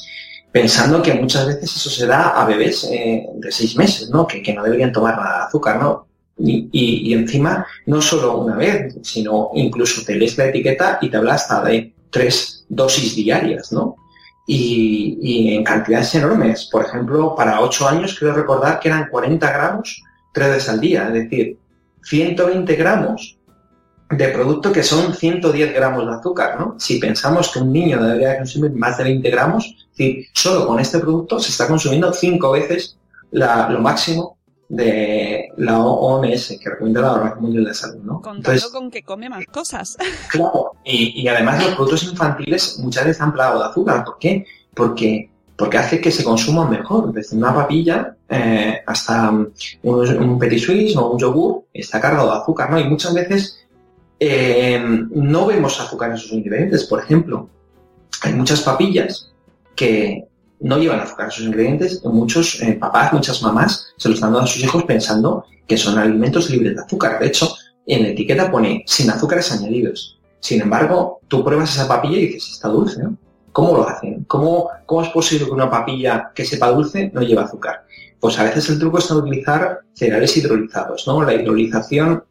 Pensando 0.52 1.02
que 1.02 1.14
muchas 1.14 1.48
veces 1.48 1.76
eso 1.76 1.90
se 1.90 2.08
da 2.08 2.30
a 2.30 2.46
bebés 2.46 2.90
eh, 2.92 3.26
de 3.36 3.52
seis 3.52 3.78
meses, 3.78 4.10
¿no? 4.10 4.28
Que, 4.28 4.42
que, 4.42 4.54
no 4.54 4.64
deberían 4.64 4.92
tomar 4.92 5.16
nada 5.16 5.38
de 5.38 5.44
azúcar, 5.46 5.82
¿no? 5.82 6.08
Y, 6.38 6.70
y, 6.72 7.14
encima, 7.14 7.68
no 7.86 8.02
solo 8.02 8.40
una 8.40 8.56
vez, 8.56 8.96
sino 9.04 9.52
incluso 9.54 10.04
te 10.04 10.16
lees 10.16 10.38
la 10.38 10.46
etiqueta 10.46 10.98
y 11.00 11.10
te 11.10 11.18
habla 11.18 11.36
hasta 11.36 11.64
de 11.64 11.94
tres 12.10 12.66
dosis 12.68 13.16
diarias, 13.16 13.72
¿no? 13.72 13.96
Y, 14.48 15.56
en 15.56 15.64
cantidades 15.64 16.16
enormes. 16.16 16.68
Por 16.72 16.86
ejemplo, 16.86 17.36
para 17.36 17.62
ocho 17.62 17.88
años 17.88 18.16
quiero 18.18 18.34
recordar 18.34 18.80
que 18.80 18.90
eran 18.90 19.08
40 19.10 19.52
gramos 19.52 20.04
tres 20.34 20.50
veces 20.50 20.70
al 20.70 20.80
día, 20.80 21.08
es 21.08 21.14
decir, 21.14 21.58
120 22.04 22.76
gramos 22.76 23.38
de 24.10 24.28
producto 24.30 24.72
que 24.72 24.84
son 24.84 25.14
110 25.14 25.74
gramos 25.74 26.06
de 26.06 26.14
azúcar, 26.14 26.60
¿no? 26.60 26.76
Si 26.80 27.00
pensamos 27.00 27.52
que 27.52 27.60
un 27.60 27.72
niño 27.72 28.02
debería 28.04 28.38
consumir 28.38 28.72
más 28.74 28.98
de 28.98 29.06
20 29.06 29.30
gramos, 29.30 29.66
es 29.66 29.98
decir, 29.98 30.26
solo 30.34 30.68
con 30.68 30.80
este 30.80 31.00
producto 31.00 31.40
se 31.40 31.50
está 31.50 31.68
consumiendo 31.68 32.12
cinco 32.12 32.52
veces 32.52 32.98
lo 33.32 33.80
máximo 33.80 34.38
de 34.72 35.50
la 35.58 35.80
OMS, 35.80 36.58
que 36.62 36.70
recomienda 36.70 37.02
la 37.02 37.12
Organización 37.12 37.44
Mundial 37.44 37.66
de 37.66 37.74
Salud, 37.74 38.04
¿no? 38.04 38.22
Contando 38.22 38.72
con 38.72 38.90
que 38.90 39.04
come 39.04 39.30
más 39.30 39.46
cosas. 39.48 39.98
Claro, 40.30 40.72
y, 40.86 41.28
además 41.28 41.62
los 41.62 41.76
productos 41.76 42.04
infantiles 42.04 42.80
muchas 42.80 43.06
veces 43.06 43.22
han 43.22 43.34
plagado 43.34 43.60
de 43.60 43.66
azúcar. 43.66 44.06
¿Por 44.06 44.18
qué? 44.18 44.46
Porque 44.74 45.30
porque 45.58 45.78
hace 45.78 46.00
que 46.00 46.10
se 46.10 46.24
consuma 46.24 46.68
mejor. 46.68 47.12
Desde 47.12 47.36
una 47.36 47.54
papilla 47.54 48.16
eh, 48.30 48.80
hasta 48.88 49.30
un, 49.30 49.54
un 49.84 50.40
petit 50.40 50.60
suisse 50.60 50.96
o 50.96 51.12
un 51.12 51.20
yogur 51.20 51.66
está 51.74 52.00
cargado 52.00 52.32
de 52.32 52.38
azúcar, 52.38 52.72
¿no? 52.72 52.80
Y 52.80 52.86
muchas 52.86 53.14
veces 53.14 53.68
eh, 54.20 54.82
no 54.82 55.46
vemos 55.48 55.80
azúcar 55.82 56.12
en 56.12 56.18
sus 56.18 56.32
ingredientes. 56.32 56.86
Por 56.86 57.00
ejemplo, 57.04 57.50
hay 58.22 58.34
muchas 58.34 58.62
papillas 58.62 59.34
que 59.76 60.30
no 60.62 60.78
llevan 60.78 61.00
azúcar 61.00 61.26
en 61.26 61.32
sus 61.32 61.46
ingredientes. 61.46 62.04
Muchos 62.06 62.62
eh, 62.62 62.74
papás, 62.74 63.14
muchas 63.14 63.42
mamás 63.42 63.94
se 63.98 64.10
lo 64.10 64.16
están 64.16 64.32
dando 64.32 64.46
a 64.46 64.48
sus 64.48 64.64
hijos 64.64 64.84
pensando 64.84 65.46
que 65.68 65.78
son 65.78 65.98
alimentos 65.98 66.50
libres 66.50 66.76
de 66.76 66.82
azúcar. 66.82 67.20
De 67.20 67.28
hecho, 67.28 67.54
en 67.86 68.04
la 68.04 68.10
etiqueta 68.10 68.52
pone 68.52 68.84
sin 68.86 69.10
azúcares 69.10 69.52
añadidos. 69.52 70.20
Sin 70.40 70.62
embargo, 70.62 71.22
tú 71.28 71.44
pruebas 71.44 71.74
esa 71.76 71.88
papilla 71.88 72.18
y 72.18 72.28
dices, 72.28 72.54
está 72.54 72.68
dulce, 72.70 73.04
¿no? 73.04 73.18
¿Cómo 73.52 73.76
lo 73.76 73.88
hacen? 73.88 74.24
¿Cómo, 74.26 74.70
¿Cómo 74.86 75.02
es 75.02 75.10
posible 75.10 75.46
que 75.46 75.52
una 75.52 75.70
papilla 75.70 76.32
que 76.34 76.46
sepa 76.46 76.72
dulce 76.72 77.12
no 77.14 77.22
lleve 77.22 77.42
azúcar? 77.42 77.86
Pues 78.20 78.40
a 78.40 78.44
veces 78.44 78.70
el 78.70 78.80
truco 78.80 79.00
es 79.00 79.12
utilizar 79.12 79.80
cereales 79.94 80.38
hidrolizados, 80.38 81.06
¿no? 81.06 81.24
La 81.24 81.34
hidrolización 81.34 82.24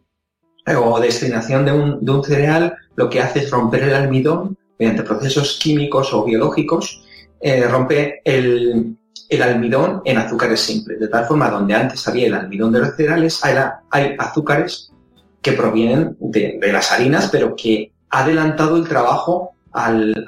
eh, 0.67 0.75
o 0.75 0.99
destinación 0.99 1.65
de 1.65 1.73
un, 1.73 2.05
de 2.05 2.11
un 2.11 2.25
cereal 2.25 2.75
lo 2.97 3.11
que 3.11 3.21
hace 3.21 3.41
es 3.41 3.51
romper 3.51 3.85
el 3.85 3.95
almidón 3.95 4.57
mediante 4.79 5.03
procesos 5.03 5.59
químicos 5.63 6.13
o 6.15 6.25
biológicos, 6.25 7.03
eh, 7.41 7.67
rompe 7.67 8.21
el, 8.25 8.97
almidón 9.41 10.03
en 10.05 10.19
azúcares 10.19 10.61
simples, 10.61 11.01
de 11.01 11.09
tal 11.09 11.25
forma 11.25 11.49
donde 11.51 11.75
antes 11.75 12.07
había 12.07 12.27
el 12.27 12.35
almidón 12.35 12.73
de 12.73 12.81
los 12.81 12.97
cereales, 12.97 13.41
hay, 13.45 14.17
azúcares 14.19 14.93
que 15.41 15.53
provienen 15.53 16.17
de, 16.21 16.59
las 16.73 16.93
harinas, 16.93 17.29
pero 17.31 17.55
que 17.57 17.93
ha 18.11 18.25
adelantado 18.25 18.77
el 18.77 18.89
trabajo 18.89 19.53
al, 19.73 20.27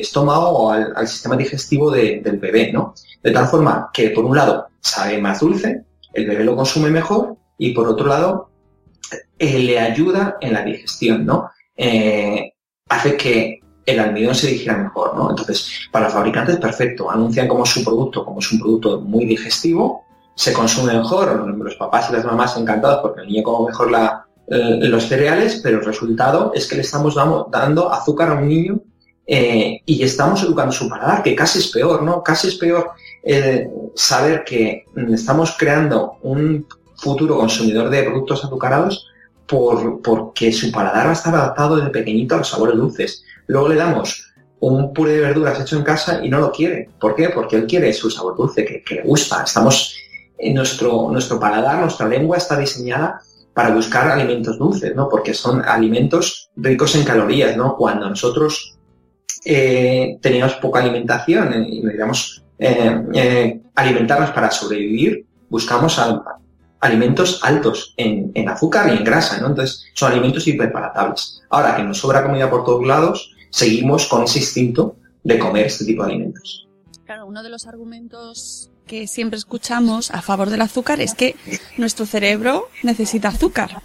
estómago 0.00 0.48
o 0.48 0.70
al, 0.70 1.08
sistema 1.08 1.36
digestivo 1.36 1.90
de, 1.90 2.20
del 2.22 2.38
bebé, 2.38 2.72
¿no? 2.72 2.94
De 3.22 3.30
tal 3.30 3.46
forma 3.46 3.88
que, 3.92 4.10
por 4.10 4.24
un 4.24 4.36
lado, 4.36 4.66
sabe 4.80 5.18
más 5.18 5.40
dulce, 5.40 5.84
el 6.12 6.26
bebé 6.26 6.44
lo 6.44 6.56
consume 6.56 6.90
mejor 6.90 7.36
y, 7.56 7.72
por 7.72 7.88
otro 7.88 8.06
lado, 8.06 8.50
eh, 9.38 9.58
le 9.60 9.78
ayuda 9.78 10.36
en 10.40 10.52
la 10.52 10.62
digestión, 10.62 11.24
¿no? 11.24 11.50
Eh, 11.76 12.52
hace 12.88 13.16
que 13.16 13.59
el 13.90 14.00
almidón 14.00 14.34
se 14.34 14.48
digiera 14.48 14.76
mejor, 14.76 15.16
¿no? 15.16 15.30
Entonces, 15.30 15.88
para 15.90 16.08
fabricantes, 16.08 16.56
perfecto. 16.56 17.10
Anuncian 17.10 17.48
como 17.48 17.64
su 17.66 17.84
producto, 17.84 18.24
como 18.24 18.40
es 18.40 18.52
un 18.52 18.60
producto 18.60 19.00
muy 19.00 19.24
digestivo, 19.24 20.04
se 20.34 20.52
consume 20.52 20.94
mejor, 20.94 21.46
los 21.58 21.74
papás 21.76 22.08
y 22.08 22.14
las 22.14 22.24
mamás 22.24 22.56
encantados 22.56 23.00
porque 23.02 23.20
el 23.20 23.28
niño 23.28 23.42
come 23.42 23.68
mejor 23.68 23.90
la, 23.90 24.24
eh, 24.48 24.88
los 24.88 25.06
cereales, 25.06 25.60
pero 25.62 25.78
el 25.78 25.84
resultado 25.84 26.52
es 26.54 26.66
que 26.66 26.76
le 26.76 26.82
estamos 26.82 27.14
dando 27.14 27.92
azúcar 27.92 28.30
a 28.30 28.34
un 28.34 28.48
niño 28.48 28.80
eh, 29.26 29.80
y 29.84 30.02
estamos 30.02 30.42
educando 30.42 30.72
su 30.72 30.88
paladar, 30.88 31.22
que 31.22 31.36
casi 31.36 31.58
es 31.58 31.68
peor, 31.68 32.02
¿no? 32.02 32.22
Casi 32.22 32.48
es 32.48 32.56
peor 32.56 32.90
eh, 33.22 33.68
saber 33.94 34.42
que 34.44 34.86
estamos 35.12 35.54
creando 35.58 36.14
un 36.22 36.66
futuro 36.96 37.36
consumidor 37.36 37.90
de 37.90 38.02
productos 38.02 38.44
azucarados 38.44 39.09
por, 39.50 40.00
porque 40.00 40.52
su 40.52 40.70
paladar 40.70 41.06
va 41.06 41.10
a 41.10 41.14
estar 41.14 41.34
adaptado 41.34 41.76
desde 41.76 41.90
pequeñito 41.90 42.36
a 42.36 42.38
los 42.38 42.48
sabores 42.48 42.76
dulces. 42.76 43.24
Luego 43.48 43.68
le 43.68 43.74
damos 43.74 44.32
un 44.60 44.92
puré 44.92 45.14
de 45.14 45.20
verduras 45.20 45.60
hecho 45.60 45.76
en 45.76 45.82
casa 45.82 46.24
y 46.24 46.28
no 46.28 46.38
lo 46.38 46.52
quiere. 46.52 46.88
¿Por 47.00 47.16
qué? 47.16 47.30
Porque 47.30 47.56
él 47.56 47.66
quiere 47.66 47.92
su 47.92 48.10
sabor 48.10 48.36
dulce, 48.36 48.64
que, 48.64 48.94
le 48.94 49.02
gusta. 49.02 49.42
Estamos, 49.42 49.96
en 50.38 50.54
nuestro, 50.54 51.10
nuestro 51.10 51.40
paladar, 51.40 51.80
nuestra 51.80 52.06
lengua 52.06 52.36
está 52.36 52.56
diseñada 52.56 53.20
para 53.52 53.74
buscar 53.74 54.08
alimentos 54.08 54.56
dulces, 54.58 54.94
¿no? 54.94 55.08
Porque 55.08 55.34
son 55.34 55.64
alimentos 55.64 56.50
ricos 56.56 56.94
en 56.94 57.04
calorías, 57.04 57.56
¿no? 57.56 57.76
Cuando 57.76 58.08
nosotros 58.08 58.78
eh, 59.44 60.18
teníamos 60.22 60.54
poca 60.54 60.78
alimentación 60.78 61.52
eh, 61.52 61.66
y 61.68 61.80
necesitamos 61.80 62.44
eh, 62.58 63.02
eh, 63.14 63.60
alimentarnos 63.74 64.30
para 64.30 64.50
sobrevivir, 64.50 65.26
buscamos 65.48 65.98
a, 65.98 66.22
alimentos 66.80 67.40
altos 67.42 67.94
en, 67.96 68.32
en, 68.34 68.48
azúcar 68.48 68.88
y 68.88 68.96
en 68.96 69.04
grasa, 69.04 69.40
¿no? 69.40 69.48
Entonces, 69.48 69.84
son 69.94 70.12
alimentos 70.12 70.46
hiperpalatables. 70.46 71.42
Ahora 71.50 71.76
que 71.76 71.82
nos 71.82 71.98
sobra 71.98 72.22
comida 72.22 72.50
por 72.50 72.64
todos 72.64 72.86
lados, 72.86 73.34
seguimos 73.50 74.06
con 74.06 74.24
ese 74.24 74.38
instinto 74.38 74.96
de 75.22 75.38
comer 75.38 75.66
este 75.66 75.84
tipo 75.84 76.04
de 76.04 76.12
alimentos. 76.12 76.66
Claro, 77.04 77.26
uno 77.26 77.42
de 77.42 77.50
los 77.50 77.66
argumentos 77.66 78.70
que 78.86 79.06
siempre 79.06 79.38
escuchamos 79.38 80.10
a 80.10 80.22
favor 80.22 80.50
del 80.50 80.62
azúcar 80.62 81.00
es 81.00 81.14
que 81.14 81.36
nuestro 81.76 82.06
cerebro 82.06 82.68
necesita 82.82 83.28
azúcar. 83.28 83.82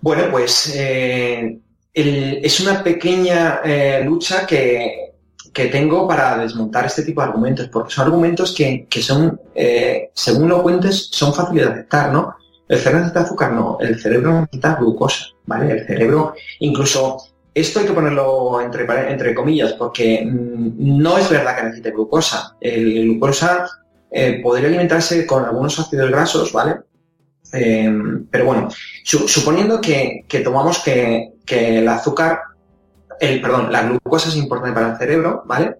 Bueno, 0.00 0.30
pues 0.30 0.72
eh, 0.74 1.58
el, 1.94 2.40
es 2.44 2.60
una 2.60 2.82
pequeña 2.82 3.60
eh, 3.64 4.02
lucha 4.04 4.46
que, 4.46 5.07
que, 5.52 5.66
tengo 5.66 6.06
para 6.06 6.38
desmontar 6.38 6.86
este 6.86 7.02
tipo 7.02 7.20
de 7.20 7.28
argumentos, 7.28 7.68
porque 7.68 7.92
son 7.92 8.06
argumentos 8.06 8.54
que, 8.54 8.86
que 8.88 9.02
son, 9.02 9.40
eh, 9.54 10.10
según 10.14 10.48
lo 10.48 10.62
cuentes, 10.62 11.08
son 11.10 11.34
fáciles 11.34 11.66
de 11.66 11.72
aceptar, 11.72 12.12
¿no? 12.12 12.34
El 12.68 12.78
cerebro 12.78 13.00
necesita 13.00 13.20
azúcar, 13.20 13.52
no, 13.52 13.78
el 13.80 13.98
cerebro 14.00 14.40
necesita 14.40 14.74
glucosa, 14.76 15.26
¿vale? 15.46 15.72
El 15.72 15.86
cerebro, 15.86 16.34
incluso 16.60 17.16
esto 17.54 17.80
hay 17.80 17.86
que 17.86 17.92
ponerlo 17.92 18.60
entre, 18.60 18.86
entre 19.10 19.34
comillas, 19.34 19.72
porque 19.72 20.24
mmm, 20.24 20.72
no 20.76 21.18
es 21.18 21.28
verdad 21.28 21.56
que 21.56 21.62
necesite 21.64 21.90
glucosa. 21.90 22.56
El 22.60 23.04
glucosa 23.04 23.66
eh, 24.10 24.40
podría 24.42 24.68
alimentarse 24.68 25.26
con 25.26 25.44
algunos 25.44 25.78
ácidos 25.78 26.10
grasos, 26.10 26.52
¿vale? 26.52 26.76
Eh, 27.52 27.90
pero 28.30 28.44
bueno, 28.44 28.68
su, 29.04 29.26
suponiendo 29.26 29.80
que, 29.80 30.24
que 30.28 30.40
tomamos 30.40 30.78
que, 30.80 31.32
que, 31.44 31.78
el 31.78 31.88
azúcar, 31.88 32.40
el, 33.20 33.40
perdón, 33.40 33.72
la 33.72 33.82
glucosa 33.82 34.28
es 34.28 34.36
importante 34.36 34.74
para 34.74 34.92
el 34.92 34.98
cerebro, 34.98 35.42
¿vale? 35.46 35.76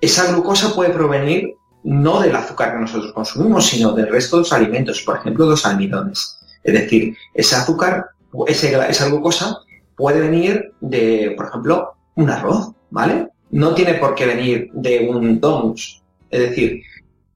Esa 0.00 0.32
glucosa 0.32 0.74
puede 0.74 0.90
provenir 0.90 1.54
no 1.82 2.20
del 2.20 2.36
azúcar 2.36 2.72
que 2.72 2.80
nosotros 2.80 3.12
consumimos, 3.12 3.66
sino 3.66 3.92
del 3.92 4.08
resto 4.08 4.36
de 4.36 4.40
los 4.42 4.52
alimentos, 4.52 5.02
por 5.02 5.16
ejemplo, 5.18 5.46
los 5.46 5.64
almidones. 5.66 6.38
Es 6.62 6.74
decir, 6.74 7.16
ese 7.34 7.56
azúcar, 7.56 8.10
esa 8.46 9.08
glucosa 9.08 9.58
puede 9.96 10.20
venir 10.20 10.72
de, 10.80 11.34
por 11.36 11.46
ejemplo, 11.46 11.94
un 12.16 12.30
arroz, 12.30 12.72
¿vale? 12.90 13.28
No 13.50 13.74
tiene 13.74 13.94
por 13.94 14.14
qué 14.14 14.26
venir 14.26 14.70
de 14.72 15.08
un 15.08 15.40
donus. 15.40 16.02
Es 16.30 16.40
decir, 16.40 16.82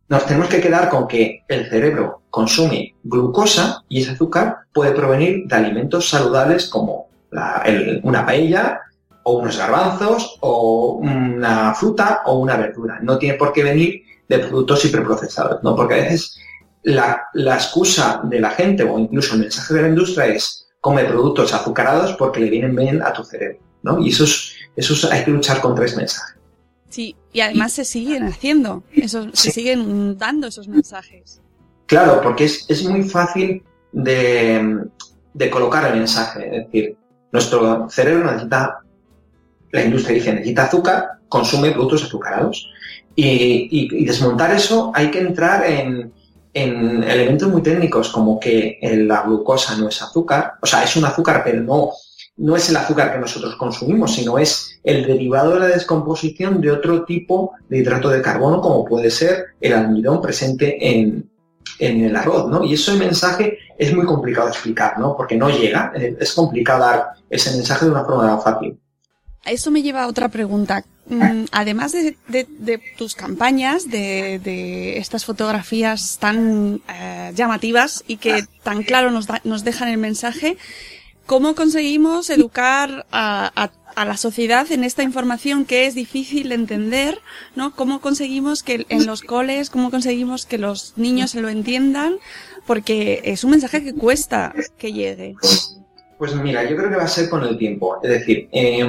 nos 0.09 0.27
tenemos 0.27 0.49
que 0.49 0.61
quedar 0.61 0.89
con 0.89 1.09
que 1.09 1.43
el 1.49 1.69
cerebro 1.69 2.23
consume 2.31 2.95
glucosa 3.03 3.83
y 3.89 4.03
ese 4.03 4.13
azúcar 4.13 4.59
puede 4.73 4.93
provenir 4.93 5.47
de 5.47 5.57
alimentos 5.57 6.09
saludables 6.09 6.69
como 6.69 7.09
una 8.03 8.25
paella 8.25 8.81
o 9.25 9.39
unos 9.39 9.59
garbanzos 9.59 10.39
o 10.41 10.99
una 11.03 11.75
fruta 11.75 12.23
o 12.27 12.39
una 12.39 12.57
verdura. 12.57 13.01
No 13.03 13.19
tiene 13.19 13.37
por 13.37 13.53
qué 13.53 13.65
venir 13.65 14.03
de 14.29 14.39
productos 14.39 14.85
hiperprocesados, 14.85 15.63
¿no? 15.63 15.75
Porque 15.75 15.95
a 15.95 15.99
veces 15.99 16.39
la, 16.83 17.25
la 17.35 17.55
excusa 17.55 18.21
de 18.25 18.41
la 18.41 18.51
gente 18.51 18.85
o 18.85 18.99
incluso 18.99 19.35
el 19.35 19.41
mensaje 19.41 19.75
de 19.75 19.83
la 19.83 19.89
industria 19.89 20.27
es 20.27 20.69
come 20.81 21.05
productos 21.05 21.55
azucarados 21.55 22.13
porque 22.15 22.41
le 22.41 22.51
vienen 22.51 22.77
bien 22.77 23.03
a 23.03 23.13
tu 23.13 23.25
cerebro, 23.25 23.59
¿no? 23.83 23.99
Y 23.99 24.11
eso 24.11 24.25
es, 24.25 24.53
eso 24.77 24.93
es, 24.93 25.05
hay 25.05 25.25
que 25.25 25.31
luchar 25.31 25.61
contra 25.63 25.87
ese 25.87 25.97
mensaje. 25.97 26.35
Sí, 26.91 27.17
y 27.33 27.41
además 27.41 27.73
se 27.73 27.85
siguen 27.85 28.25
haciendo, 28.25 28.85
esos, 28.93 29.29
sí. 29.33 29.49
se 29.49 29.51
siguen 29.51 30.19
dando 30.19 30.47
esos 30.47 30.69
mensajes. 30.69 31.41
Claro, 31.87 32.21
porque 32.23 32.45
es, 32.45 32.67
es 32.69 32.85
muy 32.85 33.03
fácil 33.03 33.63
de, 33.93 34.85
de, 35.33 35.51
colocar 35.51 35.91
el 35.91 35.99
mensaje. 35.99 36.47
Es 36.55 36.67
decir, 36.67 36.97
nuestro 37.33 37.89
cerebro 37.91 38.31
necesita, 38.31 38.84
la 39.75 39.85
industria 39.85 40.15
dice, 40.15 40.33
necesita 40.33 40.65
azúcar, 40.65 41.19
consume 41.29 41.73
productos 41.73 42.05
azucarados. 42.05 42.71
Y, 43.17 44.05
desmontar 44.05 44.53
eso 44.53 44.93
hay 44.95 45.11
que 45.11 45.21
entrar 45.21 45.65
en, 45.67 46.13
en 46.53 47.03
elementos 47.03 47.49
muy 47.49 47.63
técnicos 47.63 48.09
como 48.11 48.39
que 48.39 48.79
la 49.07 49.23
glucosa 49.23 49.77
no 49.77 49.89
es 49.89 50.01
azúcar, 50.01 50.55
o 50.63 50.67
sea, 50.67 50.85
es 50.85 50.97
un 50.97 51.05
azúcar, 51.05 51.43
pero 51.45 51.61
no, 51.61 51.91
no 52.37 52.57
es 52.57 52.69
el 52.69 52.77
azúcar 52.77 53.13
que 53.13 53.19
nosotros 53.19 53.57
consumimos, 53.57 54.15
sino 54.15 54.39
es 54.39 54.81
el 54.85 55.07
derivado 55.07 55.55
de 55.55 55.61
la 55.61 55.67
descomposición 55.67 56.61
de 56.61 56.71
otro 56.71 57.05
tipo 57.05 57.53
de 57.69 57.79
hidrato 57.79 58.09
de 58.11 58.23
carbono, 58.23 58.61
como 58.61 58.85
puede 58.85 59.11
ser 59.11 59.47
el 59.61 59.73
almidón 59.73 60.21
presente 60.21 60.77
en, 60.81 61.29
en 61.81 62.05
el 62.05 62.15
arroz, 62.15 62.49
¿no? 62.49 62.63
Y 62.65 62.75
ese 62.75 62.95
mensaje 62.95 63.59
es 63.77 63.93
muy 63.93 64.07
complicado 64.07 64.47
de 64.47 64.53
explicar, 64.53 64.99
¿no? 65.01 65.17
Porque 65.17 65.37
no 65.37 65.51
llega, 65.51 65.93
es 65.95 66.33
complicado 66.33 66.85
dar 66.85 67.09
ese 67.29 67.51
mensaje 67.53 67.87
de 67.87 67.91
una 67.91 68.05
forma 68.05 68.39
fácil. 68.39 68.79
Eso 69.45 69.71
me 69.71 69.83
lleva 69.83 70.05
a 70.05 70.07
otra 70.07 70.29
pregunta. 70.29 70.85
Mm, 71.07 71.45
además 71.53 71.93
de, 71.93 72.17
de, 72.29 72.47
de 72.59 72.81
tus 72.97 73.15
campañas, 73.15 73.91
de, 73.91 74.39
de, 74.39 74.97
estas 74.99 75.27
fotografías 75.27 76.17
tan 76.19 76.81
eh, 76.89 77.33
llamativas 77.35 78.05
y 78.07 78.17
que 78.17 78.47
tan 78.63 78.83
claro 78.83 79.11
nos, 79.11 79.27
da, 79.27 79.43
nos 79.45 79.65
dejan 79.65 79.89
el 79.89 79.99
mensaje, 79.99 80.57
¿cómo 81.27 81.55
conseguimos 81.55 82.31
educar 82.31 83.07
a, 83.11 83.53
a, 83.55 83.71
a, 83.95 84.05
la 84.07 84.17
sociedad 84.17 84.73
en 84.73 84.83
esta 84.83 85.03
información 85.03 85.67
que 85.67 85.85
es 85.87 85.95
difícil 85.95 86.49
de 86.49 86.55
entender? 86.55 87.21
¿no? 87.55 87.77
¿Cómo 87.77 88.01
conseguimos 88.01 88.63
que 88.63 88.87
en 88.89 89.05
los 89.05 89.21
coles, 89.21 89.69
cómo 89.69 89.91
conseguimos 89.91 90.47
que 90.47 90.57
los 90.57 90.95
niños 90.97 91.33
se 91.33 91.43
lo 91.43 91.51
entiendan? 91.51 92.15
Porque 92.67 93.21
es 93.25 93.45
un 93.45 93.51
mensaje 93.51 93.85
que 93.85 93.93
cuesta 93.93 94.55
que 94.79 94.95
llegue. 94.95 95.35
Pues 96.19 96.35
mira, 96.35 96.63
yo 96.65 96.77
creo 96.77 96.91
que 96.91 96.97
va 96.97 97.05
a 97.05 97.09
ser 97.09 97.29
con 97.29 97.43
el 97.45 97.59
tiempo. 97.59 97.99
Es 98.03 98.11
decir, 98.11 98.49
eh, 98.53 98.87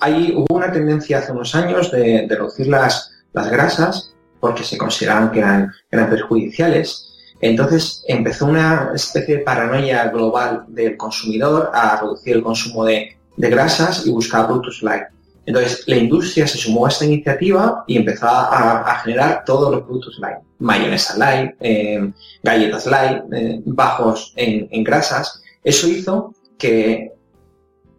hay, 0.00 0.32
hubo 0.34 0.56
una 0.56 0.72
tendencia 0.72 1.18
hace 1.18 1.32
unos 1.32 1.54
años 1.54 1.90
de, 1.90 2.26
reducir 2.28 2.68
las, 2.68 3.12
las, 3.32 3.50
grasas 3.50 4.14
porque 4.40 4.62
se 4.62 4.78
consideraban 4.78 5.32
que 5.32 5.40
eran, 5.40 5.72
perjudiciales. 5.90 7.06
Entonces 7.40 8.04
empezó 8.08 8.46
una 8.46 8.92
especie 8.94 9.38
de 9.38 9.42
paranoia 9.42 10.08
global 10.08 10.64
del 10.68 10.96
consumidor 10.96 11.70
a 11.72 12.00
reducir 12.00 12.36
el 12.36 12.42
consumo 12.42 12.84
de, 12.84 13.16
de 13.36 13.50
grasas 13.50 14.06
y 14.06 14.10
buscar 14.10 14.46
productos 14.46 14.82
light. 14.82 15.04
Entonces 15.46 15.84
la 15.86 15.96
industria 15.96 16.46
se 16.46 16.58
sumó 16.58 16.86
a 16.86 16.90
esta 16.90 17.06
iniciativa 17.06 17.84
y 17.86 17.96
empezó 17.96 18.26
a, 18.28 19.00
generar 19.02 19.44
todos 19.44 19.72
los 19.72 19.82
productos 19.82 20.18
light. 20.18 20.38
Mayonesa 20.58 21.16
light, 21.16 21.52
eh, 21.60 22.12
galletas 22.42 22.86
light, 22.86 23.22
eh, 23.32 23.60
bajos 23.64 24.32
en, 24.36 24.68
en 24.70 24.84
grasas. 24.84 25.42
Eso 25.62 25.88
hizo 25.88 26.34
que 26.58 27.12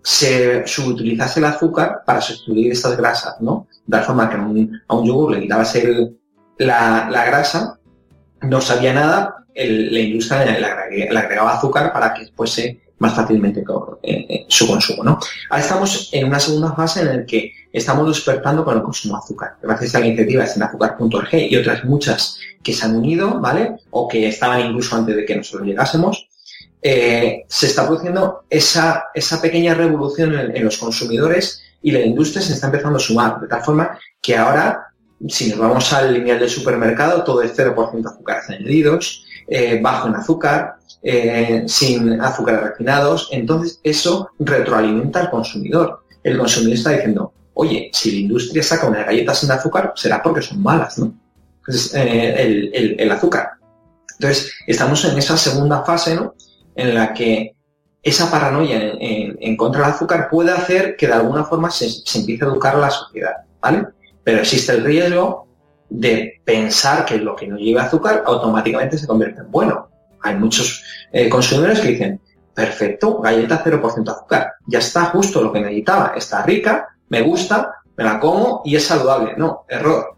se 0.02 0.66
subutilizase 0.66 1.40
el 1.40 1.46
azúcar 1.46 2.02
para 2.06 2.22
sustituir 2.22 2.72
estas 2.72 2.98
grasas, 2.98 3.40
¿no? 3.42 3.68
De 3.86 3.98
tal 3.98 4.06
forma 4.06 4.30
que 4.30 4.38
a 4.88 4.94
un, 4.96 5.06
yogur 5.06 5.32
le 5.32 5.42
quitabas 5.42 5.76
el, 5.76 6.18
la, 6.58 7.10
la, 7.12 7.26
grasa, 7.26 7.80
no 8.42 8.62
sabía 8.62 8.94
nada, 8.94 9.46
la 9.56 10.00
industria 10.00 10.46
le, 10.46 11.18
agregaba 11.18 11.58
azúcar 11.58 11.92
para 11.92 12.14
que 12.14 12.28
fuese 12.36 12.82
más 13.00 13.16
fácilmente 13.16 13.64
eh, 14.04 14.26
eh, 14.30 14.46
su 14.48 14.68
consumo, 14.68 15.04
¿no? 15.04 15.20
Ahora 15.50 15.64
estamos 15.64 16.10
en 16.12 16.28
una 16.28 16.40
segunda 16.40 16.74
fase 16.74 17.02
en 17.02 17.08
la 17.08 17.26
que 17.26 17.54
estamos 17.72 18.08
despertando 18.08 18.64
con 18.64 18.78
el 18.78 18.84
consumo 18.84 19.16
de 19.16 19.20
azúcar. 19.20 19.58
Gracias 19.62 19.96
a 19.96 20.00
la 20.00 20.08
iniciativa 20.08 20.44
azúcar.org 20.44 21.34
y 21.34 21.56
otras 21.56 21.86
muchas 21.86 22.38
que 22.62 22.74
se 22.74 22.86
han 22.86 22.96
unido, 22.96 23.40
¿vale? 23.40 23.78
O 23.92 24.08
que 24.08 24.28
estaban 24.28 24.62
incluso 24.62 24.96
antes 24.96 25.16
de 25.16 25.26
que 25.26 25.36
nosotros 25.36 25.68
llegásemos, 25.68 26.29
eh, 26.82 27.44
se 27.48 27.68
está 27.68 27.86
produciendo 27.86 28.46
esa, 28.50 29.06
esa 29.14 29.42
pequeña 29.42 29.74
revolución 29.74 30.34
en, 30.34 30.64
los 30.64 30.78
consumidores 30.78 31.62
y 31.82 31.92
la 31.92 32.00
industria 32.00 32.42
se 32.42 32.54
está 32.54 32.68
empezando 32.68 32.98
a 32.98 33.02
sumar, 33.02 33.40
de 33.42 33.48
tal 33.48 33.62
forma 33.64 33.98
que 34.22 34.38
ahora, 34.38 34.88
si 35.28 35.50
nos 35.50 35.60
vamos 35.60 35.92
al 35.92 36.14
lineal 36.14 36.40
del 36.40 36.50
supermercado, 36.50 37.24
todo 37.24 37.42
es 37.42 37.58
0% 37.58 38.06
azúcares 38.06 38.50
añadidos, 38.50 39.26
eh, 39.48 39.80
bajo 39.82 40.08
en 40.08 40.16
azúcar, 40.16 40.76
eh, 41.04 41.64
sin 41.68 42.22
azúcares 42.22 42.62
refinados, 42.62 43.30
entonces 43.32 43.80
eso 43.84 44.30
retroalimenta 44.40 45.22
al 45.22 45.30
consumidor. 45.30 46.04
El 46.24 46.38
consumidor 46.38 46.74
está 46.78 46.92
diciendo, 46.92 47.34
oye, 47.56 47.90
si 47.94 48.12
la 48.12 48.18
industria 48.20 48.64
saca 48.64 48.88
una 48.88 49.04
galleta 49.04 49.34
sin 49.34 49.52
azúcar, 49.52 49.94
será 49.96 50.24
porque 50.24 50.42
son 50.42 50.62
malas, 50.62 50.98
¿no? 50.98 51.14
El, 51.94 52.72
el, 52.74 52.96
el 53.00 53.12
azúcar. 53.12 53.52
Entonces, 54.18 54.52
estamos 54.66 55.06
en 55.06 55.18
esa 55.18 55.38
segunda 55.38 55.84
fase, 55.84 56.16
¿no? 56.16 56.34
En 56.76 56.96
la 56.96 57.14
que 57.14 57.56
esa 58.02 58.32
paranoia 58.32 58.94
en, 59.00 59.58
contra 59.58 59.82
del 59.82 59.92
azúcar 59.92 60.30
puede 60.30 60.52
hacer 60.52 60.96
que 60.96 61.08
de 61.08 61.14
alguna 61.14 61.44
forma 61.44 61.70
se, 61.70 61.90
se, 61.90 62.20
empiece 62.20 62.46
a 62.46 62.48
educar 62.48 62.76
a 62.76 62.80
la 62.80 62.90
sociedad, 62.90 63.36
¿vale? 63.62 63.88
Pero 64.24 64.40
existe 64.40 64.72
el 64.72 64.84
riesgo 64.84 65.48
de 65.90 66.42
pensar 66.46 67.06
que 67.06 67.18
lo 67.18 67.36
que 67.36 67.48
no 67.48 67.58
lleva 67.58 67.84
azúcar 67.84 68.24
automáticamente 68.26 68.98
se 68.98 69.08
convierte 69.08 69.42
en 69.42 69.52
bueno. 69.52 69.90
Hay 70.22 70.36
muchos 70.36 70.84
eh, 71.12 71.30
consumidores 71.30 71.80
que 71.80 71.90
dicen, 71.90 72.22
perfecto, 72.54 73.20
galleta 73.20 73.64
0% 73.64 74.10
azúcar, 74.10 74.54
ya 74.68 74.80
está 74.80 75.06
justo 75.06 75.42
lo 75.42 75.52
que 75.52 75.62
necesitaba, 75.62 76.14
está 76.16 76.44
rica, 76.44 76.90
me 77.10 77.22
gusta, 77.22 77.74
me 77.98 78.04
la 78.04 78.20
como 78.20 78.62
y 78.66 78.76
es 78.76 78.86
saludable. 78.86 79.34
No, 79.38 79.66
error. 79.68 80.16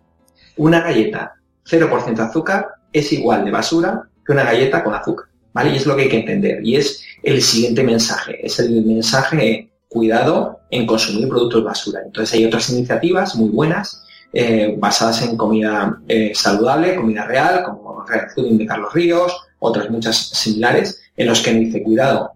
Una 0.58 0.82
galleta 0.82 1.36
0% 1.66 2.20
azúcar 2.20 2.68
es 2.92 3.12
igual 3.14 3.46
de 3.46 3.52
basura 3.52 4.04
que 4.26 4.34
una 4.34 4.44
galleta 4.44 4.84
con 4.84 4.94
azúcar. 4.94 5.28
Y 5.56 5.76
es 5.76 5.86
lo 5.86 5.96
que 5.96 6.04
hay 6.04 6.10
que 6.10 6.20
entender. 6.20 6.66
Y 6.66 6.76
es 6.78 7.04
el 7.24 7.42
siguiente 7.42 7.84
mensaje, 7.84 8.46
es 8.46 8.60
el 8.60 8.86
mensaje 8.86 9.70
cuidado 9.88 10.62
en 10.70 10.86
consumir 10.86 11.28
productos 11.28 11.64
basura. 11.64 12.02
Entonces 12.06 12.34
hay 12.36 12.46
otras 12.46 12.70
iniciativas 12.70 13.36
muy 13.36 13.50
buenas 13.50 14.04
eh, 14.34 14.76
basadas 14.78 15.22
en 15.24 15.36
comida 15.36 16.00
eh, 16.08 16.32
saludable, 16.34 16.96
comida 16.96 17.26
real, 17.26 17.64
como 17.64 18.06
Real 18.06 18.30
Fooding 18.34 18.58
de 18.58 18.66
Carlos 18.66 18.94
Ríos, 18.94 19.36
otras 19.60 19.90
muchas 19.90 20.16
similares, 20.30 21.02
en 21.18 21.28
los 21.28 21.42
que 21.42 21.52
dice, 21.52 21.84
cuidado, 21.84 22.32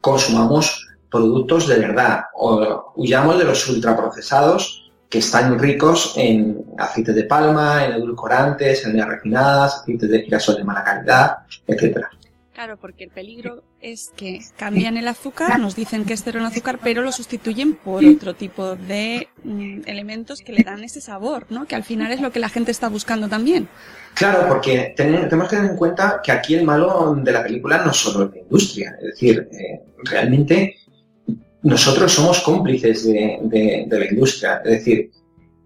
consumamos 0.00 0.86
productos 1.10 1.66
de 1.66 1.78
verdad, 1.78 2.26
o 2.34 2.92
huyamos 2.94 3.38
de 3.38 3.44
los 3.44 3.68
ultraprocesados 3.68 4.92
que 5.08 5.18
están 5.18 5.58
ricos 5.58 6.14
en 6.16 6.64
aceite 6.78 7.12
de 7.12 7.24
palma, 7.24 7.84
en 7.84 7.92
edulcorantes, 7.94 8.84
en 8.84 9.08
refinadas, 9.08 9.80
aceites 9.80 10.08
de 10.08 10.22
girasol 10.22 10.56
de 10.56 10.64
mala 10.64 10.84
calidad, 10.84 11.38
etcétera. 11.66 12.10
Claro, 12.56 12.78
porque 12.78 13.04
el 13.04 13.10
peligro 13.10 13.64
es 13.82 14.12
que 14.16 14.40
cambian 14.56 14.96
el 14.96 15.06
azúcar, 15.08 15.60
nos 15.60 15.76
dicen 15.76 16.06
que 16.06 16.14
es 16.14 16.22
cero 16.24 16.40
en 16.40 16.46
azúcar, 16.46 16.80
pero 16.82 17.02
lo 17.02 17.12
sustituyen 17.12 17.74
por 17.74 18.02
otro 18.02 18.34
tipo 18.34 18.76
de 18.76 19.28
mm, 19.44 19.80
elementos 19.84 20.40
que 20.40 20.54
le 20.54 20.64
dan 20.64 20.82
ese 20.82 21.02
sabor, 21.02 21.44
¿no? 21.50 21.66
Que 21.66 21.74
al 21.74 21.84
final 21.84 22.12
es 22.12 22.22
lo 22.22 22.32
que 22.32 22.40
la 22.40 22.48
gente 22.48 22.70
está 22.70 22.88
buscando 22.88 23.28
también. 23.28 23.68
Claro, 24.14 24.48
porque 24.48 24.94
tenemos 24.96 25.50
que 25.50 25.56
tener 25.56 25.70
en 25.72 25.76
cuenta 25.76 26.22
que 26.24 26.32
aquí 26.32 26.54
el 26.54 26.64
malo 26.64 27.14
de 27.22 27.30
la 27.30 27.42
película 27.42 27.84
no 27.84 27.90
es 27.90 27.98
solo 27.98 28.30
la 28.32 28.40
industria, 28.40 28.96
es 29.02 29.08
decir, 29.08 29.50
eh, 29.52 29.82
realmente 30.04 30.76
nosotros 31.62 32.10
somos 32.10 32.40
cómplices 32.40 33.04
de, 33.04 33.38
de, 33.42 33.84
de 33.86 33.98
la 33.98 34.06
industria, 34.06 34.62
es 34.64 34.70
decir, 34.70 35.10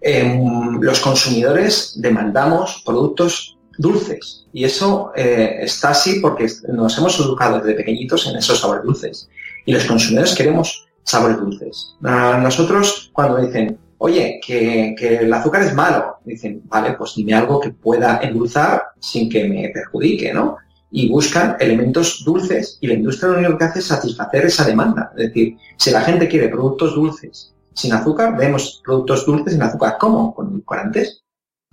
eh, 0.01 0.41
los 0.81 0.99
consumidores 0.99 1.95
demandamos 2.03 2.83
productos 2.85 3.60
dulces. 3.81 4.47
Y 4.53 4.65
eso 4.65 5.13
eh, 5.17 5.59
está 5.63 5.91
así 5.91 6.21
porque 6.21 6.47
nos 6.69 6.97
hemos 6.99 7.19
educado 7.19 7.59
desde 7.59 7.75
pequeñitos 7.75 8.27
en 8.27 8.37
esos 8.37 8.61
sabores 8.61 8.85
dulces. 8.85 9.29
Y 9.65 9.73
los 9.73 9.85
consumidores 9.85 10.35
queremos 10.35 10.87
sabores 11.05 11.39
dulces. 11.39 11.97
A 12.03 12.39
nosotros, 12.39 13.11
cuando 13.13 13.39
dicen, 13.39 13.79
oye, 13.99 14.41
que, 14.45 14.95
que, 14.99 15.17
el 15.17 15.33
azúcar 15.33 15.63
es 15.63 15.75
malo, 15.75 16.17
dicen, 16.25 16.63
vale, 16.67 16.93
pues 16.93 17.15
dime 17.17 17.35
algo 17.35 17.61
que 17.61 17.71
pueda 17.71 18.21
endulzar 18.23 18.83
sin 19.01 19.29
que 19.29 19.49
me 19.49 19.69
perjudique, 19.71 20.33
¿no? 20.33 20.57
Y 20.91 21.09
buscan 21.09 21.57
elementos 21.61 22.23
dulces 22.25 22.79
y 22.81 22.89
la 22.89 22.95
industria 22.95 23.31
lo 23.31 23.39
único 23.39 23.57
que 23.57 23.65
hace 23.65 23.79
es 23.79 23.87
satisfacer 23.87 24.47
esa 24.47 24.65
demanda. 24.65 25.13
Es 25.17 25.29
decir, 25.29 25.57
si 25.77 25.91
la 25.91 26.01
gente 26.03 26.29
quiere 26.29 26.49
productos 26.49 26.95
dulces 26.95 27.55
sin 27.75 27.93
azúcar, 27.93 28.37
vemos 28.37 28.83
productos 28.85 29.25
dulces 29.25 29.53
sin 29.53 29.63
azúcar. 29.63 29.97
¿Cómo? 30.01 30.35
Con 30.35 30.49
edulcorantes. 30.49 31.23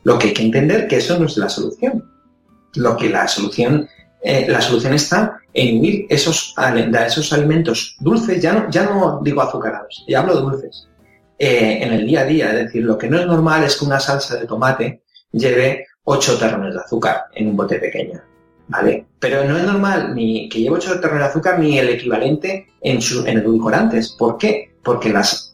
Lo 0.08 0.17
que 0.17 0.30
hay 0.30 0.34
que 0.34 0.43
entender 0.43 0.88
que 0.88 0.96
eso 0.96 1.20
no 1.20 1.26
es 1.26 1.36
la 1.36 1.50
solución. 1.50 2.10
Lo 2.76 2.96
que 2.96 3.10
la 3.10 3.28
solución, 3.28 3.89
eh, 4.24 4.46
la 4.48 4.62
solución 4.62 4.93
está 4.93 5.41
en 5.54 5.82
huir 5.82 6.06
esos, 6.08 6.56
esos 6.56 7.34
alimentos 7.34 7.98
dulces, 8.00 8.41
ya 8.41 8.54
no, 8.54 8.72
ya 8.72 8.84
no 8.84 9.20
digo 9.22 9.41
azucarados, 9.41 10.06
ya 10.08 10.22
hablo 10.22 10.36
de 10.36 10.41
dulces, 10.43 10.88
eh, 11.38 11.80
en 11.82 11.91
el 11.91 12.08
día 12.08 12.22
a 12.22 12.24
día. 12.24 12.50
Es 12.52 12.67
decir, 12.67 12.86
lo 12.86 12.98
que 12.98 13.10
no 13.10 13.20
es 13.20 13.28
normal 13.28 13.65
es 13.65 13.76
que 13.76 13.84
una 13.84 14.00
salsa 14.00 14.38
de 14.38 14.48
tomate 14.48 15.02
lleve 15.34 15.88
8 16.06 16.38
terrones 16.39 16.74
de 16.74 16.80
azúcar 16.80 17.26
en 17.36 17.50
un 17.50 17.58
bote 17.58 17.78
pequeño. 17.78 18.22
¿Vale? 18.70 19.08
Pero 19.20 19.43
no 19.43 19.58
es 19.58 19.63
normal 19.65 20.15
ni 20.15 20.48
que 20.48 20.62
lleve 20.62 20.78
8 20.78 21.02
terrones 21.02 21.24
de 21.26 21.30
azúcar 21.32 21.60
ni 21.60 21.80
el 21.80 21.89
equivalente 21.89 22.67
en, 22.80 23.02
su, 23.02 23.26
en 23.28 23.39
edulcorantes. 23.39 24.13
¿Por 24.13 24.38
qué? 24.38 24.74
Porque 24.82 25.13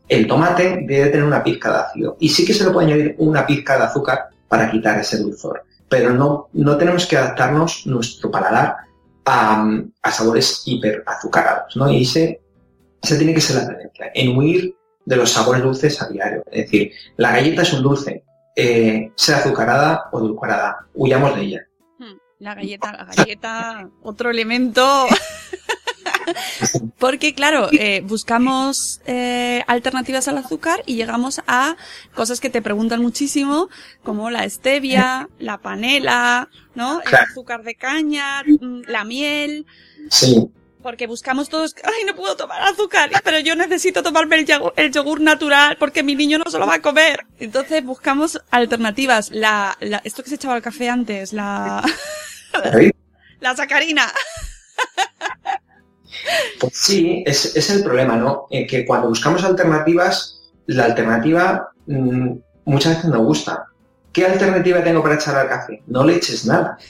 el 0.09 0.27
tomate 0.27 0.83
debe 0.85 1.09
tener 1.09 1.23
una 1.23 1.43
pizca 1.43 1.71
de 1.71 1.79
ácido. 1.79 2.17
Y 2.19 2.29
sí 2.29 2.45
que 2.45 2.53
se 2.53 2.65
le 2.65 2.69
puede 2.69 2.85
añadir 2.85 3.15
una 3.17 3.47
pizca 3.47 3.79
de 3.79 3.85
azúcar 3.85 4.29
para 4.53 4.69
quitar 4.69 4.99
ese 4.99 5.17
dulzor. 5.17 5.65
Pero 5.89 6.11
no, 6.11 6.47
no 6.53 6.77
tenemos 6.77 7.07
que 7.07 7.17
adaptarnos 7.17 7.87
nuestro 7.87 8.29
paladar 8.29 8.75
a, 9.25 9.67
a 10.03 10.11
sabores 10.11 10.61
hiperazucarados, 10.67 11.75
¿no? 11.75 11.89
Y 11.89 12.03
ese, 12.03 12.39
ese 13.01 13.17
tiene 13.17 13.33
que 13.33 13.41
ser 13.41 13.55
la 13.55 13.67
tendencia, 13.67 14.11
en 14.13 14.37
huir 14.37 14.75
de 15.05 15.15
los 15.15 15.31
sabores 15.31 15.63
dulces 15.63 15.99
a 16.03 16.07
diario. 16.07 16.43
Es 16.51 16.65
decir, 16.65 16.91
la 17.17 17.31
galleta 17.31 17.63
es 17.63 17.73
un 17.73 17.81
dulce, 17.81 18.23
eh, 18.55 19.11
sea 19.15 19.37
azucarada 19.37 20.03
o 20.11 20.19
edulcorada, 20.19 20.85
huyamos 20.93 21.35
de 21.35 21.41
ella. 21.41 21.67
Hmm, 21.97 22.17
la 22.37 22.53
galleta, 22.53 22.91
la 22.91 23.05
galleta, 23.05 23.89
otro 24.03 24.29
elemento 24.29 25.07
Porque, 26.99 27.33
claro, 27.33 27.69
eh, 27.71 28.01
buscamos 28.01 29.01
eh, 29.05 29.63
alternativas 29.67 30.27
al 30.27 30.37
azúcar 30.37 30.83
y 30.85 30.95
llegamos 30.95 31.41
a 31.47 31.75
cosas 32.13 32.39
que 32.39 32.49
te 32.49 32.61
preguntan 32.61 33.01
muchísimo, 33.01 33.69
como 34.03 34.29
la 34.29 34.49
stevia, 34.49 35.29
la 35.39 35.59
panela, 35.59 36.49
¿no? 36.75 37.01
El 37.01 37.15
azúcar 37.15 37.63
de 37.63 37.75
caña, 37.75 38.43
mm, 38.43 38.83
la 38.87 39.03
miel. 39.03 39.65
Sí. 40.09 40.49
Porque 40.81 41.07
buscamos 41.07 41.47
todos, 41.47 41.73
ay, 41.83 42.03
no 42.05 42.13
puedo 42.13 42.35
tomar 42.35 42.61
azúcar, 42.61 43.09
pero 43.23 43.39
yo 43.39 43.55
necesito 43.55 44.03
tomarme 44.03 44.35
el 44.39 44.45
yogur, 44.45 44.73
el 44.75 44.91
yogur 44.91 45.21
natural 45.21 45.77
porque 45.79 46.03
mi 46.03 46.13
niño 46.13 46.39
no 46.39 46.51
se 46.51 46.59
lo 46.59 46.67
va 46.67 46.75
a 46.75 46.81
comer. 46.81 47.25
Entonces 47.39 47.83
buscamos 47.85 48.41
alternativas. 48.51 49.31
La, 49.31 49.77
la 49.79 50.01
esto 50.03 50.23
que 50.23 50.29
se 50.29 50.35
echaba 50.35 50.55
al 50.55 50.61
café 50.61 50.89
antes, 50.89 51.31
la, 51.31 51.81
la 53.39 53.55
sacarina. 53.55 54.11
Pues 56.59 56.73
sí, 56.75 57.23
es, 57.25 57.55
es 57.55 57.69
el 57.69 57.83
problema, 57.83 58.15
¿no? 58.15 58.47
Eh, 58.49 58.65
que 58.67 58.85
cuando 58.85 59.09
buscamos 59.09 59.43
alternativas, 59.43 60.41
la 60.67 60.85
alternativa 60.85 61.69
mmm, 61.87 62.33
muchas 62.65 62.97
veces 62.97 63.11
no 63.11 63.23
gusta. 63.23 63.65
¿Qué 64.11 64.25
alternativa 64.25 64.83
tengo 64.83 65.01
para 65.01 65.15
echar 65.15 65.35
al 65.35 65.49
café? 65.49 65.81
No 65.87 66.03
le 66.03 66.15
eches 66.15 66.45
nada. 66.45 66.77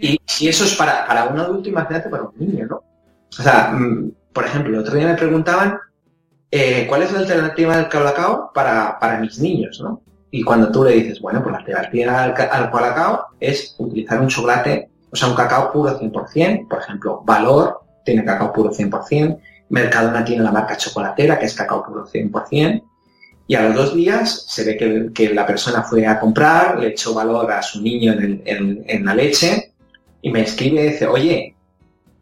Y 0.00 0.20
si 0.26 0.48
eso 0.48 0.64
es 0.64 0.74
para, 0.74 1.06
para 1.06 1.24
un 1.24 1.38
adulto, 1.38 1.68
imagínate 1.68 2.08
para 2.08 2.24
un 2.24 2.32
niño, 2.36 2.66
¿no? 2.66 2.82
O 3.38 3.42
sea, 3.42 3.72
mmm, 3.72 4.12
por 4.32 4.44
ejemplo, 4.44 4.72
el 4.72 4.80
otro 4.80 4.94
día 4.94 5.08
me 5.08 5.14
preguntaban 5.14 5.78
eh, 6.50 6.86
cuál 6.88 7.02
es 7.02 7.12
la 7.12 7.20
alternativa 7.20 7.76
del 7.76 7.88
colacao 7.88 8.50
para, 8.52 8.98
para 8.98 9.18
mis 9.18 9.38
niños, 9.38 9.80
¿no? 9.80 10.02
Y 10.30 10.42
cuando 10.42 10.70
tú 10.70 10.84
le 10.84 10.92
dices, 10.92 11.20
bueno, 11.20 11.42
pues 11.42 11.52
la 11.52 11.58
alternativa 11.58 12.22
al, 12.22 12.34
al 12.50 12.70
colacao 12.70 13.26
es 13.40 13.74
utilizar 13.78 14.20
un 14.20 14.28
chocolate 14.28 14.90
o 15.12 15.16
sea, 15.16 15.28
un 15.28 15.34
cacao 15.34 15.72
puro 15.72 15.98
100%, 15.98 16.68
por 16.68 16.80
ejemplo, 16.80 17.22
Valor 17.24 17.80
tiene 18.04 18.24
cacao 18.24 18.52
puro 18.52 18.70
100%, 18.70 19.38
Mercadona 19.70 20.24
tiene 20.24 20.42
la 20.42 20.52
marca 20.52 20.76
chocolatera, 20.76 21.38
que 21.38 21.46
es 21.46 21.54
cacao 21.54 21.84
puro 21.84 22.06
100%, 22.06 22.82
y 23.46 23.54
a 23.56 23.62
los 23.62 23.74
dos 23.74 23.94
días 23.94 24.44
se 24.48 24.64
ve 24.64 25.10
que, 25.12 25.34
la 25.34 25.44
persona 25.46 25.82
fue 25.82 26.06
a 26.06 26.20
comprar, 26.20 26.78
le 26.78 26.88
echó 26.88 27.14
valor 27.14 27.50
a 27.50 27.62
su 27.62 27.82
niño 27.82 28.12
en, 28.12 29.04
la 29.04 29.14
leche, 29.14 29.72
y 30.22 30.30
me 30.30 30.42
escribe 30.42 30.84
y 30.84 30.90
dice, 30.90 31.06
oye, 31.06 31.56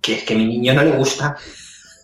que 0.00 0.14
es 0.14 0.22
que 0.22 0.34
mi 0.34 0.46
niño 0.46 0.72
no 0.74 0.82
le 0.84 0.92
gusta. 0.92 1.36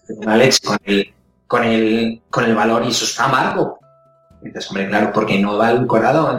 una 0.09 0.37
leche 0.37 0.59
con 0.63 0.79
el, 0.85 1.15
con 1.47 1.65
el, 1.65 2.23
con 2.29 2.45
el 2.45 2.55
valor 2.55 2.85
y 2.85 2.89
eso 2.89 3.07
está 3.07 3.25
amargo. 3.25 3.79
Dices, 4.43 4.69
hombre, 4.69 4.89
claro, 4.89 5.11
porque 5.15 5.39
no 5.39 5.57
va 5.57 5.71
edulcorado. 5.71 6.39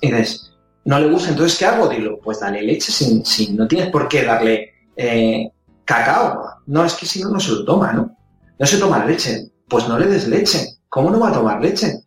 Dices, 0.00 0.55
no 0.86 1.00
le 1.00 1.10
gusta, 1.10 1.30
entonces 1.30 1.58
¿qué 1.58 1.66
hago? 1.66 1.88
Dilo, 1.88 2.20
pues 2.20 2.40
dale 2.40 2.62
leche 2.62 2.92
sin, 2.92 3.24
sin 3.24 3.56
no 3.56 3.66
tienes 3.66 3.90
por 3.90 4.08
qué 4.08 4.24
darle 4.24 4.70
eh, 4.96 5.50
cacao. 5.84 6.44
No, 6.66 6.84
es 6.84 6.94
que 6.94 7.06
si 7.06 7.20
no, 7.20 7.30
no 7.30 7.40
se 7.40 7.50
lo 7.50 7.64
toma, 7.64 7.92
¿no? 7.92 8.16
No 8.58 8.66
se 8.66 8.78
toma 8.78 9.04
leche. 9.04 9.50
Pues 9.68 9.88
no 9.88 9.98
le 9.98 10.06
des 10.06 10.28
leche. 10.28 10.78
¿Cómo 10.88 11.10
no 11.10 11.18
va 11.18 11.30
a 11.30 11.32
tomar 11.32 11.60
leche? 11.60 12.04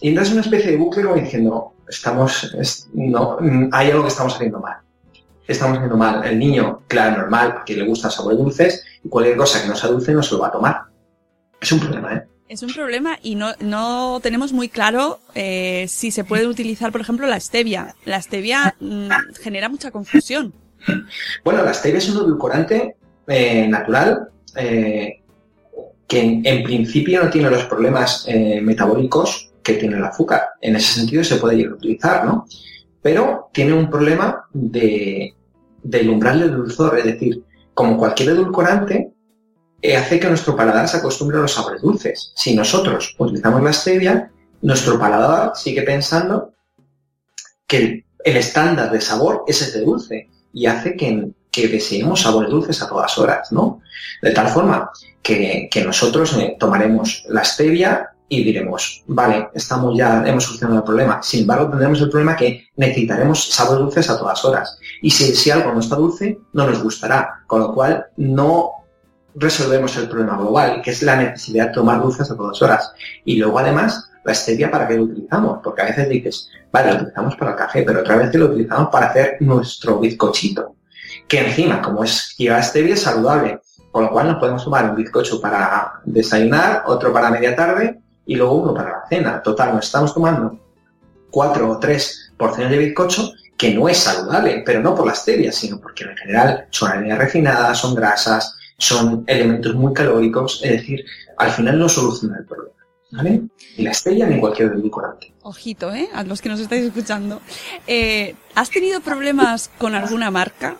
Y 0.00 0.10
entras 0.10 0.28
en 0.28 0.34
una 0.34 0.42
especie 0.42 0.70
de 0.70 0.76
bucle 0.76 1.02
como 1.02 1.16
diciendo, 1.16 1.74
estamos, 1.88 2.56
no, 2.94 3.38
hay 3.72 3.90
algo 3.90 4.02
que 4.02 4.08
estamos 4.08 4.34
haciendo 4.36 4.60
mal. 4.60 4.76
Estamos 5.48 5.78
haciendo 5.78 5.96
mal. 5.96 6.24
El 6.24 6.38
niño, 6.38 6.82
claro, 6.86 7.22
normal, 7.22 7.62
que 7.66 7.74
le 7.74 7.84
gusta 7.84 8.08
sabores 8.08 8.38
dulces, 8.38 8.84
y 9.02 9.08
cualquier 9.08 9.36
cosa 9.36 9.60
que 9.60 9.68
no 9.68 9.74
sea 9.74 9.90
dulce 9.90 10.12
no 10.12 10.22
se 10.22 10.34
lo 10.34 10.40
va 10.40 10.48
a 10.48 10.52
tomar. 10.52 10.82
Es 11.60 11.72
un 11.72 11.80
problema, 11.80 12.14
¿eh? 12.14 12.26
Es 12.52 12.62
un 12.62 12.74
problema 12.74 13.18
y 13.22 13.34
no, 13.34 13.52
no 13.60 14.20
tenemos 14.22 14.52
muy 14.52 14.68
claro 14.68 15.20
eh, 15.34 15.86
si 15.88 16.10
se 16.10 16.22
puede 16.22 16.46
utilizar, 16.46 16.92
por 16.92 17.00
ejemplo, 17.00 17.26
la 17.26 17.40
stevia. 17.40 17.94
La 18.04 18.20
stevia 18.20 18.76
mm, 18.78 19.08
genera 19.40 19.70
mucha 19.70 19.90
confusión. 19.90 20.52
Bueno, 21.44 21.62
la 21.64 21.72
stevia 21.72 21.96
es 21.96 22.10
un 22.10 22.18
edulcorante 22.18 22.96
eh, 23.26 23.66
natural 23.68 24.28
eh, 24.54 25.22
que 26.06 26.42
en, 26.44 26.62
principio 26.62 27.24
no 27.24 27.30
tiene 27.30 27.48
los 27.48 27.64
problemas 27.64 28.26
eh, 28.28 28.60
metabólicos 28.60 29.50
que 29.62 29.72
tiene 29.72 29.96
el 29.96 30.04
azúcar. 30.04 30.42
En 30.60 30.76
ese 30.76 31.00
sentido 31.00 31.24
se 31.24 31.36
puede 31.36 31.66
utilizar, 31.66 32.26
¿no? 32.26 32.44
Pero 33.00 33.48
tiene 33.54 33.72
un 33.72 33.88
problema 33.88 34.44
de, 34.52 35.32
del 35.82 36.10
umbral 36.10 36.54
dulzor, 36.54 36.98
es 36.98 37.06
decir, 37.06 37.42
como 37.72 37.96
cualquier 37.96 38.28
edulcorante, 38.28 39.10
hace 39.96 40.20
que 40.20 40.28
nuestro 40.28 40.56
paladar 40.56 40.88
se 40.88 40.98
acostumbre 40.98 41.38
a 41.38 41.40
los 41.40 41.52
sabores 41.52 41.82
dulces. 41.82 42.32
Si 42.36 42.54
nosotros 42.54 43.14
utilizamos 43.18 43.62
la 43.62 43.72
stevia, 43.72 44.30
nuestro 44.62 44.98
paladar 44.98 45.52
sigue 45.54 45.82
pensando 45.82 46.52
que 47.66 48.04
el, 48.24 48.36
estándar 48.36 48.92
de 48.92 49.00
sabor 49.00 49.44
es 49.46 49.60
ese 49.60 49.80
dulce 49.80 50.28
y 50.52 50.66
hace 50.66 50.96
que, 50.96 51.30
que, 51.50 51.68
deseemos 51.68 52.20
sabores 52.22 52.50
dulces 52.50 52.80
a 52.80 52.88
todas 52.88 53.18
horas, 53.18 53.50
¿no? 53.50 53.80
De 54.22 54.30
tal 54.30 54.48
forma 54.48 54.90
que, 55.22 55.68
que 55.70 55.84
nosotros 55.84 56.36
eh, 56.38 56.56
tomaremos 56.60 57.24
la 57.28 57.42
stevia 57.42 58.10
y 58.28 58.44
diremos, 58.44 59.02
vale, 59.08 59.48
estamos 59.52 59.96
ya, 59.96 60.24
hemos 60.26 60.44
solucionado 60.44 60.78
el 60.78 60.84
problema. 60.84 61.22
Sin 61.22 61.40
embargo, 61.40 61.68
tendremos 61.68 62.00
el 62.00 62.08
problema 62.08 62.36
que 62.36 62.68
necesitaremos 62.76 63.50
sabores 63.50 63.80
dulces 63.80 64.08
a 64.08 64.18
todas 64.18 64.42
horas. 64.44 64.78
Y 65.02 65.10
si, 65.10 65.34
si 65.34 65.50
algo 65.50 65.72
no 65.72 65.80
está 65.80 65.96
dulce, 65.96 66.38
no 66.52 66.66
nos 66.66 66.82
gustará. 66.82 67.42
Con 67.46 67.60
lo 67.60 67.74
cual, 67.74 68.06
no 68.16 68.70
resolvemos 69.34 69.96
el 69.96 70.08
problema 70.08 70.36
global, 70.36 70.82
que 70.82 70.90
es 70.90 71.02
la 71.02 71.16
necesidad 71.16 71.68
de 71.68 71.74
tomar 71.74 72.00
dulces 72.02 72.30
a 72.30 72.36
todas 72.36 72.60
horas. 72.62 72.92
Y 73.24 73.36
luego, 73.36 73.58
además, 73.58 74.10
la 74.24 74.34
stevia, 74.34 74.70
¿para 74.70 74.86
qué 74.86 74.96
lo 74.96 75.04
utilizamos? 75.04 75.60
Porque 75.62 75.82
a 75.82 75.86
veces 75.86 76.08
dices, 76.08 76.48
vale, 76.70 76.90
lo 76.90 76.96
utilizamos 76.96 77.36
para 77.36 77.52
el 77.52 77.56
café, 77.56 77.82
pero 77.82 78.00
otra 78.00 78.16
vez 78.16 78.34
lo 78.34 78.46
utilizamos 78.46 78.88
para 78.90 79.06
hacer 79.06 79.36
nuestro 79.40 79.98
bizcochito. 79.98 80.76
Que 81.26 81.46
encima, 81.46 81.80
como 81.82 82.04
es 82.04 82.34
lleva 82.36 82.62
stevia, 82.62 82.94
es 82.94 83.02
saludable. 83.02 83.60
Con 83.90 84.04
lo 84.04 84.10
cual 84.10 84.28
nos 84.28 84.38
podemos 84.38 84.64
tomar 84.64 84.88
un 84.88 84.96
bizcocho 84.96 85.40
para 85.40 86.00
desayunar, 86.04 86.84
otro 86.86 87.12
para 87.12 87.30
media 87.30 87.54
tarde 87.54 88.00
y 88.24 88.36
luego 88.36 88.54
uno 88.54 88.74
para 88.74 88.90
la 88.90 89.04
cena. 89.08 89.42
Total, 89.42 89.74
nos 89.74 89.86
estamos 89.86 90.14
tomando 90.14 90.58
cuatro 91.30 91.70
o 91.70 91.78
tres 91.78 92.32
porciones 92.36 92.70
de 92.70 92.78
bizcocho 92.78 93.32
que 93.56 93.74
no 93.74 93.88
es 93.88 93.98
saludable, 93.98 94.62
pero 94.64 94.80
no 94.80 94.94
por 94.94 95.06
la 95.06 95.14
stevia, 95.14 95.52
sino 95.52 95.78
porque 95.78 96.04
en 96.04 96.16
general 96.16 96.66
son 96.70 96.90
harinas 96.90 97.18
refinadas, 97.18 97.78
son 97.78 97.94
grasas, 97.94 98.56
son 98.78 99.24
elementos 99.26 99.74
muy 99.74 99.92
calóricos, 99.92 100.60
es 100.62 100.70
decir, 100.72 101.04
al 101.36 101.50
final 101.50 101.78
no 101.78 101.88
soluciona 101.88 102.38
el 102.38 102.44
problema. 102.44 102.72
¿Vale? 103.12 103.42
Ni 103.76 103.84
la 103.84 103.92
stevia 103.92 104.26
ni 104.26 104.40
cualquier 104.40 104.72
edulcorante. 104.72 105.34
Ojito, 105.42 105.92
¿eh? 105.92 106.08
A 106.14 106.24
los 106.24 106.40
que 106.40 106.48
nos 106.48 106.60
estáis 106.60 106.86
escuchando. 106.86 107.42
Eh, 107.86 108.34
¿Has 108.54 108.70
tenido 108.70 109.00
problemas 109.00 109.70
con 109.76 109.94
alguna 109.94 110.30
marca? 110.30 110.78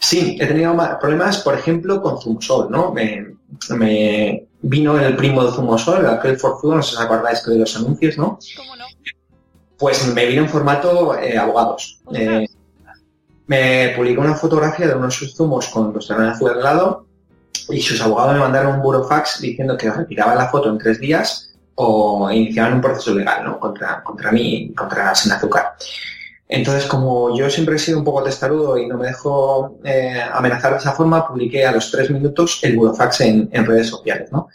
Sí, 0.00 0.36
he 0.40 0.46
tenido 0.46 0.76
problemas, 1.00 1.38
por 1.38 1.54
ejemplo, 1.54 2.02
con 2.02 2.20
Zumosol, 2.20 2.70
¿no? 2.70 2.92
Me, 2.92 4.46
vino 4.60 4.98
el 4.98 5.16
primo 5.16 5.44
de 5.44 5.52
Zumosol, 5.52 6.06
aquel 6.06 6.36
Forzudo, 6.38 6.76
no 6.76 6.82
sé 6.82 6.90
si 6.90 6.96
os 6.96 7.02
acordáis 7.02 7.44
de 7.44 7.58
los 7.58 7.76
anuncios, 7.76 8.18
¿no? 8.18 8.38
¿Cómo 8.56 8.76
no? 8.76 8.86
Pues 9.76 10.12
me 10.12 10.26
vino 10.26 10.42
en 10.42 10.48
formato 10.48 11.16
eh, 11.18 11.38
abogados. 11.38 12.00
Eh, 12.12 12.46
me 13.48 13.94
publicó 13.96 14.20
una 14.20 14.34
fotografía 14.34 14.86
de 14.86 14.94
unos 14.94 15.18
zumos 15.34 15.68
con 15.68 15.92
los 15.92 16.06
de 16.06 16.14
azul 16.14 16.50
al 16.50 16.62
lado 16.62 17.06
y 17.70 17.80
sus 17.80 18.00
abogados 18.00 18.34
me 18.34 18.40
mandaron 18.40 18.76
un 18.76 18.82
burofax 18.82 19.40
diciendo 19.40 19.76
que 19.76 19.90
retiraban 19.90 20.36
la 20.36 20.48
foto 20.48 20.68
en 20.70 20.78
tres 20.78 21.00
días 21.00 21.54
o 21.74 22.30
iniciaban 22.30 22.74
un 22.74 22.80
proceso 22.82 23.14
legal 23.14 23.44
¿no? 23.44 23.58
contra, 23.58 24.02
contra 24.02 24.32
mí, 24.32 24.72
contra 24.74 25.14
Sin 25.14 25.32
Azúcar. 25.32 25.76
Entonces, 26.46 26.86
como 26.86 27.36
yo 27.36 27.48
siempre 27.48 27.76
he 27.76 27.78
sido 27.78 27.98
un 27.98 28.04
poco 28.04 28.22
testarudo 28.22 28.76
y 28.78 28.86
no 28.86 28.98
me 28.98 29.06
dejo 29.06 29.78
eh, 29.84 30.20
amenazar 30.32 30.72
de 30.72 30.78
esa 30.78 30.92
forma, 30.92 31.26
publiqué 31.26 31.64
a 31.66 31.72
los 31.72 31.90
tres 31.90 32.10
minutos 32.10 32.60
el 32.62 32.76
burofax 32.76 33.20
en, 33.22 33.50
redes 33.66 33.88
sociales, 33.88 34.30
¿no? 34.32 34.48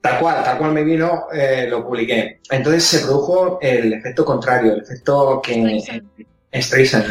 Tal 0.00 0.18
cual, 0.18 0.42
tal 0.42 0.58
cual 0.58 0.72
me 0.72 0.82
vino, 0.82 1.26
eh, 1.32 1.66
lo 1.68 1.84
publiqué. 1.86 2.40
Entonces 2.50 2.84
se 2.84 3.00
produjo 3.00 3.58
el 3.60 3.92
efecto 3.92 4.24
contrario, 4.24 4.72
el 4.72 4.80
efecto 4.80 5.40
que... 5.42 6.02
Streisand, 6.52 7.06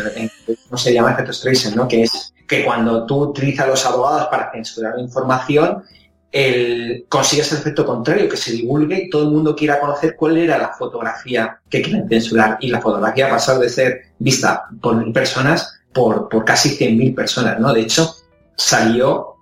no 0.70 0.78
se 0.78 0.94
llama 0.94 1.12
efecto 1.12 1.34
Streisand, 1.34 1.76
¿no? 1.76 1.88
Que 1.88 2.04
es 2.04 2.34
que 2.48 2.66
cuando 2.66 3.06
tú 3.06 3.18
utilizas 3.18 3.68
los 3.68 3.86
abogados 3.86 4.28
para 4.30 4.52
censurar 4.52 5.00
información, 5.00 5.84
el, 6.32 7.06
consigues 7.10 7.52
el 7.52 7.60
efecto 7.60 7.86
contrario, 7.86 8.30
que 8.30 8.38
se 8.38 8.52
divulgue 8.52 9.04
y 9.04 9.10
todo 9.10 9.24
el 9.24 9.30
mundo 9.30 9.56
quiera 9.56 9.80
conocer 9.80 10.16
cuál 10.16 10.38
era 10.38 10.58
la 10.58 10.74
fotografía 10.74 11.60
que 11.70 11.82
quieren 11.82 12.08
censurar. 12.10 12.58
Y 12.60 12.70
la 12.70 12.82
fotografía 12.82 13.30
pasar 13.30 13.60
de 13.60 13.70
ser 13.70 14.02
vista 14.20 14.66
por 14.82 14.96
mil 14.96 15.14
personas 15.14 15.80
por, 15.94 16.30
por 16.30 16.46
casi 16.46 16.78
100.000 16.78 17.16
personas, 17.16 17.60
¿no? 17.60 17.74
De 17.74 17.82
hecho, 17.82 18.16
salió 18.56 19.36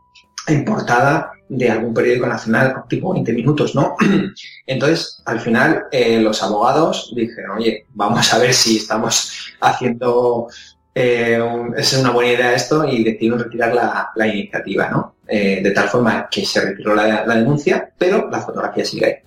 en 0.47 0.63
portada 0.63 1.31
de 1.49 1.69
algún 1.69 1.93
periódico 1.93 2.27
nacional 2.27 2.83
tipo 2.87 3.13
20 3.13 3.33
minutos, 3.33 3.75
¿no? 3.75 3.95
Entonces, 4.65 5.21
al 5.25 5.39
final, 5.39 5.85
eh, 5.91 6.19
los 6.19 6.41
abogados 6.43 7.13
dijeron, 7.15 7.57
oye, 7.57 7.85
vamos 7.93 8.33
a 8.33 8.39
ver 8.39 8.53
si 8.53 8.77
estamos 8.77 9.53
haciendo, 9.61 10.47
eh, 10.93 11.39
es 11.75 11.93
una 11.93 12.11
buena 12.11 12.33
idea 12.33 12.53
esto 12.53 12.85
y 12.87 13.03
decidieron 13.03 13.39
retirar 13.39 13.73
la, 13.73 14.27
iniciativa, 14.27 14.89
¿no? 14.89 15.15
Eh, 15.27 15.61
de 15.61 15.71
tal 15.71 15.89
forma 15.89 16.27
que 16.29 16.45
se 16.45 16.61
retiró 16.61 16.95
la, 16.95 17.25
la 17.25 17.35
denuncia, 17.35 17.89
pero 17.97 18.29
la 18.29 18.41
fotografía 18.41 18.85
sigue 18.85 19.05
ahí. 19.05 19.26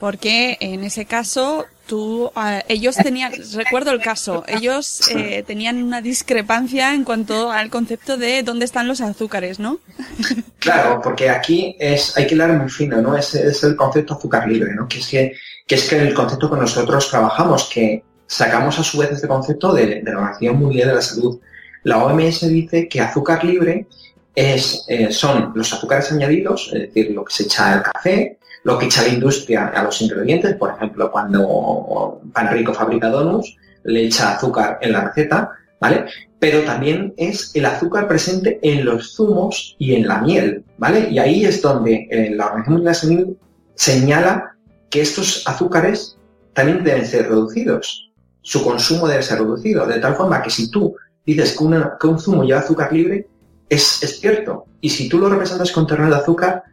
Porque 0.00 0.56
en 0.60 0.82
ese 0.82 1.04
caso, 1.04 1.66
tú, 1.86 2.32
ah, 2.34 2.62
ellos 2.68 2.96
tenían, 2.96 3.32
recuerdo 3.54 3.92
el 3.92 4.00
caso, 4.00 4.42
ellos 4.48 5.02
eh, 5.14 5.44
tenían 5.46 5.82
una 5.82 6.00
discrepancia 6.00 6.94
en 6.94 7.04
cuanto 7.04 7.52
al 7.52 7.68
concepto 7.68 8.16
de 8.16 8.42
dónde 8.42 8.64
están 8.64 8.88
los 8.88 9.00
azúcares, 9.02 9.60
¿no? 9.60 9.78
Claro, 10.58 11.00
porque 11.02 11.30
aquí 11.30 11.74
es, 11.78 12.14
hay 12.18 12.26
que 12.26 12.34
hablar 12.34 12.52
muy 12.52 12.68
fino, 12.68 13.00
¿no? 13.00 13.16
Es, 13.16 13.34
es 13.34 13.62
el 13.64 13.76
concepto 13.76 14.12
azúcar 14.12 14.46
libre, 14.46 14.74
¿no? 14.74 14.86
Que 14.88 14.98
es 14.98 15.08
que, 15.08 15.32
que 15.66 15.74
es 15.76 15.88
que 15.88 15.98
el 15.98 16.12
concepto 16.12 16.50
que 16.50 16.56
nosotros 16.56 17.08
trabajamos, 17.08 17.70
que 17.72 18.02
sacamos 18.26 18.78
a 18.78 18.82
su 18.82 18.98
vez 18.98 19.10
este 19.10 19.26
concepto 19.26 19.72
de, 19.72 19.86
de 19.86 20.02
la 20.04 20.18
Organización 20.18 20.58
Mundial 20.58 20.88
de 20.88 20.94
la 20.96 21.02
Salud. 21.02 21.40
La 21.82 22.04
OMS 22.04 22.46
dice 22.48 22.88
que 22.88 23.00
azúcar 23.00 23.42
libre 23.42 23.86
es, 24.34 24.84
eh, 24.88 25.10
son 25.12 25.52
los 25.54 25.72
azúcares 25.72 26.12
añadidos, 26.12 26.70
es 26.72 26.80
decir, 26.80 27.10
lo 27.10 27.24
que 27.24 27.32
se 27.32 27.44
echa 27.44 27.72
al 27.72 27.82
café, 27.82 28.38
lo 28.64 28.78
que 28.78 28.86
echa 28.86 29.02
la 29.02 29.08
industria 29.08 29.68
a 29.68 29.82
los 29.82 30.00
ingredientes, 30.02 30.54
por 30.56 30.74
ejemplo, 30.74 31.10
cuando 31.10 32.20
Pan 32.32 32.52
Rico 32.52 32.74
fabrica 32.74 33.08
donuts, 33.08 33.56
le 33.84 34.04
echa 34.04 34.34
azúcar 34.36 34.78
en 34.82 34.92
la 34.92 35.06
receta, 35.06 35.50
¿vale? 35.80 36.06
Pero 36.38 36.62
también 36.62 37.14
es 37.16 37.54
el 37.54 37.66
azúcar 37.66 38.06
presente 38.06 38.58
en 38.62 38.84
los 38.84 39.14
zumos 39.14 39.76
y 39.78 39.94
en 39.94 40.06
la 40.06 40.20
miel, 40.20 40.64
¿vale? 40.78 41.08
Y 41.10 41.18
ahí 41.18 41.44
es 41.44 41.62
donde 41.62 42.06
eh, 42.10 42.30
la 42.34 42.46
Organización 42.46 42.74
Mundial 42.74 42.84
de 42.84 42.84
la 42.84 42.94
Salud 42.94 43.36
señala 43.74 44.56
que 44.90 45.00
estos 45.00 45.42
azúcares 45.46 46.16
también 46.52 46.84
deben 46.84 47.06
ser 47.06 47.28
reducidos. 47.28 48.10
Su 48.42 48.62
consumo 48.64 49.08
debe 49.08 49.22
ser 49.22 49.38
reducido, 49.38 49.86
de 49.86 50.00
tal 50.00 50.16
forma 50.16 50.42
que 50.42 50.50
si 50.50 50.70
tú 50.70 50.94
dices 51.24 51.56
que, 51.56 51.82
que 52.00 52.06
un 52.06 52.18
zumo 52.18 52.42
lleva 52.42 52.60
azúcar 52.60 52.92
libre, 52.92 53.26
es, 53.68 54.02
es, 54.02 54.20
cierto. 54.20 54.66
Y 54.80 54.90
si 54.90 55.08
tú 55.08 55.18
lo 55.18 55.28
representas 55.28 55.70
con 55.70 55.86
terreno 55.86 56.10
de 56.10 56.16
azúcar, 56.16 56.64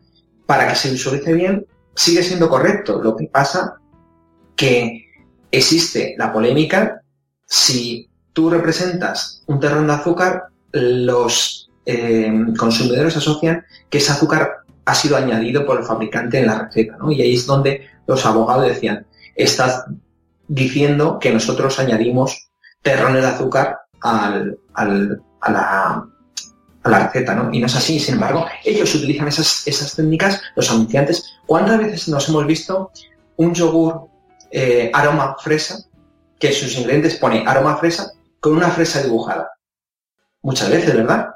para 0.46 0.68
que 0.68 0.76
se 0.76 0.90
visualice 0.90 1.34
bien, 1.34 1.66
sigue 1.98 2.24
siendo 2.24 2.48
correcto. 2.48 3.02
Lo 3.02 3.16
que 3.16 3.28
pasa 3.28 3.76
que 4.56 5.06
existe 5.52 6.16
la 6.18 6.32
polémica 6.32 7.02
si 7.46 8.10
tú 8.34 8.50
representas 8.50 9.44
un 9.48 9.60
terreno 9.60 9.88
de 9.88 9.94
azúcar, 9.94 10.44
los 10.72 11.70
eh, 11.86 12.32
consumidores 12.58 13.18
asocian 13.18 13.66
que 13.90 13.98
ese 13.98 14.12
azúcar 14.12 14.58
ha 14.86 14.94
sido 14.94 15.18
añadido 15.18 15.66
por 15.66 15.80
el 15.80 15.86
fabricante 15.86 16.40
en 16.40 16.48
la 16.48 16.60
receta, 16.60 16.98
¿no? 16.98 17.12
Y 17.12 17.22
ahí 17.22 17.34
es 17.34 17.46
donde 17.46 17.88
los 18.06 18.26
abogados 18.26 18.68
decían, 18.68 19.08
estás 19.36 19.86
diciendo 20.48 21.18
que 21.20 21.34
nosotros 21.34 21.80
añadimos 21.80 22.50
terrones 22.82 23.24
de 23.24 23.28
azúcar 23.30 23.80
al, 24.02 24.58
al, 24.74 25.22
a, 25.42 25.52
la, 25.52 26.08
la 26.90 27.08
receta, 27.08 27.36
¿no? 27.36 27.54
Y 27.54 27.60
no 27.60 27.68
es 27.68 27.76
así, 27.76 28.00
sin 28.00 28.16
embargo, 28.16 28.46
ellos 28.64 28.94
utilizan 28.96 29.28
esas, 29.28 29.68
esas 29.68 29.96
técnicas, 29.96 30.42
los 30.56 30.70
anunciantes. 30.72 31.38
¿Cuántas 31.46 31.80
veces 31.80 32.08
nos 32.08 32.28
hemos 32.30 32.46
visto 32.46 32.92
un 33.38 33.54
yogur 33.54 34.08
eh, 34.52 34.92
aroma 34.94 35.36
fresa, 35.40 35.80
que 36.40 36.52
sus 36.52 36.78
ingredientes 36.78 37.16
pone 37.16 37.44
aroma 37.46 37.78
fresa, 37.78 38.12
con 38.40 38.56
una 38.56 38.70
fresa 38.70 39.02
dibujada? 39.04 39.52
Muchas 40.42 40.70
veces, 40.70 40.96
¿verdad? 40.96 41.30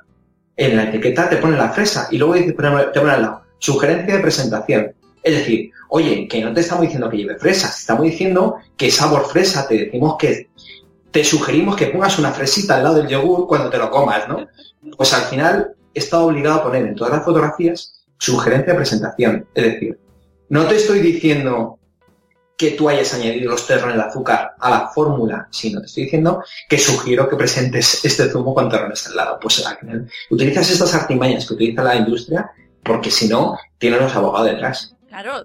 En 0.56 0.78
la 0.78 0.84
etiqueta 0.84 1.30
te 1.30 1.38
pone 1.38 1.58
la 1.58 1.70
fresa 1.70 2.08
y 2.12 2.18
luego 2.18 2.34
te 2.36 2.54
pone 2.54 3.12
al 3.12 3.22
lado, 3.22 3.42
sugerencia 3.60 4.16
de 4.16 4.22
presentación. 4.22 4.94
Es 5.24 5.36
decir, 5.36 5.72
oye, 5.90 6.28
que 6.28 6.42
no 6.42 6.54
te 6.54 6.62
estamos 6.62 6.84
diciendo 6.84 7.10
que 7.10 7.18
lleve 7.18 7.38
fresa, 7.38 7.68
estamos 7.68 8.04
diciendo 8.04 8.58
que 8.76 8.90
sabor 8.90 9.28
fresa, 9.28 9.68
te 9.68 9.86
decimos 9.86 10.16
que 10.18 10.50
te 11.12 11.24
sugerimos 11.24 11.76
que 11.76 11.88
pongas 11.88 12.18
una 12.18 12.32
fresita 12.32 12.78
al 12.78 12.84
lado 12.84 12.96
del 12.96 13.08
yogur 13.08 13.48
cuando 13.48 13.70
te 13.70 13.78
lo 13.78 13.92
comas, 13.92 14.28
¿no? 14.28 14.48
Pues 14.98 15.14
al 15.14 15.24
final 15.24 15.76
he 15.94 16.00
estado 16.00 16.28
obligado 16.28 16.60
a 16.60 16.64
poner 16.64 16.86
en 16.86 16.96
todas 16.96 17.14
las 17.14 17.26
fotografías 17.26 18.04
sugerencia 18.18 18.74
de 18.74 18.78
presentación. 18.78 19.48
Es 19.54 19.64
decir, 19.64 20.00
no 20.50 20.66
te 20.68 20.76
estoy 20.76 21.00
diciendo 21.00 21.80
que 22.58 22.72
tú 22.72 22.88
hayas 22.88 23.12
añadido 23.16 23.52
los 23.52 23.66
terrones 23.66 23.96
de 23.96 24.04
azúcar 24.04 24.52
a 24.60 24.70
la 24.70 24.88
fórmula, 24.90 25.48
sino 25.50 25.80
te 25.80 25.88
estoy 25.88 26.04
diciendo 26.04 26.44
que 26.70 26.78
sugiero 26.78 27.28
que 27.28 27.36
presentes 27.36 28.06
este 28.06 28.30
zumo 28.30 28.54
con 28.54 28.70
terrones 28.70 29.08
al 29.08 29.16
lado. 29.16 29.40
Pues 29.42 29.66
al 29.66 29.78
final 29.78 30.08
utilizas 30.30 30.70
estas 30.70 30.94
artimañas 30.94 31.48
que 31.48 31.56
utiliza 31.56 31.82
la 31.82 31.96
industria 31.96 32.52
porque 32.84 33.10
si 33.12 33.28
no, 33.28 33.58
tienen 33.80 34.00
los 34.00 34.16
abogados 34.16 34.52
detrás. 34.52 34.96
Claro, 35.10 35.44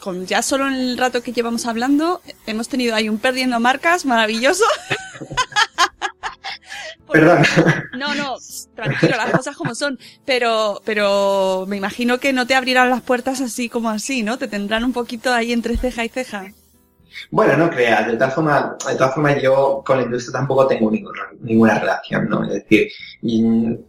con 0.00 0.26
ya 0.26 0.42
solo 0.42 0.66
en 0.68 0.74
el 0.74 0.98
rato 0.98 1.22
que 1.22 1.32
llevamos 1.32 1.66
hablando, 1.66 2.20
hemos 2.46 2.68
tenido 2.68 2.94
ahí 2.94 3.08
un 3.08 3.18
perdiendo 3.18 3.58
marcas 3.60 4.04
maravilloso. 4.04 4.64
Perdón. 7.12 7.42
No, 7.98 8.14
no, 8.14 8.36
tranquilo, 8.74 9.16
las 9.16 9.30
cosas 9.30 9.56
como 9.56 9.74
son. 9.74 9.98
Pero, 10.24 10.80
pero 10.84 11.64
me 11.66 11.76
imagino 11.76 12.18
que 12.18 12.32
no 12.32 12.46
te 12.46 12.54
abrirán 12.54 12.90
las 12.90 13.02
puertas 13.02 13.40
así 13.40 13.68
como 13.68 13.90
así, 13.90 14.22
¿no? 14.22 14.38
Te 14.38 14.48
tendrán 14.48 14.84
un 14.84 14.92
poquito 14.92 15.32
ahí 15.32 15.52
entre 15.52 15.76
ceja 15.76 16.04
y 16.04 16.08
ceja. 16.08 16.52
Bueno, 17.30 17.56
no 17.56 17.70
creas, 17.70 18.06
de 18.06 18.14
todas 18.14 18.34
formas, 18.34 18.78
de 18.86 18.94
todas 18.94 19.14
formas 19.14 19.42
yo 19.42 19.82
con 19.84 19.98
la 19.98 20.04
industria 20.04 20.38
tampoco 20.38 20.66
tengo 20.66 20.90
ninguna 21.40 21.78
relación, 21.78 22.28
¿no? 22.28 22.44
Es 22.44 22.50
decir, 22.50 22.88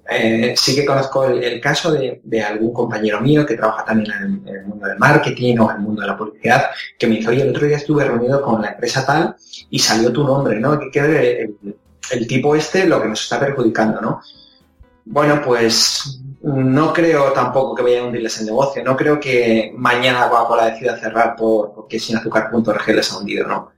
eh, 0.09 0.53
sí 0.57 0.76
que 0.76 0.86
conozco 0.86 1.26
el, 1.26 1.61
caso 1.61 1.91
de, 1.91 2.43
algún 2.43 2.74
compañero 2.74 3.22
mío 3.22 3.45
que 3.45 3.55
trabaja 3.55 3.86
también 3.86 4.11
en, 4.11 4.47
el 4.47 4.65
mundo 4.65 4.88
del 4.88 4.97
marketing 4.97 5.57
o 5.59 5.70
en 5.70 5.78
el 5.78 5.82
mundo 5.84 6.01
de 6.01 6.07
la 6.07 6.17
publicidad, 6.17 6.65
que 6.97 7.07
me 7.07 7.17
dijo, 7.17 7.30
oye, 7.32 7.43
el 7.43 7.49
otro 7.49 7.67
día 7.67 7.78
estuve 7.78 8.05
reunido 8.05 8.41
con 8.41 8.61
la 8.61 8.70
empresa 8.70 9.05
tal 9.05 9.36
y 9.70 9.80
salió 9.80 10.11
tu 10.11 10.24
nombre, 10.24 10.59
¿no? 10.59 10.80
Que 10.91 10.99
el, 10.99 11.76
el 12.12 12.28
tipo 12.28 12.55
este 12.55 12.86
lo 12.86 13.01
que 13.01 13.07
nos 13.07 13.22
está 13.22 13.39
perjudicando, 13.39 14.01
¿no? 14.01 14.22
Bueno, 15.05 15.41
pues 15.43 16.20
no 16.41 16.93
creo 16.93 17.34
tampoco 17.34 17.76
que 17.76 17.84
vaya 17.84 18.01
a 18.01 18.05
hundirles 18.05 18.39
el 18.39 18.45
negocio. 18.45 18.84
No 18.84 18.95
creo 18.95 19.20
que 19.20 19.74
mañana 19.76 20.30
Coca-Cola 20.30 20.66
decida 20.68 20.97
cerrar 20.97 21.36
por, 21.36 21.74
porque 21.74 21.99
sin 21.99 22.18
azúcar.org 22.18 22.88
les 22.88 23.12
ha 23.12 23.18
hundido, 23.18 23.47
¿no? 23.47 23.72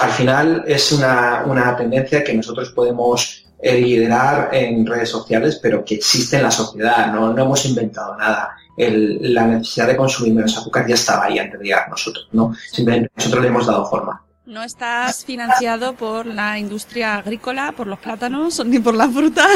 Al 0.00 0.10
final 0.10 0.64
es 0.66 0.92
una, 0.92 1.42
una 1.46 1.76
tendencia 1.76 2.22
que 2.22 2.34
nosotros 2.34 2.70
podemos 2.70 3.46
eh, 3.60 3.80
liderar 3.80 4.50
en 4.52 4.86
redes 4.86 5.08
sociales, 5.08 5.58
pero 5.60 5.84
que 5.84 5.96
existe 5.96 6.36
en 6.36 6.44
la 6.44 6.50
sociedad. 6.50 7.12
No, 7.12 7.32
no 7.32 7.42
hemos 7.42 7.64
inventado 7.64 8.16
nada. 8.16 8.56
La 8.76 9.46
necesidad 9.46 9.88
de 9.88 9.96
consumir 9.96 10.34
menos 10.34 10.56
azúcar 10.56 10.86
ya 10.86 10.94
estaba 10.94 11.24
ahí 11.24 11.38
antes 11.38 11.58
de 11.58 11.64
llegar 11.64 11.88
nosotros, 11.88 12.28
¿no? 12.30 12.54
Simplemente 12.70 13.10
nosotros 13.16 13.42
le 13.42 13.48
hemos 13.48 13.66
dado 13.66 13.86
forma. 13.86 14.24
No 14.48 14.62
estás 14.62 15.26
financiado 15.26 15.92
por 15.92 16.24
la 16.24 16.58
industria 16.58 17.16
agrícola, 17.16 17.72
por 17.76 17.86
los 17.86 17.98
plátanos, 17.98 18.64
ni 18.66 18.78
por 18.78 18.94
la 18.94 19.06
fruta. 19.06 19.46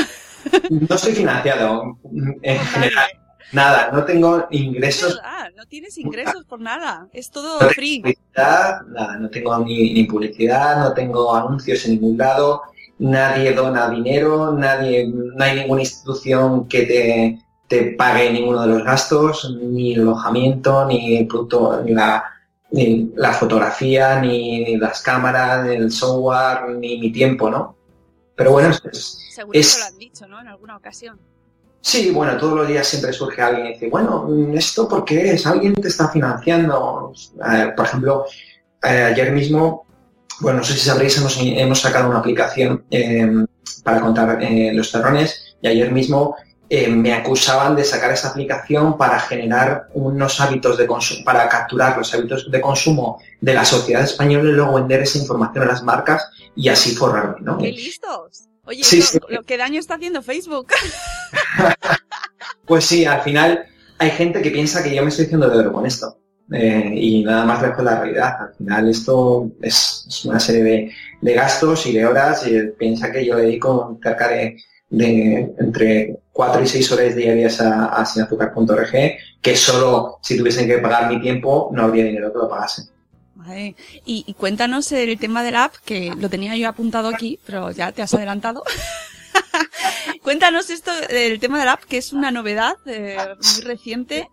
No 0.68 0.94
estoy 0.94 1.14
financiado 1.14 1.98
en 2.42 2.58
general. 2.58 3.08
Nada, 3.52 3.90
no 3.90 4.04
tengo 4.04 4.46
ingresos. 4.50 5.18
Ah, 5.24 5.48
no 5.56 5.64
tienes 5.64 5.96
ingresos 5.96 6.44
por 6.44 6.60
nada, 6.60 7.08
es 7.14 7.30
todo 7.30 7.58
free. 7.70 8.02
Publicidad, 8.02 8.82
nada, 8.88 9.16
no 9.16 9.30
tengo 9.30 9.58
ni, 9.60 10.04
publicidad, 10.04 10.76
no 10.80 10.92
tengo 10.92 11.34
anuncios 11.34 11.86
en 11.86 11.92
ningún 11.92 12.18
lado, 12.18 12.60
nadie 12.98 13.54
dona 13.54 13.88
dinero, 13.88 14.52
nadie, 14.52 15.08
no 15.08 15.42
hay 15.42 15.56
ninguna 15.56 15.80
institución 15.80 16.68
que 16.68 16.82
te, 16.82 17.38
te 17.66 17.92
pague 17.92 18.30
ninguno 18.30 18.60
de 18.60 18.68
los 18.68 18.84
gastos, 18.84 19.56
ni 19.58 19.94
el 19.94 20.02
alojamiento, 20.02 20.84
ni 20.84 21.16
el 21.16 21.26
producto, 21.26 21.82
ni 21.82 21.94
la, 21.94 22.31
ni 22.72 23.12
la 23.14 23.32
fotografía, 23.32 24.20
ni 24.20 24.76
las 24.76 25.02
cámaras, 25.02 25.66
ni 25.66 25.76
el 25.76 25.90
software, 25.90 26.70
ni 26.78 26.98
mi 26.98 27.12
tiempo, 27.12 27.50
¿no? 27.50 27.76
Pero 28.34 28.52
bueno, 28.52 28.70
es, 28.70 29.18
Seguro 29.30 29.52
que 29.52 29.78
lo 29.78 29.84
han 29.84 29.98
dicho, 29.98 30.26
¿no? 30.26 30.40
En 30.40 30.48
alguna 30.48 30.76
ocasión. 30.76 31.20
Sí, 31.80 32.10
bueno, 32.10 32.36
todos 32.38 32.54
los 32.54 32.68
días 32.68 32.86
siempre 32.86 33.12
surge 33.12 33.42
alguien 33.42 33.66
y 33.66 33.72
dice, 33.72 33.88
bueno, 33.88 34.28
¿esto 34.54 34.88
por 34.88 35.04
qué 35.04 35.32
es? 35.32 35.46
¿Alguien 35.46 35.74
te 35.74 35.88
está 35.88 36.08
financiando? 36.08 37.12
Eh, 37.44 37.72
por 37.76 37.86
ejemplo, 37.86 38.24
eh, 38.84 39.02
ayer 39.02 39.32
mismo, 39.32 39.86
bueno, 40.40 40.58
no 40.58 40.64
sé 40.64 40.74
si 40.74 40.80
sabréis, 40.80 41.18
hemos, 41.18 41.80
sacado 41.80 42.08
una 42.08 42.20
aplicación 42.20 42.84
em, 42.90 43.46
para 43.82 44.00
contar 44.00 44.42
eh, 44.42 44.72
los 44.72 44.92
terrones 44.92 45.56
y 45.60 45.68
ayer 45.68 45.90
mismo 45.90 46.36
me 46.88 47.12
acusaban 47.12 47.76
de 47.76 47.84
sacar 47.84 48.12
esa 48.12 48.28
aplicación 48.28 48.96
para 48.96 49.20
generar 49.20 49.88
unos 49.92 50.40
hábitos 50.40 50.78
de 50.78 50.86
consumo, 50.86 51.22
para 51.22 51.46
capturar 51.46 51.98
los 51.98 52.14
hábitos 52.14 52.50
de 52.50 52.60
consumo 52.62 53.20
de 53.42 53.52
la 53.52 53.64
sociedad 53.64 54.02
española 54.02 54.48
y 54.48 54.52
luego 54.52 54.74
vender 54.74 55.02
esa 55.02 55.18
información 55.18 55.64
a 55.64 55.66
las 55.66 55.82
marcas 55.82 56.30
y 56.56 56.70
así 56.70 56.94
forrarme, 56.94 57.40
¿no? 57.42 57.58
¡Qué 57.58 57.72
listos! 57.72 58.48
Oye, 58.64 58.82
lo, 59.28 59.42
¿qué 59.42 59.56
daño 59.58 59.78
está 59.78 59.96
haciendo 59.96 60.22
Facebook? 60.22 60.68
pues 62.66 62.86
sí, 62.86 63.04
al 63.04 63.20
final 63.20 63.66
hay 63.98 64.10
gente 64.10 64.40
que 64.40 64.50
piensa 64.50 64.82
que 64.82 64.94
yo 64.94 65.02
me 65.02 65.10
estoy 65.10 65.26
haciendo 65.26 65.50
de 65.50 65.58
oro 65.58 65.72
con 65.72 65.84
esto. 65.84 66.16
Eh, 66.52 66.92
y 66.94 67.24
nada 67.24 67.44
más 67.44 67.62
lejos 67.62 67.78
de 67.78 67.84
la 67.84 68.00
realidad. 68.00 68.36
Al 68.40 68.54
final 68.54 68.88
esto 68.88 69.50
es, 69.60 70.22
una 70.24 70.40
serie 70.40 70.92
de, 71.20 71.34
gastos 71.34 71.86
y 71.86 71.92
de 71.92 72.06
horas 72.06 72.46
y 72.46 72.60
piensa 72.78 73.10
que 73.12 73.24
yo 73.24 73.36
dedico 73.36 73.98
cerca 74.02 74.28
de, 74.28 74.56
entre 74.98 76.18
4 76.32 76.62
y 76.62 76.66
6 76.66 76.92
horas 76.92 77.16
diarias 77.16 77.60
a, 77.60 77.86
a 77.86 78.04
sinazúcar.org, 78.04 78.92
que 79.40 79.56
solo 79.56 80.18
si 80.22 80.36
tuviesen 80.36 80.66
que 80.66 80.78
pagar 80.78 81.10
mi 81.10 81.20
tiempo 81.20 81.70
no 81.72 81.82
habría 81.82 82.04
dinero 82.04 82.32
que 82.32 82.38
lo 82.38 82.48
pagase. 82.48 82.92
Y, 84.04 84.34
cuéntanos 84.34 84.92
el 84.92 85.18
tema 85.18 85.42
del 85.42 85.56
app, 85.56 85.74
que 85.84 86.12
lo 86.16 86.28
tenía 86.28 86.56
yo 86.56 86.68
apuntado 86.68 87.08
aquí, 87.08 87.38
pero 87.44 87.70
ya 87.70 87.92
te 87.92 88.02
has 88.02 88.14
adelantado. 88.14 88.62
cuéntanos 90.22 90.70
esto 90.70 90.90
del 91.08 91.40
tema 91.40 91.58
del 91.58 91.68
app, 91.68 91.82
que 91.84 91.98
es 91.98 92.12
una 92.12 92.30
novedad 92.30 92.76
eh, 92.86 93.16
muy 93.54 93.64
reciente, 93.64 94.28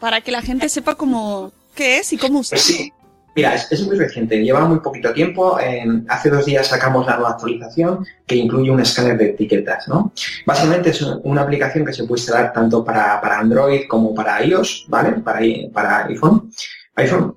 para 0.00 0.20
que 0.20 0.32
la 0.32 0.42
gente 0.42 0.68
sepa 0.68 0.94
cómo, 0.94 1.52
qué 1.74 1.98
es 1.98 2.12
y 2.12 2.18
cómo 2.18 2.40
usar. 2.40 2.58
Sí. 2.58 2.92
Mira, 3.36 3.54
es, 3.54 3.86
muy 3.86 3.96
reciente, 3.96 4.42
lleva 4.42 4.64
muy 4.64 4.80
poquito 4.80 5.12
tiempo. 5.12 5.58
hace 6.08 6.30
dos 6.30 6.46
días 6.46 6.66
sacamos 6.66 7.06
la 7.06 7.16
nueva 7.16 7.32
actualización 7.32 8.06
que 8.26 8.34
incluye 8.34 8.70
un 8.70 8.80
escáner 8.80 9.18
de 9.18 9.26
etiquetas, 9.26 9.86
¿no? 9.88 10.10
Básicamente 10.46 10.88
es 10.88 11.02
una 11.02 11.42
aplicación 11.42 11.84
que 11.84 11.92
se 11.92 12.04
puede 12.04 12.20
instalar 12.20 12.54
tanto 12.54 12.82
para, 12.82 13.20
Android 13.38 13.82
como 13.88 14.14
para 14.14 14.42
iOS, 14.42 14.86
¿vale? 14.88 15.12
Para, 15.20 15.40
para 15.70 16.06
iPhone. 16.06 16.50
iPhone 16.94 17.36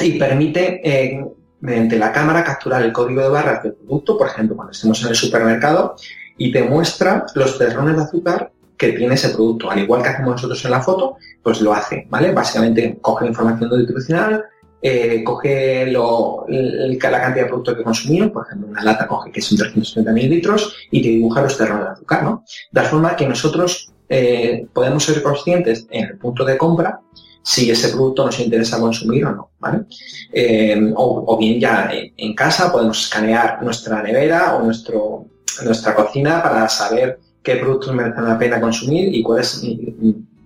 y 0.00 0.18
permite, 0.18 0.80
eh, 0.82 1.22
mediante 1.60 1.98
la 1.98 2.12
cámara, 2.12 2.42
capturar 2.42 2.82
el 2.82 2.92
código 2.92 3.20
de 3.20 3.28
barras 3.28 3.62
del 3.62 3.74
producto, 3.74 4.16
por 4.16 4.28
ejemplo, 4.28 4.56
cuando 4.56 4.72
estemos 4.72 5.02
en 5.02 5.08
el 5.08 5.16
supermercado, 5.16 5.96
y 6.38 6.50
te 6.50 6.62
muestra 6.62 7.26
los 7.34 7.58
terrones 7.58 7.96
de 7.96 8.02
azúcar 8.02 8.52
que 8.76 8.92
tiene 8.92 9.14
ese 9.14 9.30
producto. 9.30 9.70
Al 9.70 9.80
igual 9.80 10.02
que 10.02 10.10
hacemos 10.10 10.32
nosotros 10.32 10.64
en 10.64 10.70
la 10.70 10.80
foto, 10.80 11.16
pues 11.42 11.60
lo 11.60 11.72
hace, 11.72 12.06
¿vale? 12.10 12.32
Básicamente 12.32 12.98
coge 13.00 13.24
la 13.24 13.30
información 13.30 13.70
nutricional, 13.70 14.44
eh, 14.88 15.24
coge 15.24 15.86
la 15.86 17.20
cantidad 17.20 17.44
de 17.44 17.46
producto 17.46 17.76
que 17.76 17.82
consumimos, 17.82 18.30
por 18.30 18.46
ejemplo, 18.46 18.68
una 18.68 18.84
lata 18.84 19.08
coge 19.08 19.32
que 19.32 19.40
son 19.40 19.58
330 19.58 20.12
mililitros 20.12 20.76
y 20.92 21.02
te 21.02 21.08
dibuja 21.08 21.42
los 21.42 21.58
terrones 21.58 21.86
de 21.86 21.90
azúcar, 21.90 22.22
¿no? 22.22 22.44
De 22.70 22.82
forma 22.82 23.16
que 23.16 23.26
nosotros 23.26 23.92
eh, 24.08 24.64
podemos 24.72 25.02
ser 25.02 25.24
conscientes 25.24 25.88
en 25.90 26.04
el 26.04 26.18
punto 26.18 26.44
de 26.44 26.56
compra 26.56 27.00
si 27.42 27.68
ese 27.68 27.88
producto 27.88 28.26
nos 28.26 28.38
interesa 28.38 28.78
consumir 28.78 29.24
o 29.24 29.32
no, 29.32 29.50
¿vale? 29.58 29.86
Eh, 30.32 30.92
o, 30.94 31.36
bien 31.36 31.58
ya 31.58 31.90
en, 31.92 32.34
casa 32.36 32.70
podemos 32.70 33.06
escanear 33.06 33.60
nuestra 33.64 34.00
nevera 34.04 34.54
o 34.54 34.62
nuestro, 34.62 35.26
nuestra 35.64 35.96
cocina 35.96 36.40
para 36.40 36.68
saber 36.68 37.18
qué 37.42 37.56
productos 37.56 37.92
merecen 37.92 38.24
la 38.24 38.38
pena 38.38 38.60
consumir 38.60 39.12
y 39.12 39.20
cuáles 39.24 39.64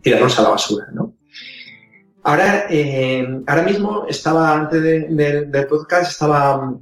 tirarlos 0.00 0.38
a 0.38 0.42
la 0.42 0.48
basura, 0.48 0.86
¿no? 0.94 1.12
Ahora, 2.22 2.66
eh, 2.68 3.42
ahora 3.46 3.62
mismo 3.62 4.06
estaba, 4.08 4.54
antes 4.54 4.82
del 4.82 5.66
podcast, 5.68 6.10
estaba 6.10 6.74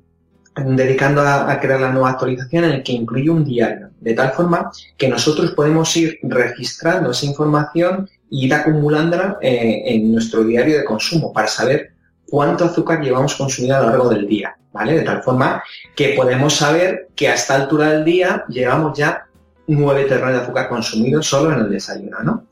dedicando 0.57 1.21
a, 1.21 1.51
a, 1.51 1.61
crear 1.61 1.81
la 1.81 1.93
nueva 1.93 2.11
actualización 2.11 2.65
en 2.65 2.71
el 2.73 2.83
que 2.83 2.93
incluye 2.93 3.31
un 3.31 3.45
diario, 3.45 3.91
de 4.01 4.15
tal 4.15 4.33
forma 4.33 4.71
que 4.97 5.09
nosotros 5.09 5.53
podemos 5.53 5.97
ir 5.97 6.19
registrando 6.23 7.13
esa 7.13 7.27
información 7.27 8.09
y 8.31 8.47
ir 8.47 8.55
acumulándola 8.55 9.39
eh, 9.41 9.83
en 9.87 10.13
nuestro 10.13 10.45
diario 10.45 10.79
de 10.79 10.85
consumo 10.85 11.33
para 11.33 11.49
saber 11.49 11.93
cuánto 12.29 12.65
azúcar 12.65 13.01
llevamos 13.01 13.35
consumido 13.37 13.77
a 13.77 13.81
lo 13.81 13.91
largo 13.91 14.09
del 14.11 14.27
día, 14.27 14.57
¿vale? 14.73 14.95
De 14.95 15.03
tal 15.03 15.23
forma 15.23 15.63
que 15.95 16.11
podemos 16.11 16.55
saber 16.55 17.09
que 17.15 17.29
a 17.29 17.35
esta 17.35 17.55
altura 17.55 17.93
del 17.93 18.05
día 18.05 18.45
llevamos 18.49 18.99
ya 18.99 19.27
nueve 19.67 20.05
terrenos 20.05 20.35
de 20.35 20.43
azúcar 20.43 20.69
consumidos 20.69 21.27
solo 21.27 21.53
en 21.53 21.61
el 21.61 21.71
desayuno, 21.71 22.19
¿no? 22.23 22.48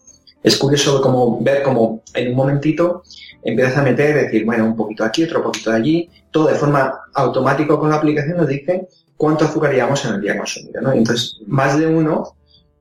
Es 0.46 0.56
curioso 0.58 1.02
como 1.02 1.40
ver 1.42 1.60
como 1.60 2.04
en 2.14 2.28
un 2.28 2.36
momentito 2.36 3.02
empiezas 3.42 3.78
a 3.78 3.82
meter, 3.82 4.14
decir, 4.14 4.44
bueno, 4.44 4.64
un 4.64 4.76
poquito 4.76 5.02
aquí, 5.02 5.24
otro 5.24 5.42
poquito 5.42 5.70
de 5.70 5.76
allí, 5.76 6.10
todo 6.30 6.46
de 6.46 6.54
forma 6.54 7.00
automática 7.14 7.76
con 7.76 7.90
la 7.90 7.96
aplicación 7.96 8.36
nos 8.36 8.46
dice 8.46 8.86
cuánto 9.16 9.44
azúcar 9.44 9.72
llevamos 9.72 10.04
en 10.04 10.14
el 10.14 10.20
día 10.20 10.36
consumido, 10.36 10.80
¿no? 10.82 10.92
Entonces, 10.92 11.40
más 11.48 11.76
de 11.76 11.88
uno 11.88 12.36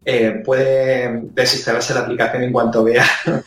eh, 0.06 0.44
puede 0.46 1.24
desinstalarse 1.34 1.96
la 1.96 2.02
aplicación 2.02 2.44
en 2.44 2.52
cuanto 2.52 2.84
vea 2.84 3.04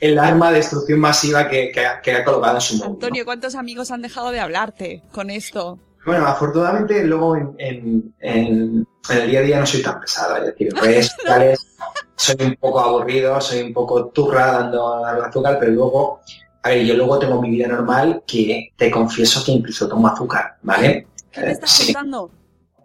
el 0.00 0.20
arma 0.20 0.50
de 0.50 0.58
destrucción 0.58 1.00
masiva 1.00 1.48
que, 1.48 1.72
ha 1.76 2.24
colocado 2.24 2.54
en 2.54 2.60
su 2.60 2.76
móvil. 2.76 2.92
Antonio, 2.92 3.24
¿cuántos 3.24 3.56
amigos 3.56 3.90
han 3.90 4.02
dejado 4.02 4.30
de 4.30 4.38
hablarte 4.38 5.02
con 5.10 5.30
esto? 5.30 5.80
Bueno, 6.04 6.26
afortunadamente 6.26 7.04
luego 7.04 7.36
en, 7.36 8.14
el 8.18 9.30
día 9.30 9.40
a 9.40 9.42
día 9.42 9.60
no 9.60 9.66
soy 9.66 9.82
tan 9.82 10.00
pesado, 10.00 10.36
es 10.36 10.46
decir, 10.46 10.74
redes 10.82 11.12
sociales 11.16 11.66
soy 12.16 12.36
un 12.40 12.56
poco 12.56 12.80
aburrido, 12.80 13.40
soy 13.40 13.62
un 13.62 13.72
poco 13.72 14.06
turra 14.06 14.52
dando 14.52 15.04
azúcar, 15.04 15.58
pero 15.58 15.72
luego, 15.72 16.20
a 16.62 16.68
ver, 16.70 16.84
yo 16.84 16.94
luego 16.94 17.18
tengo 17.18 17.40
mi 17.40 17.50
vida 17.50 17.66
normal 17.66 18.22
que 18.26 18.72
te 18.76 18.90
confieso 18.90 19.44
que 19.44 19.52
incluso 19.52 19.88
tomo 19.88 20.08
azúcar, 20.08 20.56
¿vale? 20.62 21.08
¿Qué 21.30 21.40
me 21.40 21.52
estás 21.52 21.82
contando? 21.84 22.30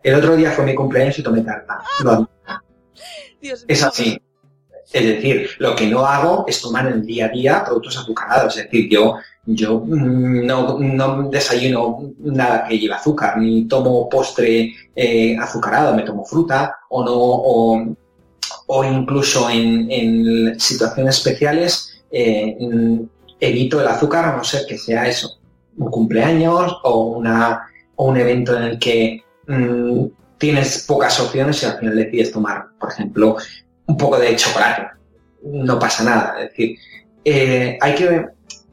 El 0.04 0.16
otro 0.16 0.36
día 0.36 0.52
fue 0.52 0.66
mi 0.66 0.74
cumpleaños 0.74 1.20
y 1.20 1.24
tomé 1.24 1.42
tarta. 1.42 1.82
es 3.42 3.84
así. 3.84 4.22
Es 4.92 5.04
decir, 5.06 5.50
lo 5.60 5.76
que 5.76 5.88
no 5.88 6.06
hago 6.06 6.46
es 6.48 6.62
tomar 6.62 6.88
en 6.88 6.94
el 6.94 7.06
día 7.06 7.26
a 7.26 7.30
día 7.30 7.64
productos 7.64 7.98
azucarados. 7.98 8.56
Es 8.58 8.64
decir, 8.64 8.90
yo, 8.90 9.16
yo 9.48 9.80
mm, 9.80 10.46
no, 10.46 11.30
desayuno 11.30 12.12
nada 12.20 12.68
que 12.68 12.78
lleve 12.78 12.94
azúcar, 12.94 13.38
ni 13.38 13.66
tomo 13.66 14.10
postre 14.10 14.74
eh, 14.96 15.38
azucarado, 15.38 15.96
me 15.96 16.04
tomo 16.04 16.26
fruta 16.26 16.78
o 16.90 17.04
no, 17.04 17.96
o, 18.68 18.84
incluso 18.84 19.50
en, 19.50 20.60
situaciones 20.60 21.18
especiales 21.18 22.04
eh, 22.12 22.58
evito 23.40 23.80
el 23.80 23.88
azúcar 23.88 24.26
a 24.26 24.38
no 24.38 24.44
ser 24.44 24.66
que 24.68 24.78
sea 24.78 25.08
eso, 25.08 25.40
un 25.78 25.90
cumpleaños 25.90 26.78
o, 26.84 27.18
una, 27.18 27.68
o 27.96 28.06
un 28.06 28.18
evento 28.18 28.58
en 28.58 28.64
el 28.64 28.80
que 28.80 29.24
mm, 29.48 30.06
tienes 30.38 30.86
pocas 30.86 31.20
opciones 31.22 31.64
y 31.64 31.66
al 31.68 31.80
final 31.80 31.96
decides 31.96 32.32
tomar, 32.32 32.68
por 32.80 32.92
ejemplo, 32.92 33.38
un 33.86 33.98
poco 33.98 34.20
de 34.20 34.36
chocolate. 34.36 34.88
No 35.44 35.80
pasa 35.80 36.04
nada. 36.04 36.36
Es 36.42 36.50
decir, 36.50 36.78
eh, 37.24 37.78
hay 37.80 37.96
que 37.96 38.28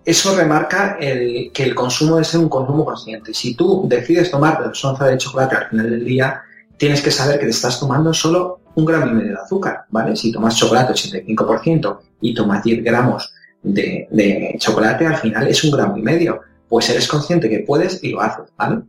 eso 0.05 0.37
remarca 0.37 0.97
que 0.99 1.51
el 1.57 1.75
consumo 1.75 2.17
debe 2.17 2.25
ser 2.25 2.41
un 2.41 2.49
consumo 2.49 2.85
consciente. 2.85 3.33
Si 3.33 3.55
tú 3.55 3.85
decides 3.89 4.31
tomar 4.31 4.63
dos 4.63 4.85
onzas 4.85 5.11
de 5.11 5.19
chocolate 5.19 5.57
al 5.57 5.69
final 5.71 5.91
del 5.91 6.05
día, 6.05 6.43
tienes 6.77 7.01
que 7.01 7.11
saber 7.11 7.39
que 7.39 7.47
te 7.47 7.53
estás 7.53 7.81
tomando 7.81 8.13
solo 8.13 8.61
un 8.75 8.85
gramo 8.85 9.07
y 9.07 9.15
medio 9.15 9.33
de 9.33 9.43
azúcar, 9.43 9.85
¿vale? 9.91 10.17
Si 10.17 10.33
tomas 10.33 10.57
chocolate 10.57 10.93
85% 10.93 11.99
y 12.21 12.35
tomas 12.35 12.63
10 12.65 12.85
gramos 12.85 13.33
de, 13.63 14.09
de, 14.11 14.57
chocolate, 14.59 15.07
al 15.07 15.17
final 15.17 15.49
es 15.49 15.63
un 15.65 15.71
gramo 15.71 15.97
y 15.97 16.03
medio. 16.03 16.41
Pues 16.69 16.91
eres 16.91 17.07
consciente 17.07 17.49
que 17.49 17.61
puedes 17.61 18.03
y 18.03 18.11
lo 18.11 18.21
haces, 18.21 18.53
¿vale? 18.57 18.83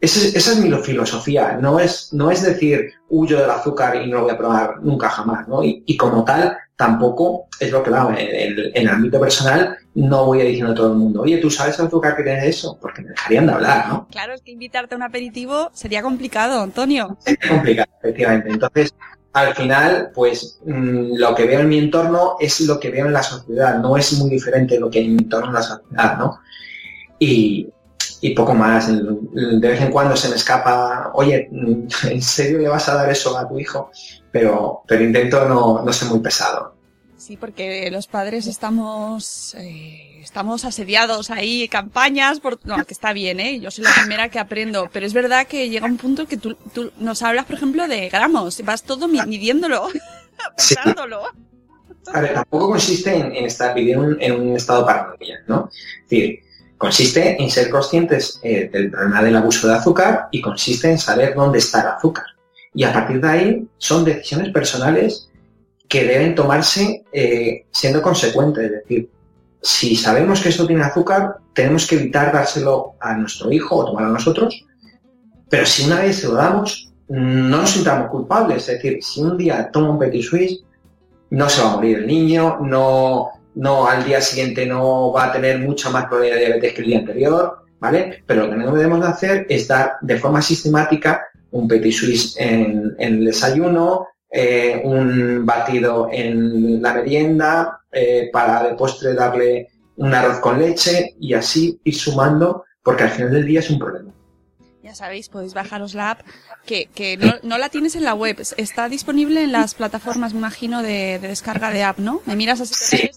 Esa 0.00 0.52
es, 0.52 0.58
mi 0.58 0.70
filosofía, 0.78 1.58
no 1.60 1.80
es, 1.80 2.12
no 2.12 2.30
es 2.30 2.42
decir 2.42 2.92
huyo 3.08 3.40
del 3.40 3.50
azúcar 3.50 3.96
y 3.96 4.06
no 4.08 4.18
lo 4.18 4.22
voy 4.24 4.30
a 4.30 4.38
probar 4.38 4.80
nunca 4.80 5.08
jamás, 5.08 5.48
¿no? 5.48 5.62
Y, 5.64 5.96
como 5.96 6.24
tal, 6.24 6.56
tampoco 6.78 7.48
es 7.58 7.72
lo 7.72 7.82
que 7.82 7.90
va, 7.90 8.14
en, 8.16 8.70
el 8.72 8.88
ámbito 8.88 9.18
personal 9.18 9.76
no 9.96 10.26
voy 10.26 10.42
a 10.42 10.44
diciendo 10.44 10.72
a 10.72 10.74
todo 10.76 10.92
el 10.92 10.98
mundo, 10.98 11.22
oye, 11.22 11.38
¿tú 11.38 11.50
sabes 11.50 11.78
azúcar 11.80 12.16
que 12.16 12.22
tiene 12.22 12.46
eso? 12.46 12.78
Porque 12.80 13.02
me 13.02 13.08
dejarían 13.08 13.46
de 13.48 13.52
hablar, 13.52 13.88
¿no? 13.88 14.06
Claro, 14.12 14.32
es 14.32 14.42
que 14.42 14.52
invitarte 14.52 14.94
a 14.94 14.96
un 14.96 15.02
aperitivo 15.02 15.70
sería 15.74 16.02
complicado, 16.02 16.62
Antonio. 16.62 17.18
Sería 17.18 17.48
complicado, 17.48 17.88
efectivamente. 17.98 18.50
Entonces, 18.50 18.94
al 19.32 19.56
final, 19.56 20.12
pues 20.14 20.60
mm, 20.64 21.16
lo 21.16 21.34
que 21.34 21.46
veo 21.46 21.60
en 21.60 21.68
mi 21.68 21.78
entorno 21.78 22.36
es 22.38 22.60
lo 22.60 22.78
que 22.78 22.90
veo 22.90 23.06
en 23.06 23.12
la 23.12 23.24
sociedad, 23.24 23.80
no 23.80 23.96
es 23.96 24.12
muy 24.12 24.30
diferente 24.30 24.78
lo 24.78 24.88
que 24.88 25.00
hay 25.00 25.06
en 25.06 25.16
mi 25.16 25.22
entorno 25.24 25.48
en 25.48 25.54
la 25.54 25.62
sociedad, 25.62 26.16
¿no? 26.16 26.38
Y, 27.18 27.68
y 28.20 28.30
poco 28.34 28.54
más. 28.54 28.88
De 28.88 29.68
vez 29.68 29.80
en 29.80 29.90
cuando 29.90 30.14
se 30.14 30.28
me 30.28 30.36
escapa, 30.36 31.10
oye, 31.14 31.48
¿en 32.04 32.22
serio 32.22 32.58
le 32.58 32.68
vas 32.68 32.88
a 32.88 32.94
dar 32.94 33.10
eso 33.10 33.36
a 33.36 33.48
tu 33.48 33.58
hijo? 33.58 33.90
Pero, 34.30 34.82
pero 34.86 35.04
intento 35.04 35.48
no, 35.48 35.82
no 35.82 35.92
ser 35.92 36.08
muy 36.08 36.20
pesado. 36.20 36.74
Sí, 37.16 37.36
porque 37.36 37.90
los 37.90 38.06
padres 38.06 38.46
estamos, 38.46 39.54
eh, 39.58 40.20
estamos 40.22 40.64
asediados 40.64 41.30
ahí, 41.30 41.66
campañas, 41.68 42.38
por, 42.38 42.64
no, 42.64 42.84
que 42.84 42.94
está 42.94 43.12
bien, 43.12 43.40
¿eh? 43.40 43.58
Yo 43.58 43.70
soy 43.70 43.84
la 43.84 43.94
primera 43.94 44.28
que 44.28 44.38
aprendo, 44.38 44.88
pero 44.92 45.04
es 45.04 45.12
verdad 45.12 45.46
que 45.46 45.68
llega 45.68 45.86
un 45.86 45.96
punto 45.96 46.26
que 46.26 46.36
tú, 46.36 46.54
tú 46.72 46.92
nos 46.98 47.22
hablas, 47.22 47.46
por 47.46 47.56
ejemplo, 47.56 47.88
de 47.88 48.08
gramos, 48.08 48.62
vas 48.64 48.84
todo 48.84 49.08
midiéndolo, 49.08 49.88
pesándolo. 50.56 51.22
A 52.12 52.20
ver, 52.20 52.34
tampoco 52.34 52.70
consiste 52.70 53.14
en, 53.14 53.32
estar 53.44 53.74
viviendo 53.74 54.16
en 54.20 54.40
un 54.40 54.56
estado 54.56 54.86
paranoia, 54.86 55.40
¿no? 55.48 55.68
Es 55.72 56.08
decir, 56.08 56.42
Consiste 56.78 57.42
en 57.42 57.50
ser 57.50 57.70
conscientes 57.70 58.38
eh, 58.44 58.70
del 58.72 58.92
problema 58.92 59.20
del 59.20 59.36
abuso 59.36 59.66
de 59.66 59.74
azúcar 59.74 60.28
y 60.30 60.40
consiste 60.40 60.88
en 60.88 60.96
saber 60.96 61.34
dónde 61.34 61.58
está 61.58 61.80
el 61.80 61.88
azúcar. 61.88 62.24
Y 62.78 62.84
a 62.84 62.92
partir 62.92 63.20
de 63.20 63.28
ahí 63.28 63.68
son 63.78 64.04
decisiones 64.04 64.52
personales 64.52 65.28
que 65.88 66.04
deben 66.04 66.36
tomarse 66.36 67.02
eh, 67.10 67.66
siendo 67.72 68.00
consecuentes. 68.00 68.66
Es 68.66 68.70
decir, 68.70 69.10
si 69.60 69.96
sabemos 69.96 70.40
que 70.40 70.50
esto 70.50 70.64
tiene 70.64 70.84
azúcar, 70.84 71.38
tenemos 71.54 71.88
que 71.88 71.96
evitar 71.96 72.32
dárselo 72.32 72.94
a 73.00 73.14
nuestro 73.14 73.50
hijo 73.50 73.74
o 73.74 73.84
tomarlo 73.84 74.10
a 74.10 74.12
nosotros. 74.12 74.64
Pero 75.50 75.66
si 75.66 75.86
una 75.86 76.02
vez 76.02 76.20
se 76.20 76.28
lo 76.28 76.34
damos, 76.34 76.92
no 77.08 77.62
nos 77.62 77.70
sintamos 77.70 78.10
culpables. 78.10 78.68
Es 78.68 78.76
decir, 78.76 79.02
si 79.02 79.22
un 79.22 79.36
día 79.36 79.70
toma 79.72 79.90
un 79.90 79.98
petit 79.98 80.22
suisse, 80.22 80.62
no 81.30 81.48
se 81.48 81.60
va 81.60 81.72
a 81.72 81.74
morir 81.74 81.98
el 81.98 82.06
niño, 82.06 82.58
no, 82.60 83.30
no 83.56 83.88
al 83.88 84.04
día 84.04 84.20
siguiente 84.20 84.66
no 84.66 85.12
va 85.12 85.24
a 85.24 85.32
tener 85.32 85.58
mucha 85.58 85.90
más 85.90 86.04
probabilidad 86.04 86.36
de 86.36 86.44
diabetes 86.44 86.74
que 86.74 86.82
el 86.82 86.86
día 86.86 86.98
anterior, 87.00 87.58
¿vale? 87.80 88.22
Pero 88.24 88.44
lo 88.44 88.50
que 88.50 88.56
no 88.56 88.72
debemos 88.72 89.00
de 89.00 89.06
hacer 89.08 89.46
es 89.48 89.66
dar 89.66 89.94
de 90.00 90.16
forma 90.16 90.40
sistemática 90.40 91.24
un 91.50 91.68
petit 91.68 91.92
suisse 91.92 92.36
en, 92.38 92.94
el 92.98 93.24
desayuno, 93.24 94.06
eh, 94.30 94.80
un 94.84 95.44
batido 95.44 96.08
en 96.12 96.82
la 96.82 96.94
merienda, 96.94 97.80
eh, 97.90 98.28
para 98.32 98.62
de 98.62 98.74
postre 98.74 99.14
darle 99.14 99.68
un 99.96 100.14
arroz 100.14 100.40
con 100.40 100.58
leche 100.58 101.14
y 101.20 101.34
así 101.34 101.80
ir 101.84 101.94
sumando, 101.94 102.64
porque 102.82 103.04
al 103.04 103.10
final 103.10 103.32
del 103.32 103.46
día 103.46 103.60
es 103.60 103.70
un 103.70 103.78
problema. 103.78 104.12
Ya 104.82 104.94
sabéis, 104.94 105.28
podéis 105.28 105.54
bajaros 105.54 105.94
la 105.94 106.12
app, 106.12 106.20
que, 106.64 107.18
no, 107.42 107.58
la 107.58 107.68
tienes 107.68 107.94
en 107.96 108.04
la 108.04 108.14
web, 108.14 108.38
está 108.56 108.88
disponible 108.88 109.42
en 109.42 109.52
las 109.52 109.74
plataformas, 109.74 110.32
me 110.32 110.38
imagino, 110.38 110.82
de, 110.82 111.18
descarga 111.18 111.70
de 111.70 111.82
app, 111.82 111.98
¿no? 111.98 112.22
¿Me 112.26 112.36
miras 112.36 112.60
así? 112.60 112.74
Sí. 112.74 113.10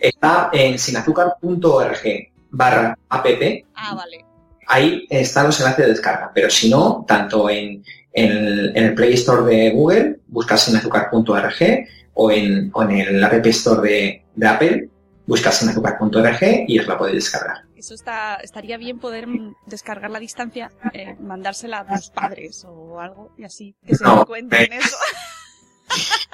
Está 0.00 0.50
en 0.52 0.78
sinazúcar.org 0.78 2.32
barra 2.50 2.98
app. 3.08 3.26
Ah, 3.74 3.94
vale. 3.94 4.25
Ahí 4.66 5.06
están 5.10 5.46
los 5.46 5.58
enlaces 5.60 5.84
de 5.84 5.92
descarga, 5.92 6.30
pero 6.34 6.50
si 6.50 6.68
no, 6.68 7.04
tanto 7.06 7.48
en, 7.48 7.82
el 8.12 8.94
Play 8.94 9.12
Store 9.14 9.44
de 9.44 9.70
Google, 9.70 10.20
buscas 10.28 10.62
sinazúcar.org 10.62 11.86
o 12.14 12.30
en, 12.30 12.70
o 12.72 12.82
en 12.82 12.90
el 12.92 13.22
App 13.22 13.46
Store 13.46 13.86
de, 13.86 14.24
de 14.34 14.46
Apple, 14.46 14.88
buscas 15.26 15.58
sinazúcar.org 15.58 16.64
y 16.66 16.78
os 16.78 16.86
la 16.86 16.96
podéis 16.96 17.24
descargar. 17.24 17.66
Eso 17.76 17.94
está, 17.94 18.36
estaría 18.36 18.78
bien 18.78 18.98
poder 18.98 19.28
descargar 19.66 20.10
la 20.10 20.18
distancia, 20.18 20.72
eh, 20.94 21.14
mandársela 21.20 21.80
a 21.80 21.94
tus 21.94 22.10
padres 22.10 22.64
o 22.66 22.98
algo 22.98 23.32
y 23.36 23.44
así, 23.44 23.76
que 23.86 23.94
se 23.94 24.04
den 24.04 24.24
cuenta 24.24 24.62
en 24.62 24.72
eso. 24.72 24.96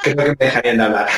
Creo 0.03 0.16
que 0.16 0.24
me 0.24 0.46
dejarían 0.46 0.76
de 0.78 0.82
hablar. 0.82 1.09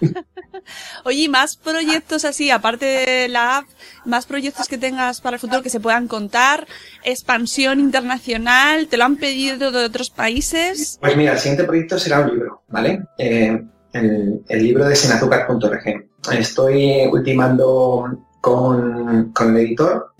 Oye, 1.04 1.28
más 1.28 1.56
proyectos 1.56 2.24
así, 2.24 2.50
aparte 2.50 2.84
de 2.84 3.28
la 3.28 3.58
app, 3.58 3.66
más 4.04 4.26
proyectos 4.26 4.68
que 4.68 4.78
tengas 4.78 5.20
para 5.20 5.36
el 5.36 5.40
futuro 5.40 5.62
que 5.62 5.70
se 5.70 5.80
puedan 5.80 6.08
contar, 6.08 6.66
expansión 7.04 7.80
internacional, 7.80 8.88
¿te 8.88 8.96
lo 8.96 9.04
han 9.04 9.16
pedido 9.16 9.70
de 9.70 9.84
otros 9.84 10.10
países? 10.10 10.98
Pues 11.00 11.16
mira, 11.16 11.32
el 11.32 11.38
siguiente 11.38 11.64
proyecto 11.64 11.98
será 11.98 12.20
un 12.20 12.30
libro, 12.30 12.62
¿vale? 12.68 13.02
Eh, 13.18 13.60
el, 13.92 14.42
libro 14.48 14.86
de 14.86 14.96
sinazúcar.org. 14.96 16.08
Estoy 16.32 17.06
ultimando 17.10 18.18
con, 18.40 19.32
con 19.32 19.56
el 19.56 19.66
editor 19.66 20.12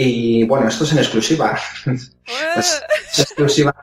y 0.00 0.44
bueno, 0.44 0.68
esto 0.68 0.84
es 0.84 0.92
en 0.92 0.98
exclusiva. 0.98 1.58
es 2.56 2.84
exclusiva. 3.18 3.74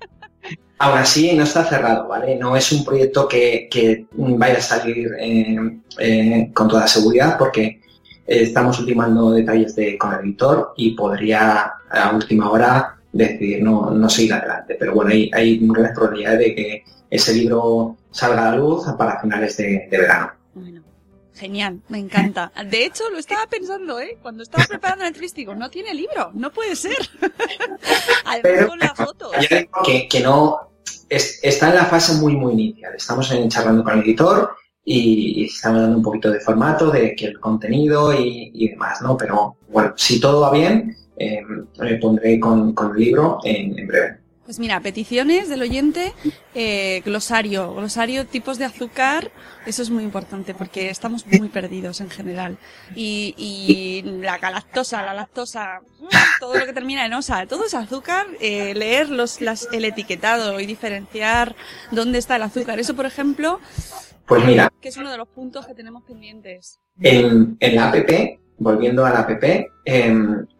Aún 0.78 0.98
así, 0.98 1.34
no 1.34 1.44
está 1.44 1.64
cerrado, 1.64 2.08
¿vale? 2.08 2.36
No 2.36 2.56
es 2.56 2.72
un 2.72 2.84
proyecto 2.84 3.28
que, 3.28 4.06
vaya 4.12 4.58
a 4.58 4.62
salir 4.62 5.10
eh, 5.20 5.80
eh, 6.00 6.52
con 6.54 6.68
toda 6.68 6.88
seguridad 6.88 7.38
porque 7.38 7.82
estamos 8.26 8.80
ultimando 8.80 9.32
detalles 9.32 9.76
de, 9.76 9.98
con 9.98 10.14
el 10.14 10.22
editor 10.22 10.74
y 10.76 10.92
podría 10.96 11.74
a 11.90 12.12
última 12.14 12.50
hora 12.50 12.98
decidir 13.12 13.64
no, 13.64 14.10
seguir 14.10 14.34
adelante. 14.34 14.76
Pero 14.78 14.94
bueno, 14.94 15.12
hay, 15.12 15.32
hay 15.34 15.60
grandes 15.60 15.94
probabilidades 15.94 16.40
de 16.40 16.56
que 16.56 16.84
ese 17.10 17.34
libro 17.34 17.98
salga 18.12 18.50
a 18.50 18.52
la 18.52 18.58
luz 18.58 18.86
para 18.98 19.20
finales 19.20 19.58
de, 19.58 19.88
verano. 19.90 20.32
Genial, 21.36 21.82
me 21.90 22.00
encanta. 22.00 22.52
De 22.70 22.86
hecho, 22.86 23.10
lo 23.10 23.18
estaba 23.18 23.46
pensando, 23.48 24.00
¿eh? 24.00 24.18
Cuando 24.22 24.44
estaba 24.44 24.66
preparando 24.66 25.04
el 25.04 25.10
entrevista, 25.10 25.42
no 25.56 25.70
tiene 25.70 25.94
libro, 25.94 26.32
no 26.34 26.52
puede 26.52 26.76
ser. 26.76 26.98
Además 28.26 28.68
con 28.68 28.80
las 28.80 28.94
fotos. 28.94 29.32
que, 29.86 30.08
que 30.08 30.20
no, 30.22 30.72
está 31.10 31.70
en 31.70 31.76
la 31.76 31.86
fase 31.86 32.14
muy, 32.22 32.36
muy 32.36 32.54
inicial. 32.54 32.94
Estamos 32.96 33.32
en, 33.32 33.50
charlando 33.50 33.84
con 33.84 33.94
el 33.94 34.04
editor 34.04 34.56
y, 34.84 35.46
estamos 35.46 35.82
dando 35.82 35.98
un 35.98 36.04
poquito 36.04 36.32
de 36.32 36.40
formato, 36.40 36.90
de 36.92 37.16
que 37.16 37.26
el 37.28 37.40
contenido 37.40 38.14
y, 38.14 38.70
demás, 38.70 39.02
¿no? 39.02 39.18
Pero 39.18 39.58
bueno, 39.70 39.94
si 39.96 40.20
todo 40.20 40.42
va 40.42 40.52
bien, 40.52 40.96
eh, 41.18 41.42
me 41.80 41.96
pondré 41.96 42.40
con, 42.40 42.74
con 42.74 42.92
el 42.92 42.98
libro 42.98 43.40
en, 43.44 43.78
en 43.78 43.88
breve. 43.88 44.25
Pues 44.46 44.60
mira, 44.60 44.80
peticiones 44.80 45.50
del 45.50 45.64
oyente, 45.64 46.14
eh, 46.54 47.02
glosario, 47.04 47.74
glosario, 47.74 48.28
tipos 48.28 48.60
de 48.60 48.66
azúcar, 48.66 49.32
eso 49.66 49.82
es 49.82 49.90
muy 49.90 50.04
importante 50.04 50.54
porque 50.54 50.92
estamos 50.92 51.26
muy 51.26 51.50
perdidos 51.50 52.00
en 52.00 52.12
general. 52.12 52.60
Y, 52.96 53.34
y 53.38 54.04
la 54.04 54.38
galactosa, 54.38 55.02
la 55.02 55.16
lactosa, 55.16 55.82
todo 56.40 56.56
lo 56.56 56.66
que 56.68 56.74
termina 56.74 57.08
en 57.08 57.14
osa, 57.16 57.48
todo 57.48 57.66
es 57.66 57.74
azúcar, 57.74 58.28
eh, 58.40 58.76
leer 58.76 59.10
los, 59.10 59.42
las, 59.42 59.68
el 59.72 59.84
etiquetado 59.84 60.60
y 60.60 60.68
diferenciar 60.68 61.56
dónde 61.90 62.20
está 62.20 62.36
el 62.36 62.44
azúcar. 62.44 62.80
Eso, 62.80 62.96
por 62.96 63.08
ejemplo, 63.08 63.60
pues 64.28 64.46
mira, 64.46 64.72
que 64.80 64.90
es 64.90 64.98
uno 64.98 65.10
de 65.10 65.18
los 65.18 65.28
puntos 65.28 65.66
que 65.66 65.74
tenemos 65.74 66.04
pendientes. 66.04 66.80
En, 67.00 67.58
en 67.60 67.76
la 67.76 67.90
app, 67.90 67.96
volviendo 68.60 69.04
a 69.08 69.10
la 69.10 69.20
app, 69.22 69.44
eh, 69.44 70.16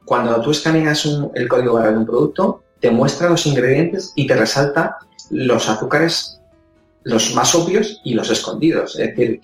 cuando 0.06 0.42
tú 0.42 0.50
escaneas 0.50 1.06
un, 1.06 1.32
el 1.36 1.48
código 1.48 1.74
barra 1.74 1.92
de 1.92 1.98
un 1.98 2.06
producto, 2.08 2.64
te 2.86 2.92
muestra 2.92 3.32
los 3.32 3.48
ingredientes 3.48 4.14
y 4.16 4.28
te 4.28 4.36
resalta 4.36 4.98
los 5.32 5.68
azúcares, 5.68 6.40
los 7.02 7.34
más 7.34 7.56
obvios 7.56 8.00
y 8.04 8.14
los 8.14 8.30
escondidos. 8.30 9.00
Es 9.00 9.08
decir, 9.08 9.42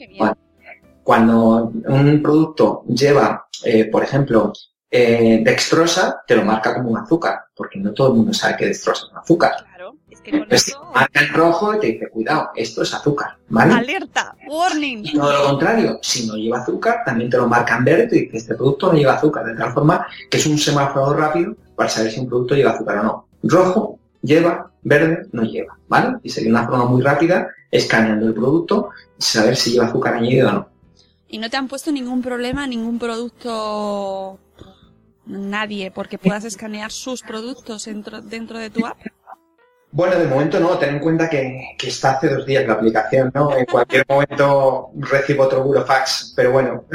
cuando, 1.02 1.72
un 1.88 2.22
producto 2.22 2.84
lleva, 2.88 3.48
eh, 3.64 3.86
por 3.86 4.04
ejemplo, 4.04 4.54
eh, 4.92 5.42
dextrosa, 5.44 6.22
te 6.28 6.36
lo 6.36 6.46
marca 6.46 6.76
como 6.76 6.92
un 6.92 7.00
azúcar, 7.00 7.46
porque 7.56 7.80
no 7.80 7.92
todo 7.94 8.10
el 8.10 8.14
mundo 8.18 8.32
sabe 8.32 8.58
que 8.58 8.66
dextrosa 8.68 9.06
es 9.08 9.12
un 9.12 9.18
azúcar. 9.18 9.54
Claro, 9.74 9.96
es 10.08 10.22
que 10.22 10.32
con 10.74 10.94
Marca 10.94 11.20
el 11.20 11.30
rojo 11.30 11.74
y 11.74 11.80
te 11.80 11.88
dice, 11.88 12.10
cuidado, 12.10 12.52
esto 12.56 12.84
es 12.84 12.94
azúcar, 12.94 13.38
¿vale? 13.50 13.74
Alerta, 13.74 14.36
warning. 14.48 15.04
Y 15.04 15.14
no 15.16 15.32
lo 15.32 15.46
contrario, 15.46 15.98
si 16.04 16.28
no 16.28 16.36
lleva 16.36 16.60
azúcar, 16.60 17.02
también 17.04 17.32
te 17.32 17.38
lo 17.38 17.48
marca 17.48 17.76
en 17.76 17.86
verde 17.86 18.04
y 18.04 18.08
te 18.08 18.16
dice, 18.18 18.38
este 18.38 18.54
producto 18.54 18.94
no 18.94 19.00
lleva 19.00 19.14
azúcar, 19.14 19.46
de 19.46 19.56
tal 19.56 19.74
forma 19.74 20.06
que 20.30 20.38
es 20.38 20.46
un 20.46 20.60
semáforo 20.60 21.16
rápido 21.16 21.56
para 21.76 21.90
saber 21.90 22.12
si 22.12 22.20
un 22.20 22.30
producto 22.30 22.54
lleva 22.54 22.74
azúcar 22.74 23.00
o 23.00 23.04
no 23.04 23.31
rojo 23.44 24.00
lleva, 24.22 24.72
verde 24.84 25.28
no 25.32 25.44
lleva, 25.44 25.78
¿vale? 25.88 26.18
Y 26.24 26.30
sería 26.30 26.52
una 26.52 26.68
forma 26.68 26.86
muy 26.86 27.02
rápida 27.02 27.50
escaneando 27.70 28.28
el 28.28 28.34
producto 28.34 28.90
y 29.18 29.24
saber 29.24 29.56
si 29.56 29.72
lleva 29.72 29.88
azúcar 29.88 30.16
añadido 30.16 30.50
o 30.50 30.52
no. 30.52 30.70
¿Y 31.28 31.38
no 31.38 31.50
te 31.50 31.58
han 31.58 31.68
puesto 31.68 31.92
ningún 31.92 32.22
problema, 32.22 32.68
ningún 32.68 33.00
producto, 33.00 34.38
nadie, 35.26 35.90
porque 35.92 36.18
puedas 36.18 36.44
escanear 36.44 36.92
sus 36.92 37.22
productos 37.22 37.86
dentro, 37.86 38.22
dentro 38.22 38.60
de 38.60 38.70
tu 38.70 38.86
app? 38.86 38.98
Bueno, 39.94 40.18
de 40.18 40.28
momento 40.28 40.60
no, 40.60 40.78
ten 40.78 40.96
en 40.96 41.00
cuenta 41.00 41.30
que, 41.30 41.76
que, 41.78 41.90
está 41.90 42.12
hace 42.12 42.30
dos 42.30 42.46
días 42.46 42.66
la 42.66 42.74
aplicación, 42.74 43.30
¿no? 43.34 43.56
En 43.56 43.66
cualquier 43.66 44.06
momento 44.08 44.92
recibo 44.96 45.44
otro 45.44 45.64
burofax, 45.64 46.34
pero 46.36 46.52
bueno, 46.52 46.86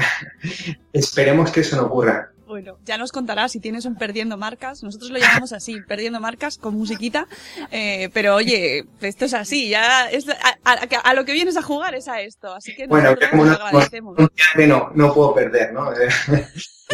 esperemos 0.93 1.51
que 1.51 1.61
eso 1.61 1.77
no 1.77 1.85
ocurra. 1.85 2.33
Bueno, 2.47 2.79
ya 2.85 2.97
nos 2.97 3.11
contarás 3.11 3.53
si 3.53 3.61
tienes 3.61 3.87
un 3.87 3.97
perdiendo 3.97 4.37
marcas. 4.37 4.83
Nosotros 4.83 5.11
lo 5.11 5.19
llamamos 5.19 5.53
así, 5.53 5.81
perdiendo 5.81 6.21
marcas 6.21 6.59
con 6.59 6.75
musiquita. 6.75 7.27
Eh, 7.73 8.09
pero 8.15 8.37
oye, 8.37 8.85
esto 9.01 9.25
es 9.25 9.35
así, 9.35 9.69
ya 9.69 10.09
es 10.09 10.27
a, 10.65 11.15
lo 11.15 11.25
que 11.25 11.33
vienes 11.33 11.57
a 11.57 11.63
jugar 11.63 11.95
es 11.97 12.07
a 12.07 12.21
esto. 12.21 12.55
Así 12.55 12.75
que 12.75 12.87
bueno, 12.87 13.17
no, 13.33 13.43
agradecemos. 13.53 14.17
No, 14.57 14.91
no 14.95 15.15
puedo 15.15 15.35
perder, 15.35 15.73
¿no? 15.73 15.91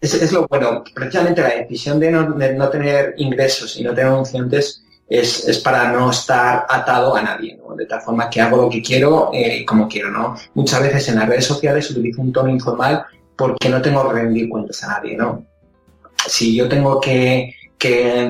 es, 0.00 0.14
es, 0.14 0.32
lo 0.32 0.46
bueno. 0.48 0.82
Precisamente 0.94 1.42
la 1.42 1.50
decisión 1.50 2.00
de 2.00 2.10
no, 2.10 2.32
de 2.32 2.54
no 2.54 2.70
tener 2.70 3.14
ingresos 3.18 3.76
y 3.76 3.82
no 3.82 3.90
tener 3.94 4.06
anunciantes 4.10 4.82
es, 5.08 5.46
es, 5.46 5.58
para 5.58 5.92
no 5.92 6.10
estar 6.10 6.66
atado 6.68 7.14
a 7.14 7.22
nadie, 7.22 7.56
¿no? 7.56 7.76
De 7.76 7.86
tal 7.86 8.00
forma 8.00 8.30
que 8.30 8.40
hago 8.40 8.56
lo 8.56 8.70
que 8.70 8.82
quiero 8.82 9.30
eh, 9.32 9.64
como 9.66 9.88
quiero, 9.88 10.10
¿no? 10.10 10.36
Muchas 10.54 10.82
veces 10.82 11.08
en 11.08 11.16
las 11.16 11.28
redes 11.28 11.44
sociales 11.44 11.90
utilizo 11.90 12.22
un 12.22 12.32
tono 12.32 12.48
informal 12.48 13.06
porque 13.36 13.68
no 13.68 13.82
tengo 13.82 14.08
que 14.08 14.14
rendir 14.14 14.48
cuentas 14.48 14.82
a 14.84 14.88
nadie, 14.88 15.16
¿no? 15.16 15.44
Si 16.26 16.56
yo 16.56 16.68
tengo 16.68 17.00
que, 17.00 17.54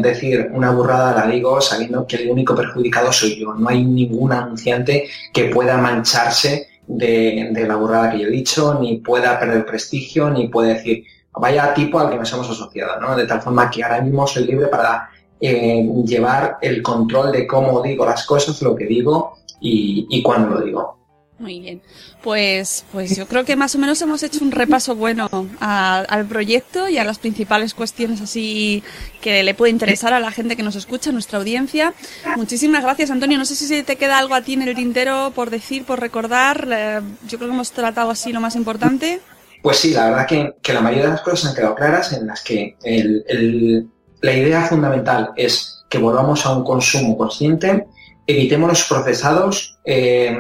decir 0.02 0.50
una 0.52 0.70
burrada, 0.70 1.14
la 1.14 1.26
digo 1.32 1.62
sabiendo 1.62 2.07
que 2.07 2.16
el 2.16 2.30
único 2.30 2.54
perjudicado 2.54 3.11
soy 3.11 3.40
yo. 3.40 3.54
No 3.54 3.70
hay 3.70 3.82
ningún 3.84 4.32
anunciante 4.32 5.09
que 5.32 5.44
pueda 5.44 5.78
mancharse 5.78 6.68
de, 6.86 7.64
la 7.66 7.76
burrada 7.76 8.11
que 8.11 8.18
yo 8.18 8.26
he 8.26 8.30
dicho, 8.30 8.78
ni 8.78 8.98
pueda 8.98 9.38
perder 9.38 9.64
prestigio, 9.64 10.28
ni 10.28 10.48
pueda 10.48 10.74
decir, 10.74 11.04
vaya 11.32 11.72
tipo 11.72 11.98
al 11.98 12.11
que 12.11 12.16
nos 12.16 12.30
hemos 12.34 12.50
asociado, 12.50 13.00
¿no? 13.00 13.16
De 13.16 13.26
tal 13.26 13.40
forma 13.40 13.70
que 13.70 13.82
ahora 13.82 14.02
mismo 14.02 14.26
soy 14.26 14.44
libre 14.44 14.66
para 14.66 15.09
eh, 15.40 15.88
llevar 16.04 16.59
el 16.61 16.82
control 16.82 17.32
de 17.32 17.46
cómo 17.46 17.80
digo 17.80 18.04
las 18.04 18.26
cosas, 18.26 18.61
lo 18.61 18.74
que 18.74 18.84
digo 18.84 19.38
y, 19.61 20.07
y 20.11 20.22
cuándo 20.22 20.57
lo 20.57 20.61
digo. 20.61 20.95
Muy 21.39 21.61
bien. 21.61 21.82
Pues, 22.22 22.87
pues 22.93 23.14
yo 23.14 23.26
creo 23.26 23.45
que 23.45 23.57
más 23.57 23.74
o 23.74 23.78
menos 23.78 24.01
hemos 24.01 24.22
hecho 24.22 24.43
un 24.43 24.53
repaso 24.53 24.97
bueno 24.97 25.28
al 25.61 26.26
proyecto 26.26 26.89
y 26.89 26.97
a 26.97 27.05
las 27.05 27.18
principales 27.18 27.74
cuestiones 27.74 28.22
así 28.22 28.82
que 29.20 29.43
le 29.43 29.53
puede 29.53 29.70
interesar 29.70 30.14
a 30.14 30.20
la 30.20 30.30
gente 30.30 30.57
que 30.57 30.62
nos 30.62 30.76
escucha, 30.76 31.12
nuestra 31.12 31.39
audiencia. 31.39 31.93
Muchísimas 32.37 32.82
gracias, 32.82 33.11
Antonio. 33.11 33.37
No 33.37 33.45
sé 33.45 33.55
si 33.55 33.82
te 33.82 33.97
queda 33.97 34.18
algo 34.18 34.34
a 34.34 34.41
ti 34.41 34.55
en 34.55 34.62
el 34.62 34.74
tintero 34.74 35.32
por 35.34 35.51
decir, 35.51 35.84
por 35.84 36.01
recordar. 36.01 36.68
Eh, 36.72 37.01
yo 37.28 37.37
creo 37.37 37.51
que 37.51 37.55
hemos 37.55 37.70
tratado 37.72 38.11
así 38.11 38.32
lo 38.32 38.41
más 38.41 38.57
importante. 38.57 39.20
Pues 39.62 39.78
sí, 39.78 39.93
la 39.93 40.11
verdad 40.11 40.26
que, 40.26 40.55
que 40.62 40.72
la 40.72 40.80
mayoría 40.80 41.07
de 41.07 41.12
las 41.12 41.22
cosas 41.22 41.51
han 41.51 41.57
quedado 41.57 41.74
claras 41.74 42.12
en 42.12 42.26
las 42.26 42.43
que 42.43 42.76
el, 42.82 43.24
el, 43.28 43.89
la 44.20 44.32
idea 44.32 44.62
fundamental 44.62 45.32
es 45.37 45.84
que 45.89 45.99
volvamos 45.99 46.47
a 46.47 46.57
un 46.57 46.64
consumo 46.64 47.16
consciente, 47.16 47.87
evitemos 48.26 48.68
los 48.68 48.84
procesados, 48.84 49.78
eh, 49.84 50.39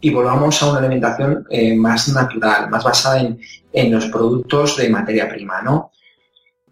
y 0.00 0.10
volvamos 0.10 0.62
a 0.62 0.70
una 0.70 0.78
alimentación 0.78 1.46
eh, 1.50 1.74
más 1.74 2.08
natural, 2.08 2.68
más 2.70 2.84
basada 2.84 3.20
en, 3.20 3.40
en, 3.72 3.92
los 3.92 4.06
productos 4.06 4.76
de 4.76 4.88
materia 4.88 5.28
prima, 5.28 5.62
¿no? 5.62 5.90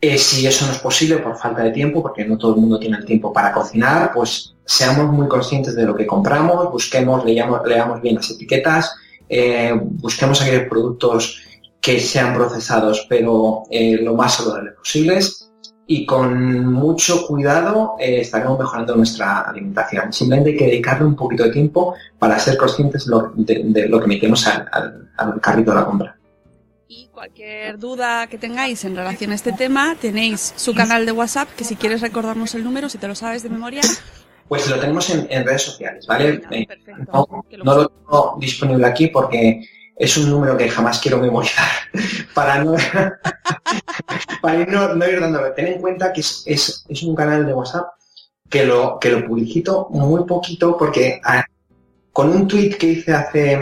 Eh, 0.01 0.19
si 0.19 0.47
eso 0.47 0.67
no 0.67 0.73
es 0.73 0.79
posible 0.79 1.19
por 1.19 1.37
falta 1.37 1.63
de 1.63 1.71
tiempo, 1.71 2.03
porque 2.03 2.25
no 2.25 2.37
todo 2.37 2.55
el 2.55 2.61
mundo 2.61 2.79
tiene 2.79 2.99
el 2.99 3.05
tiempo 3.07 3.33
para 3.33 3.53
cocinar, 3.53 4.13
pues 4.13 4.55
seamos 4.65 5.11
muy 5.11 5.29
conscientes 5.29 5.75
de 5.75 5.85
lo 5.85 5.97
que 5.97 6.07
compramos, 6.07 6.71
busquemos, 6.71 7.25
leamos, 7.25 7.61
leamos 7.67 8.03
bien 8.03 8.17
las 8.17 8.31
etiquetas, 8.31 8.95
eh, 9.29 9.73
busquemos 9.83 10.43
aquellos 10.43 10.69
productos 10.69 11.41
que 11.81 12.01
sean 12.01 12.35
procesados, 12.35 13.07
pero 13.09 13.65
lo 13.71 14.15
más 14.15 14.37
saludables 14.37 14.75
posibles 14.75 15.44
y 15.87 16.07
con 16.07 16.73
mucho 16.73 17.27
cuidado 17.27 17.97
eh, 17.99 18.21
estaremos 18.21 18.59
mejorando 18.59 18.97
nuestra 18.97 19.43
alimentación. 19.43 20.13
Simplemente 20.13 20.51
hay 20.51 20.57
que 20.57 20.67
dedicarle 20.67 21.07
un 21.07 21.17
poquito 21.17 21.45
de 21.45 21.51
tiempo 21.51 21.95
para 22.19 22.39
ser 22.39 22.57
conscientes 22.57 23.07
de, 23.07 23.89
lo 23.89 24.01
que 24.01 24.07
metemos 24.07 24.47
al, 24.47 24.69
al, 25.17 25.41
carrito 25.41 25.73
de 25.73 25.77
la 25.77 25.85
compra. 25.85 26.17
Y 26.89 27.09
cualquier 27.13 27.79
duda 27.79 28.27
que 28.29 28.39
tengáis 28.39 28.85
en 28.85 28.97
relación 28.97 29.33
a 29.33 29.35
este 29.35 29.53
tema, 29.53 29.97
tenéis 30.01 30.55
su 30.57 30.75
canal 30.75 31.05
de 31.05 31.13
WhatsApp, 31.13 31.49
que 31.57 31.65
si 31.65 31.77
quieres 31.77 32.01
recordarnos 32.01 32.55
el 32.55 32.65
número, 32.65 32.89
si 32.89 32.99
te 32.99 33.09
lo 33.09 33.15
sabes 33.15 33.43
de 33.43 33.51
memoria. 33.51 33.83
Pues 34.49 34.69
lo 34.69 34.79
tenemos 34.79 35.09
en, 35.11 35.29
redes 35.29 35.63
sociales, 35.63 36.07
¿vale? 36.07 36.43
Eh, 36.51 36.67
no, 37.13 37.27
no 37.65 37.75
lo 37.77 37.89
tengo 37.89 38.37
disponible 38.39 38.87
aquí 38.87 39.09
porque 39.09 39.67
es 39.97 40.17
un 40.17 40.31
número 40.31 40.57
que 40.57 40.69
jamás 40.69 40.99
quiero 40.99 41.19
memorizar 41.19 41.69
para 42.35 42.63
no, 42.63 42.75
para 44.43 44.57
ir, 44.57 44.69
no, 44.69 45.09
ir 45.09 45.21
dándole. 45.21 45.51
Ten 45.51 45.67
en 45.69 45.81
cuenta 45.81 46.13
que 46.13 46.21
es, 46.21 46.43
es, 46.47 46.85
es, 46.89 47.03
un 47.03 47.15
canal 47.15 47.47
de 47.47 47.55
WhatsApp 47.55 47.87
que 48.49 48.65
lo, 48.65 48.99
que 48.99 49.11
lo 49.11 49.27
publicito 49.27 49.89
muy 49.91 50.25
poquito 50.25 50.77
porque 50.77 51.21
con 52.13 52.31
un 52.31 52.47
tweet 52.47 52.77
que 52.77 52.87
hice 52.87 53.13
hace 53.13 53.59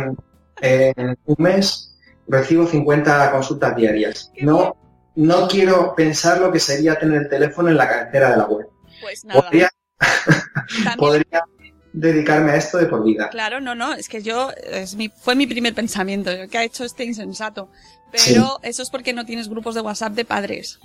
eh, 0.60 0.94
un 1.26 1.36
mes 1.38 1.96
recibo 2.28 2.66
50 2.66 3.30
consultas 3.30 3.76
diarias. 3.76 4.32
No, 4.40 4.76
no 5.16 5.48
quiero 5.48 5.94
pensar 5.94 6.40
lo 6.40 6.50
que 6.50 6.60
sería 6.60 6.98
tener 6.98 7.22
el 7.22 7.28
teléfono 7.28 7.68
en 7.68 7.76
la 7.76 7.88
cabecera 7.88 8.30
de 8.30 8.36
la 8.36 8.44
web. 8.44 8.68
Pues 9.00 9.24
nada. 9.24 9.42
Podría, 9.42 9.70
podría 10.96 11.44
dedicarme 11.92 12.52
a 12.52 12.56
esto 12.56 12.78
de 12.78 12.86
por 12.86 13.04
vida. 13.04 13.28
Claro, 13.30 13.60
no, 13.60 13.74
no, 13.74 13.94
es 13.94 14.08
que 14.08 14.22
yo, 14.22 14.50
es 14.64 14.94
mi, 14.94 15.08
fue 15.08 15.34
mi 15.34 15.46
primer 15.46 15.74
pensamiento, 15.74 16.30
que 16.50 16.58
ha 16.58 16.64
hecho 16.64 16.84
este 16.84 17.04
insensato. 17.04 17.68
Pero 18.10 18.58
eso 18.62 18.82
es 18.82 18.90
porque 18.90 19.12
no 19.12 19.24
tienes 19.24 19.48
grupos 19.48 19.74
de 19.74 19.80
WhatsApp 19.80 20.12
de 20.12 20.24
padres. 20.24 20.78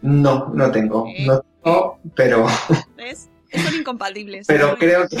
No, 0.00 0.48
no 0.54 0.70
tengo. 0.70 1.06
No 1.20 1.42
tengo, 1.42 2.00
pero. 2.14 2.46
¿Ves? 2.96 3.28
Son 3.52 3.74
incompatibles. 3.74 4.46
pero 4.46 4.78
creo 4.78 5.08
que, 5.08 5.18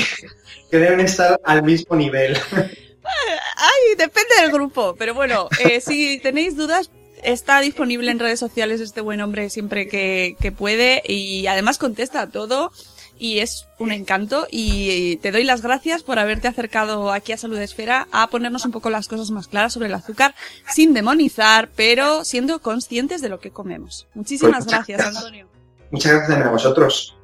deben 0.70 1.00
estar 1.00 1.40
al 1.44 1.62
mismo 1.62 1.96
nivel. 1.96 2.38
Ay, 2.52 3.96
depende 3.98 4.34
del 4.40 4.52
grupo. 4.52 4.94
Pero 4.96 5.14
bueno, 5.14 5.48
eh, 5.64 5.80
si 5.80 6.20
tenéis 6.20 6.56
dudas, 6.56 6.90
está 7.24 7.60
disponible 7.60 8.10
en 8.10 8.18
redes 8.18 8.38
sociales 8.38 8.80
este 8.80 9.00
buen 9.00 9.20
hombre 9.20 9.50
siempre 9.50 9.88
que, 9.88 10.36
que 10.40 10.52
puede 10.52 11.02
y 11.06 11.46
además 11.48 11.76
contesta 11.76 12.22
a 12.22 12.26
todo 12.28 12.72
y 13.20 13.40
es 13.40 13.66
un 13.78 13.92
encanto 13.92 14.46
y 14.50 15.16
te 15.18 15.30
doy 15.30 15.44
las 15.44 15.60
gracias 15.60 16.02
por 16.02 16.18
haberte 16.18 16.48
acercado 16.48 17.12
aquí 17.12 17.32
a 17.32 17.36
Salud 17.36 17.58
Esfera 17.58 18.08
a 18.12 18.28
ponernos 18.28 18.64
un 18.64 18.72
poco 18.72 18.88
las 18.88 19.08
cosas 19.08 19.30
más 19.30 19.46
claras 19.46 19.74
sobre 19.74 19.88
el 19.88 19.94
azúcar 19.94 20.34
sin 20.66 20.94
demonizar, 20.94 21.68
pero 21.76 22.24
siendo 22.24 22.60
conscientes 22.62 23.20
de 23.20 23.28
lo 23.28 23.38
que 23.38 23.50
comemos. 23.50 24.08
Muchísimas 24.14 24.64
pues 24.64 24.74
gracias, 24.74 25.16
Antonio. 25.16 25.46
Muchas 25.90 26.12
gracias 26.12 26.46
a 26.46 26.50
vosotros. 26.50 27.16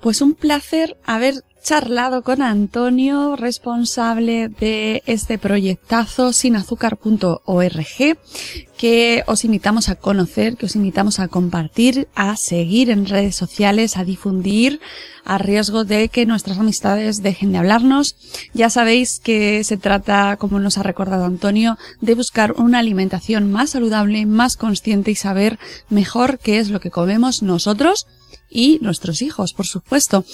pues 0.00 0.20
un 0.20 0.34
placer 0.34 0.96
haber 1.04 1.42
charlado 1.66 2.22
con 2.22 2.42
Antonio, 2.42 3.34
responsable 3.34 4.48
de 4.48 5.02
este 5.04 5.36
proyectazo 5.36 6.32
sinazúcar.org, 6.32 8.18
que 8.76 9.24
os 9.26 9.44
invitamos 9.44 9.88
a 9.88 9.96
conocer, 9.96 10.56
que 10.56 10.66
os 10.66 10.76
invitamos 10.76 11.18
a 11.18 11.26
compartir, 11.26 12.06
a 12.14 12.36
seguir 12.36 12.88
en 12.88 13.04
redes 13.04 13.34
sociales, 13.34 13.96
a 13.96 14.04
difundir, 14.04 14.80
a 15.24 15.38
riesgo 15.38 15.82
de 15.82 16.08
que 16.08 16.24
nuestras 16.24 16.56
amistades 16.60 17.20
dejen 17.20 17.50
de 17.50 17.58
hablarnos. 17.58 18.14
Ya 18.54 18.70
sabéis 18.70 19.18
que 19.18 19.64
se 19.64 19.76
trata, 19.76 20.36
como 20.36 20.60
nos 20.60 20.78
ha 20.78 20.84
recordado 20.84 21.24
Antonio, 21.24 21.78
de 22.00 22.14
buscar 22.14 22.52
una 22.52 22.78
alimentación 22.78 23.50
más 23.50 23.70
saludable, 23.70 24.24
más 24.24 24.56
consciente 24.56 25.10
y 25.10 25.16
saber 25.16 25.58
mejor 25.88 26.38
qué 26.38 26.60
es 26.60 26.70
lo 26.70 26.78
que 26.78 26.92
comemos 26.92 27.42
nosotros 27.42 28.06
y 28.50 28.78
nuestros 28.82 29.22
hijos, 29.22 29.52
por 29.52 29.66
supuesto. 29.66 30.24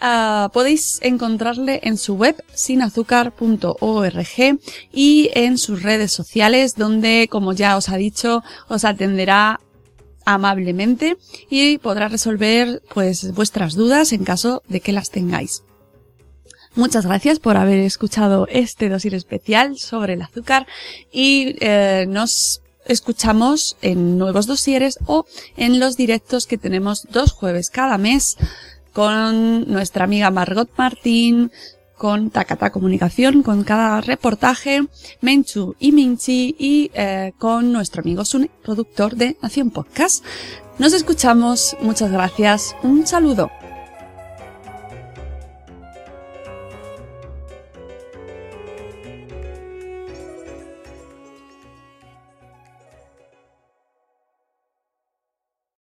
Uh, 0.00 0.50
podéis 0.50 0.98
encontrarle 1.02 1.80
en 1.82 1.96
su 1.96 2.14
web 2.14 2.42
sinazúcar.org 2.54 4.58
y 4.92 5.30
en 5.34 5.58
sus 5.58 5.82
redes 5.82 6.12
sociales 6.12 6.76
donde, 6.76 7.28
como 7.30 7.52
ya 7.52 7.76
os 7.76 7.88
ha 7.88 7.96
dicho, 7.96 8.42
os 8.68 8.84
atenderá 8.84 9.60
amablemente 10.24 11.16
y 11.50 11.78
podrá 11.78 12.08
resolver 12.08 12.82
pues 12.94 13.32
vuestras 13.32 13.74
dudas 13.74 14.12
en 14.12 14.24
caso 14.24 14.62
de 14.68 14.80
que 14.80 14.92
las 14.92 15.10
tengáis. 15.10 15.64
Muchas 16.74 17.04
gracias 17.04 17.38
por 17.38 17.58
haber 17.58 17.80
escuchado 17.80 18.46
este 18.48 18.88
dossier 18.88 19.14
especial 19.14 19.76
sobre 19.76 20.14
el 20.14 20.22
azúcar 20.22 20.66
y 21.12 21.54
eh, 21.60 22.06
nos 22.08 22.61
escuchamos 22.86 23.76
en 23.82 24.18
nuevos 24.18 24.46
dosieres 24.46 24.98
o 25.06 25.24
en 25.56 25.80
los 25.80 25.96
directos 25.96 26.46
que 26.46 26.58
tenemos 26.58 27.06
dos 27.10 27.32
jueves 27.32 27.70
cada 27.70 27.98
mes 27.98 28.36
con 28.92 29.70
nuestra 29.70 30.04
amiga 30.04 30.30
Margot 30.30 30.68
Martín, 30.76 31.50
con 31.96 32.30
Takata 32.30 32.70
Comunicación, 32.70 33.42
con 33.42 33.62
cada 33.62 34.00
reportaje, 34.00 34.86
Menchu 35.20 35.76
y 35.78 35.92
Minchi 35.92 36.56
y 36.58 36.90
eh, 36.94 37.32
con 37.38 37.72
nuestro 37.72 38.02
amigo 38.02 38.24
Sune, 38.24 38.50
productor 38.64 39.14
de 39.14 39.36
Nación 39.40 39.70
Podcast. 39.70 40.24
Nos 40.78 40.92
escuchamos, 40.94 41.76
muchas 41.80 42.10
gracias, 42.10 42.74
un 42.82 43.06
saludo. 43.06 43.50